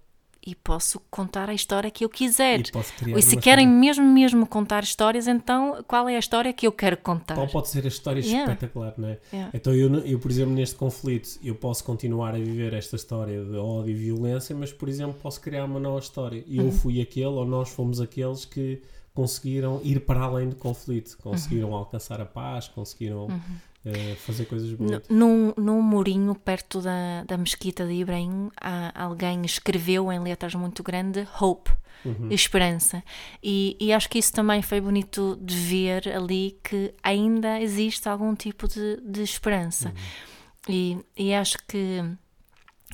E 0.44 0.56
posso 0.56 1.00
contar 1.12 1.52
a 1.52 1.54
história 1.54 1.92
que 1.92 2.04
eu 2.04 2.10
quiser. 2.10 2.62
E, 2.62 2.72
posso 2.72 2.92
criar 2.96 3.18
e 3.18 3.22
se 3.22 3.38
querem 3.38 3.66
história. 3.66 3.80
mesmo, 3.80 4.06
mesmo 4.06 4.48
contar 4.48 4.84
histórias, 4.84 5.28
então 5.28 5.84
qual 5.88 6.10
é 6.10 6.16
a 6.16 6.20
história 6.20 6.52
que 6.52 6.66
eu 6.66 6.72
quero 6.72 6.98
contar? 6.98 7.36
Qual 7.36 7.48
pode 7.48 7.70
ser 7.70 7.86
a 7.86 7.88
história 7.88 8.22
yeah. 8.22 8.52
espetacular, 8.52 8.96
não 8.98 9.10
é? 9.10 9.20
Yeah. 9.32 9.52
Então 9.54 9.72
eu, 9.76 9.94
eu, 10.00 10.18
por 10.18 10.32
exemplo, 10.32 10.52
neste 10.52 10.74
conflito, 10.76 11.40
eu 11.44 11.54
posso 11.54 11.84
continuar 11.84 12.34
a 12.34 12.40
viver 12.40 12.74
esta 12.74 12.96
história 12.96 13.44
de 13.46 13.56
ódio 13.56 13.92
e 13.92 13.94
violência, 13.94 14.56
mas, 14.56 14.74
por 14.74 14.90
exemplo, 14.90 15.14
posso 15.22 15.40
criar 15.40 15.64
uma 15.66 15.80
nova 15.80 16.00
história. 16.00 16.44
E 16.48 16.60
uhum. 16.60 16.66
eu 16.66 16.72
fui 16.72 17.00
aquele, 17.00 17.28
ou 17.28 17.46
nós 17.46 17.70
fomos 17.70 18.02
aqueles 18.02 18.44
que 18.44 18.82
conseguiram 19.14 19.82
ir 19.84 20.02
para 20.02 20.22
além 20.22 20.50
do 20.50 20.56
conflito, 20.56 21.18
conseguiram 21.18 21.70
uhum. 21.70 21.76
alcançar 21.76 22.22
a 22.22 22.26
paz, 22.26 22.68
conseguiram 22.68 23.28
uhum. 23.28 23.38
uh, 23.86 24.16
fazer 24.18 24.46
coisas 24.46 24.72
bonitas. 24.74 25.08
Num, 25.10 25.54
num 25.58 25.82
murinho 25.82 26.34
perto 26.36 26.82
da, 26.82 27.24
da 27.26 27.38
mesquita 27.38 27.86
de 27.86 27.94
Ibrahim, 27.94 28.50
alguém 28.96 29.44
escreveu 29.44 30.12
em 30.12 30.20
letras 30.20 30.56
muito 30.56 30.82
grandes 30.84 31.28
Hope. 31.40 31.72
Uhum. 32.04 32.32
Esperança, 32.32 33.04
e, 33.44 33.78
e 33.80 33.94
acho 33.94 34.10
que 34.10 34.18
isso 34.18 34.34
também 34.34 34.64
foi 34.64 34.82
bonito 34.82 35.38
de 35.40 35.56
ver 35.56 36.10
ali 36.10 36.58
que 36.64 36.92
ainda 37.04 37.62
existe 37.62 38.10
algum 38.10 38.34
tipo 38.34 38.68
de, 38.68 39.00
de 39.06 39.22
esperança, 39.22 39.90
uhum. 39.90 40.74
e, 40.74 40.98
e 41.16 41.32
acho 41.32 41.60
que 41.68 42.04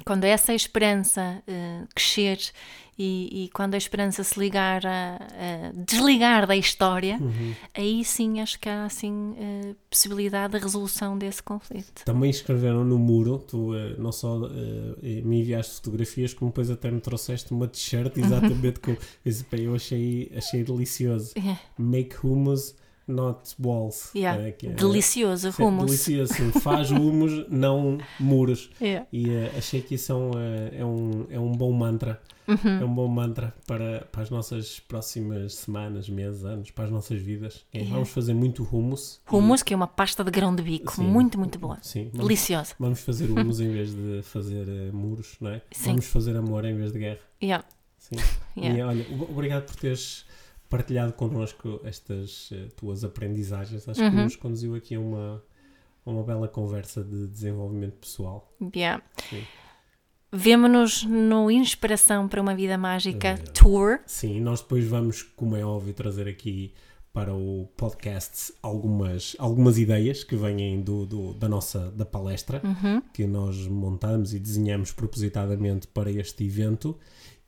quando 0.06 0.24
essa 0.24 0.54
esperança 0.54 1.42
uh, 1.48 1.88
crescer 1.94 2.40
e, 3.00 3.44
e, 3.44 3.50
quando 3.50 3.76
a 3.76 3.78
esperança 3.78 4.24
se 4.24 4.40
ligar 4.40 4.84
a, 4.84 5.18
a 5.18 5.72
desligar 5.86 6.48
da 6.48 6.56
história, 6.56 7.20
uhum. 7.22 7.54
aí 7.76 8.04
sim 8.04 8.42
acho 8.42 8.60
que 8.60 8.68
há 8.68 8.86
assim 8.86 9.12
uh, 9.14 9.76
possibilidade 9.88 10.54
de 10.54 10.60
resolução 10.60 11.16
desse 11.16 11.44
conflito. 11.44 12.04
Também 12.04 12.32
escreveram 12.32 12.84
no 12.84 12.98
muro, 12.98 13.38
tu 13.38 13.76
uh, 13.76 14.02
não 14.02 14.12
só 14.12 14.40
me 15.00 15.42
enviaste 15.42 15.76
fotografias, 15.76 16.34
como 16.34 16.50
depois 16.50 16.72
até 16.72 16.90
me 16.90 17.00
trouxeste 17.00 17.52
uma 17.52 17.68
t-shirt 17.68 18.18
exatamente 18.18 18.80
com 18.80 18.98
esse 19.24 19.46
eu 19.52 19.76
achei, 19.76 20.32
achei 20.36 20.64
delicioso. 20.64 21.34
Yeah. 21.38 21.60
Make 21.78 22.16
hummus 22.24 22.74
not 23.08 23.56
walls. 23.60 24.12
Yeah. 24.14 24.42
É, 24.42 24.50
é, 24.50 24.70
delicioso, 24.70 25.52
sim, 25.52 25.64
hummus. 25.64 25.86
Delicioso, 25.86 26.34
faz 26.60 26.92
hummus, 26.92 27.46
não 27.50 27.98
muros. 28.20 28.70
Yeah. 28.82 29.08
E 29.12 29.30
uh, 29.30 29.58
achei 29.58 29.82
que 29.82 29.96
isso 29.96 30.12
é 30.12 30.16
um, 30.16 30.32
uh, 30.32 30.36
é 30.74 30.86
um, 30.86 31.28
é 31.30 31.40
um 31.40 31.52
bom 31.52 31.72
mantra. 31.72 32.22
Uhum. 32.48 32.80
É 32.80 32.86
um 32.86 32.96
bom 32.96 33.08
mantra 33.10 33.54
para, 33.66 34.08
para 34.10 34.22
as 34.22 34.30
nossas 34.30 34.80
próximas 34.80 35.56
semanas, 35.56 36.08
meses, 36.08 36.46
anos, 36.46 36.72
para 36.72 36.86
as 36.86 36.92
nossas 36.92 37.22
vidas. 37.22 37.66
É, 37.74 37.80
yeah. 37.80 37.94
Vamos 37.94 38.10
fazer 38.10 38.34
muito 38.34 38.64
hummus. 38.64 39.20
Hummus, 39.30 39.62
e... 39.62 39.66
que 39.66 39.74
é 39.74 39.76
uma 39.76 39.88
pasta 39.88 40.24
de 40.24 40.32
grão 40.32 40.56
de 40.56 40.64
bico, 40.64 40.96
sim, 40.96 41.04
muito, 41.04 41.38
muito 41.38 41.60
boa. 41.60 41.78
Sim, 41.82 42.10
vamos, 42.14 42.28
Deliciosa. 42.28 42.74
Vamos 42.80 43.02
fazer 43.02 43.30
hummus 43.32 43.60
em 43.60 43.70
vez 43.70 43.94
de 43.94 44.22
fazer 44.24 44.66
uh, 44.66 44.96
muros, 44.96 45.36
não 45.42 45.52
é? 45.52 45.62
Sim. 45.72 45.90
Vamos 45.90 46.06
fazer 46.06 46.38
amor 46.38 46.64
em 46.64 46.76
vez 46.76 46.94
de 46.94 47.00
guerra. 47.00 47.20
Yeah. 47.42 47.66
Sim. 47.98 48.16
E 48.60 48.82
olha, 48.82 49.06
obrigado 49.30 49.66
por 49.68 49.76
teres 49.76 50.26
partilhado 50.70 51.14
connosco 51.14 51.80
estas 51.84 52.52
uh, 52.52 52.70
tuas 52.76 53.04
aprendizagens. 53.04 53.88
Acho 53.88 54.02
uhum. 54.02 54.10
que 54.10 54.16
nos 54.16 54.36
conduziu 54.36 54.76
aqui 54.76 54.96
a 54.96 55.00
uma, 55.00 55.44
uma 56.06 56.24
bela 56.24 56.48
conversa 56.48 57.04
de 57.04 57.28
desenvolvimento 57.28 57.96
pessoal. 57.96 58.54
Yeah. 58.76 59.04
Vemo-nos 60.32 61.04
no 61.04 61.50
Inspiração 61.50 62.28
para 62.28 62.42
uma 62.42 62.54
Vida 62.56 62.78
Mágica 62.78 63.40
uh, 63.40 63.52
Tour. 63.54 64.00
Sim, 64.06 64.42
nós 64.42 64.62
depois 64.62 64.86
vamos, 64.86 65.24
como 65.24 65.56
é 65.56 65.66
óbvio, 65.66 65.94
trazer 65.94 66.28
aqui 66.28 66.74
para 67.18 67.34
o 67.34 67.68
podcast 67.76 68.54
algumas, 68.62 69.36
algumas 69.40 69.80
ideias 69.80 70.24
que 70.24 70.36
vêm 70.36 70.80
do, 70.82 71.04
do 71.04 71.34
da 71.34 71.50
nossa 71.50 71.90
da 71.90 72.06
palestra 72.06 72.62
uhum. 72.64 73.02
que 73.12 73.26
nós 73.26 73.68
montamos 73.68 74.36
e 74.36 74.40
desenhamos 74.40 74.92
propositadamente 74.92 75.88
para 75.88 76.12
este 76.12 76.44
evento 76.44 76.96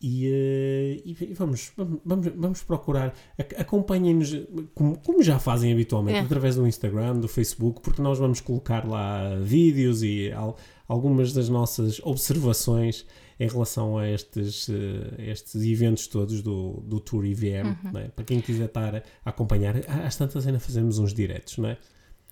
e, 0.02 0.28
uh, 0.28 1.02
e, 1.06 1.34
vamos, 1.34 1.72
vamos, 2.06 2.28
vamos 2.36 2.64
procurar. 2.64 3.14
Acompanhem-nos, 3.58 4.34
como, 4.74 4.98
como, 5.00 5.22
já 5.22 5.40
fazem 5.40 5.74
habitualmente, 5.74 6.20
é. 6.20 6.22
através 6.22 6.56
do 6.56 6.66
Instagram, 6.66 7.20
do 7.20 7.28
Facebook, 7.28 7.82
porque 7.82 8.02
nós 8.02 8.18
vamos 8.18 8.40
colocar 8.40 8.88
lá 8.88 9.36
vídeos 9.42 10.02
e 10.02 10.32
al, 10.32 10.58
algumas 10.88 11.34
das 11.34 11.50
nossas 11.50 12.00
observações 12.04 13.06
em 13.40 13.48
relação 13.48 13.98
a 13.98 14.10
estes, 14.10 14.70
uh, 14.70 14.74
estes 15.18 15.56
eventos 15.56 16.08
todos 16.08 16.42
do, 16.42 16.82
do 16.86 17.00
Tour 17.02 17.26
IVM. 17.26 17.76
Uhum. 17.84 18.00
É? 18.00 18.08
Para 18.08 18.24
quem 18.24 18.40
quiser 18.40 18.66
estar 18.66 18.96
a 18.96 19.30
acompanhar, 19.30 19.76
às 20.06 20.16
tantas 20.16 20.48
ainda 20.48 20.60
fazemos 20.60 20.98
uns 20.98 21.14
diretos, 21.14 21.58
não 21.58 21.70
é? 21.70 21.78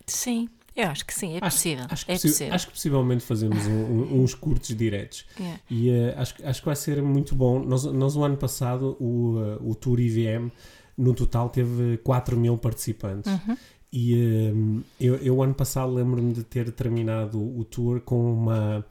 Sim. 0.06 0.48
Eu 0.78 0.90
acho 0.90 1.06
que 1.08 1.14
sim, 1.14 1.36
é 1.36 1.40
possível. 1.40 1.86
Acho, 1.86 1.94
acho 1.94 2.12
é 2.12 2.16
que, 2.16 2.22
possível. 2.22 2.54
acho 2.54 2.68
que 2.68 2.74
possivelmente 2.74 3.24
fazemos 3.24 3.66
um, 3.66 3.72
um, 3.72 4.22
uns 4.22 4.36
curtos 4.36 4.76
diretos. 4.78 5.26
Yeah. 5.40 5.60
E 5.72 5.90
uh, 5.90 6.14
acho, 6.18 6.36
acho 6.44 6.60
que 6.62 6.66
vai 6.68 6.76
ser 6.76 7.02
muito 7.02 7.34
bom. 7.34 7.60
Nós, 7.64 7.84
nós 7.86 8.16
o 8.16 8.24
ano 8.24 8.38
passado, 8.38 8.96
o, 9.00 9.40
uh, 9.40 9.72
o 9.72 9.74
Tour 9.74 10.00
IVM, 10.00 10.52
no 10.96 11.16
total, 11.16 11.50
teve 11.50 11.98
4 11.98 12.38
mil 12.38 12.60
participantes. 12.60 13.32
Uhum. 13.32 13.58
E 13.92 14.52
uh, 14.54 14.84
eu, 15.02 15.16
eu, 15.16 15.42
ano 15.42 15.56
passado, 15.56 15.92
lembro-me 15.92 16.32
de 16.32 16.44
ter 16.44 16.72
terminado 16.72 17.40
o 17.40 17.66
tour 17.66 18.00
com 18.02 18.34
uma 18.34 18.86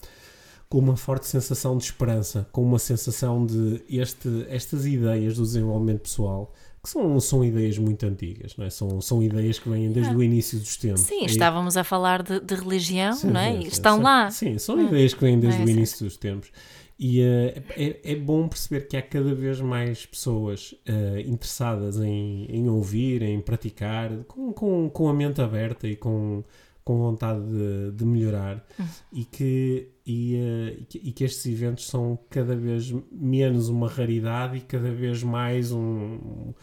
com 0.68 0.80
uma 0.80 0.96
forte 0.96 1.28
sensação 1.28 1.78
de 1.78 1.84
esperança, 1.84 2.48
com 2.50 2.60
uma 2.60 2.80
sensação 2.80 3.46
de 3.46 3.84
este, 3.88 4.44
estas 4.48 4.84
ideias 4.84 5.36
do 5.36 5.42
desenvolvimento 5.44 6.00
pessoal 6.00 6.52
que 6.86 6.90
são, 6.90 7.18
são 7.18 7.44
ideias 7.44 7.76
muito 7.76 8.06
antigas, 8.06 8.56
não 8.56 8.64
é? 8.64 8.70
são, 8.70 9.00
são 9.00 9.20
ideias 9.20 9.58
que 9.58 9.68
vêm 9.68 9.90
desde 9.90 10.12
ah. 10.12 10.16
o 10.16 10.22
início 10.22 10.56
dos 10.56 10.76
tempos. 10.76 11.00
Sim, 11.00 11.24
e... 11.24 11.26
estávamos 11.26 11.76
a 11.76 11.82
falar 11.82 12.22
de, 12.22 12.38
de 12.38 12.54
religião, 12.54 13.12
sim, 13.12 13.28
não 13.28 13.40
é? 13.40 13.60
Estão 13.62 13.96
sim, 13.96 14.02
lá. 14.02 14.30
Sim, 14.30 14.58
são 14.58 14.76
hum. 14.76 14.86
ideias 14.86 15.12
que 15.12 15.20
vêm 15.20 15.38
desde 15.38 15.60
é, 15.60 15.64
o 15.64 15.68
início 15.68 16.06
dos 16.06 16.16
tempos. 16.16 16.50
E 16.98 17.20
uh, 17.20 17.62
é, 17.76 18.12
é, 18.12 18.14
bom 18.14 18.48
perceber 18.48 18.86
que 18.86 18.96
há 18.96 19.02
cada 19.02 19.34
vez 19.34 19.60
mais 19.60 20.06
pessoas 20.06 20.72
uh, 20.88 21.18
interessadas 21.26 21.98
em, 21.98 22.46
em 22.48 22.68
ouvir, 22.68 23.20
em 23.20 23.40
praticar, 23.40 24.10
com, 24.28 24.52
com, 24.52 24.88
com 24.88 25.08
a 25.08 25.12
mente 25.12 25.42
aberta 25.42 25.88
e 25.88 25.96
com, 25.96 26.42
com 26.84 26.98
vontade 26.98 27.42
de, 27.42 27.90
de 27.96 28.04
melhorar 28.04 28.64
hum. 28.78 28.84
e, 29.12 29.24
que, 29.24 29.88
e, 30.06 30.36
uh, 30.36 30.80
e, 30.80 30.84
que, 30.84 30.98
e, 30.98 31.12
que, 31.12 31.24
estes 31.24 31.44
eventos 31.46 31.86
são 31.86 32.16
cada 32.30 32.54
vez 32.54 32.94
menos 33.10 33.68
uma 33.68 33.88
raridade 33.88 34.56
e 34.56 34.60
cada 34.60 34.90
vez 34.90 35.22
mais 35.22 35.72
um, 35.72 36.54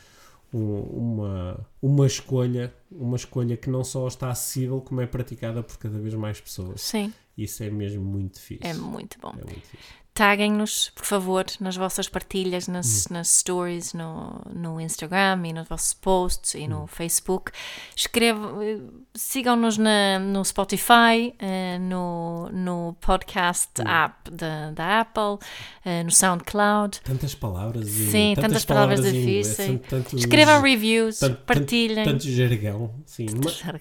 uma, 0.58 1.68
uma 1.82 2.06
escolha, 2.06 2.74
uma 2.92 3.16
escolha 3.16 3.58
que 3.58 3.70
não 3.70 3.84
só 3.84 4.08
está 4.08 4.30
acessível, 4.30 4.82
como 4.82 5.02
é 5.02 5.08
praticada 5.08 5.64
por 5.64 5.78
cada 5.78 5.98
vez 6.00 6.14
mais 6.14 6.40
pessoas. 6.40 6.82
Sim. 6.82 7.14
Isso 7.38 7.64
é 7.64 7.70
mesmo 7.70 8.04
muito 8.04 8.40
fixe. 8.40 8.66
É 8.66 8.74
muito 8.74 9.18
bom. 9.20 9.32
É 9.32 9.44
muito 9.44 9.68
fixe. 9.68 9.84
Taguem-nos, 10.14 10.92
por 10.96 11.06
favor, 11.06 11.46
nas 11.60 11.76
vossas 11.76 12.08
partilhas, 12.08 12.68
nas, 12.68 13.06
Hum. 13.10 13.14
nas 13.16 13.30
stories, 13.30 13.94
no, 13.94 14.42
no 14.54 14.80
Instagram 14.80 15.42
e 15.48 15.54
nos 15.54 15.68
vossos 15.68 15.94
posts 15.96 16.54
e 16.54 16.60
Hum. 16.66 16.68
no 16.70 16.88
Facebook. 16.88 17.52
Escrevam, 17.96 18.62
eh, 18.62 18.78
sigam-nos 19.16 19.78
no 19.78 20.46
Spotify, 20.46 21.34
eh, 21.40 21.80
no, 21.80 22.48
no 22.52 22.96
podcast 23.02 23.70
Hum. 23.82 23.88
app 23.88 24.30
da, 24.32 24.72
da 24.72 25.00
Apple, 25.02 25.40
eh, 25.84 26.04
no 26.04 26.12
SoundCloud. 26.12 27.02
Tantas 27.02 27.34
palavras 27.34 27.88
e 27.88 28.12
Sim, 28.12 28.34
tantas 28.36 28.66
palavras 28.66 29.00
em 29.04 29.10
inglês, 29.10 29.48
difíceis. 29.48 29.82
tanto- 29.90 30.16
Escrevam 30.16 30.62
reviews, 30.62 31.18
tanto- 31.20 31.42
partilhem. 31.44 32.06
Tanto 32.06 32.30
jargão, 32.30 32.94
sim. 33.06 33.26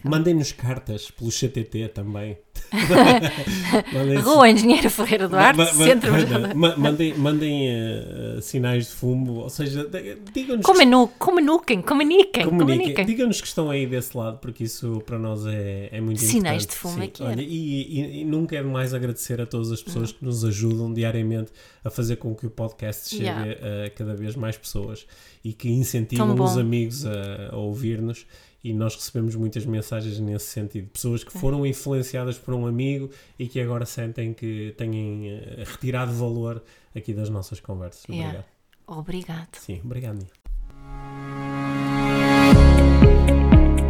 Mandem-nos 0.02 0.52
cartas 0.52 1.10
pelo 1.10 1.30
CTT 1.30 1.88
também. 1.88 2.38
Rua 4.22 4.48
Engenheiro 4.50 4.88
Ferreira 4.90 5.28
Duarte, 5.28 5.64
Centro 5.74 6.12
ma- 6.26 6.54
ma- 6.54 6.76
Mandem, 6.76 7.14
mandem 7.16 7.68
eh, 7.68 8.38
sinais 8.40 8.86
de 8.88 8.92
fumo, 8.92 9.32
ou 9.40 9.50
seja, 9.50 9.88
digam-nos 10.32 10.64
Comenu, 10.64 11.08
comuniquem, 11.18 11.80
comuniquem, 11.82 12.44
Comuniquem. 12.44 12.76
comuniquem. 12.78 13.06
Digam-nos 13.06 13.40
que 13.40 13.46
estão 13.46 13.70
aí 13.70 13.86
desse 13.86 14.16
lado, 14.16 14.38
porque 14.38 14.64
isso 14.64 15.02
para 15.06 15.18
nós 15.18 15.46
é, 15.46 15.88
é 15.92 16.00
muito 16.00 16.20
Sinais 16.20 16.64
importante. 16.64 16.68
de 16.70 16.76
fumo 16.76 16.94
Sim. 16.94 17.02
é 17.02 17.06
que 17.08 17.22
Olha, 17.22 17.42
e, 17.42 17.46
e, 17.46 18.20
e 18.20 18.24
nunca 18.24 18.56
é 18.56 18.62
demais 18.62 18.92
agradecer 18.94 19.40
a 19.40 19.46
todas 19.46 19.70
as 19.72 19.82
pessoas 19.82 20.12
que 20.12 20.24
nos 20.24 20.44
ajudam 20.44 20.92
diariamente 20.92 21.50
a 21.84 21.90
fazer 21.90 22.16
com 22.16 22.34
que 22.34 22.46
o 22.46 22.50
podcast 22.50 23.08
chegue 23.10 23.22
Yeah. 23.22 23.86
a 23.86 23.90
cada 23.90 24.14
vez 24.14 24.34
mais 24.36 24.56
pessoas 24.56 25.06
e 25.44 25.52
que 25.52 25.68
incentivam 25.68 26.34
os 26.42 26.56
amigos 26.58 27.04
a, 27.06 27.50
a 27.52 27.56
ouvir-nos. 27.56 28.26
E 28.64 28.72
nós 28.72 28.94
recebemos 28.94 29.34
muitas 29.34 29.66
mensagens 29.66 30.20
nesse 30.20 30.46
sentido. 30.46 30.88
Pessoas 30.90 31.24
que 31.24 31.32
foram 31.32 31.66
influenciadas 31.66 32.38
por 32.38 32.54
um 32.54 32.66
amigo 32.66 33.10
e 33.38 33.48
que 33.48 33.60
agora 33.60 33.84
sentem 33.84 34.32
que 34.32 34.72
têm 34.76 35.30
eh, 35.30 35.64
retirado 35.66 36.12
valor 36.12 36.62
aqui 36.94 37.12
das 37.12 37.28
nossas 37.28 37.58
conversas. 37.58 38.04
Yeah. 38.08 38.44
Obrigado. 38.86 39.32
Obrigado. 39.32 39.56
Sim, 39.56 39.80
obrigado, 39.84 40.18
Nia. 40.18 40.42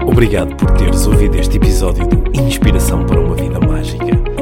Obrigado 0.07 0.57
por 0.57 0.71
teres 0.73 1.07
ouvido 1.07 1.37
este 1.39 1.57
episódio 1.57 2.07
de 2.07 2.41
Inspiração 2.41 3.07
para 3.07 3.21
uma 3.21 3.35
Vida 3.35 3.59
Mágica. 3.61 4.42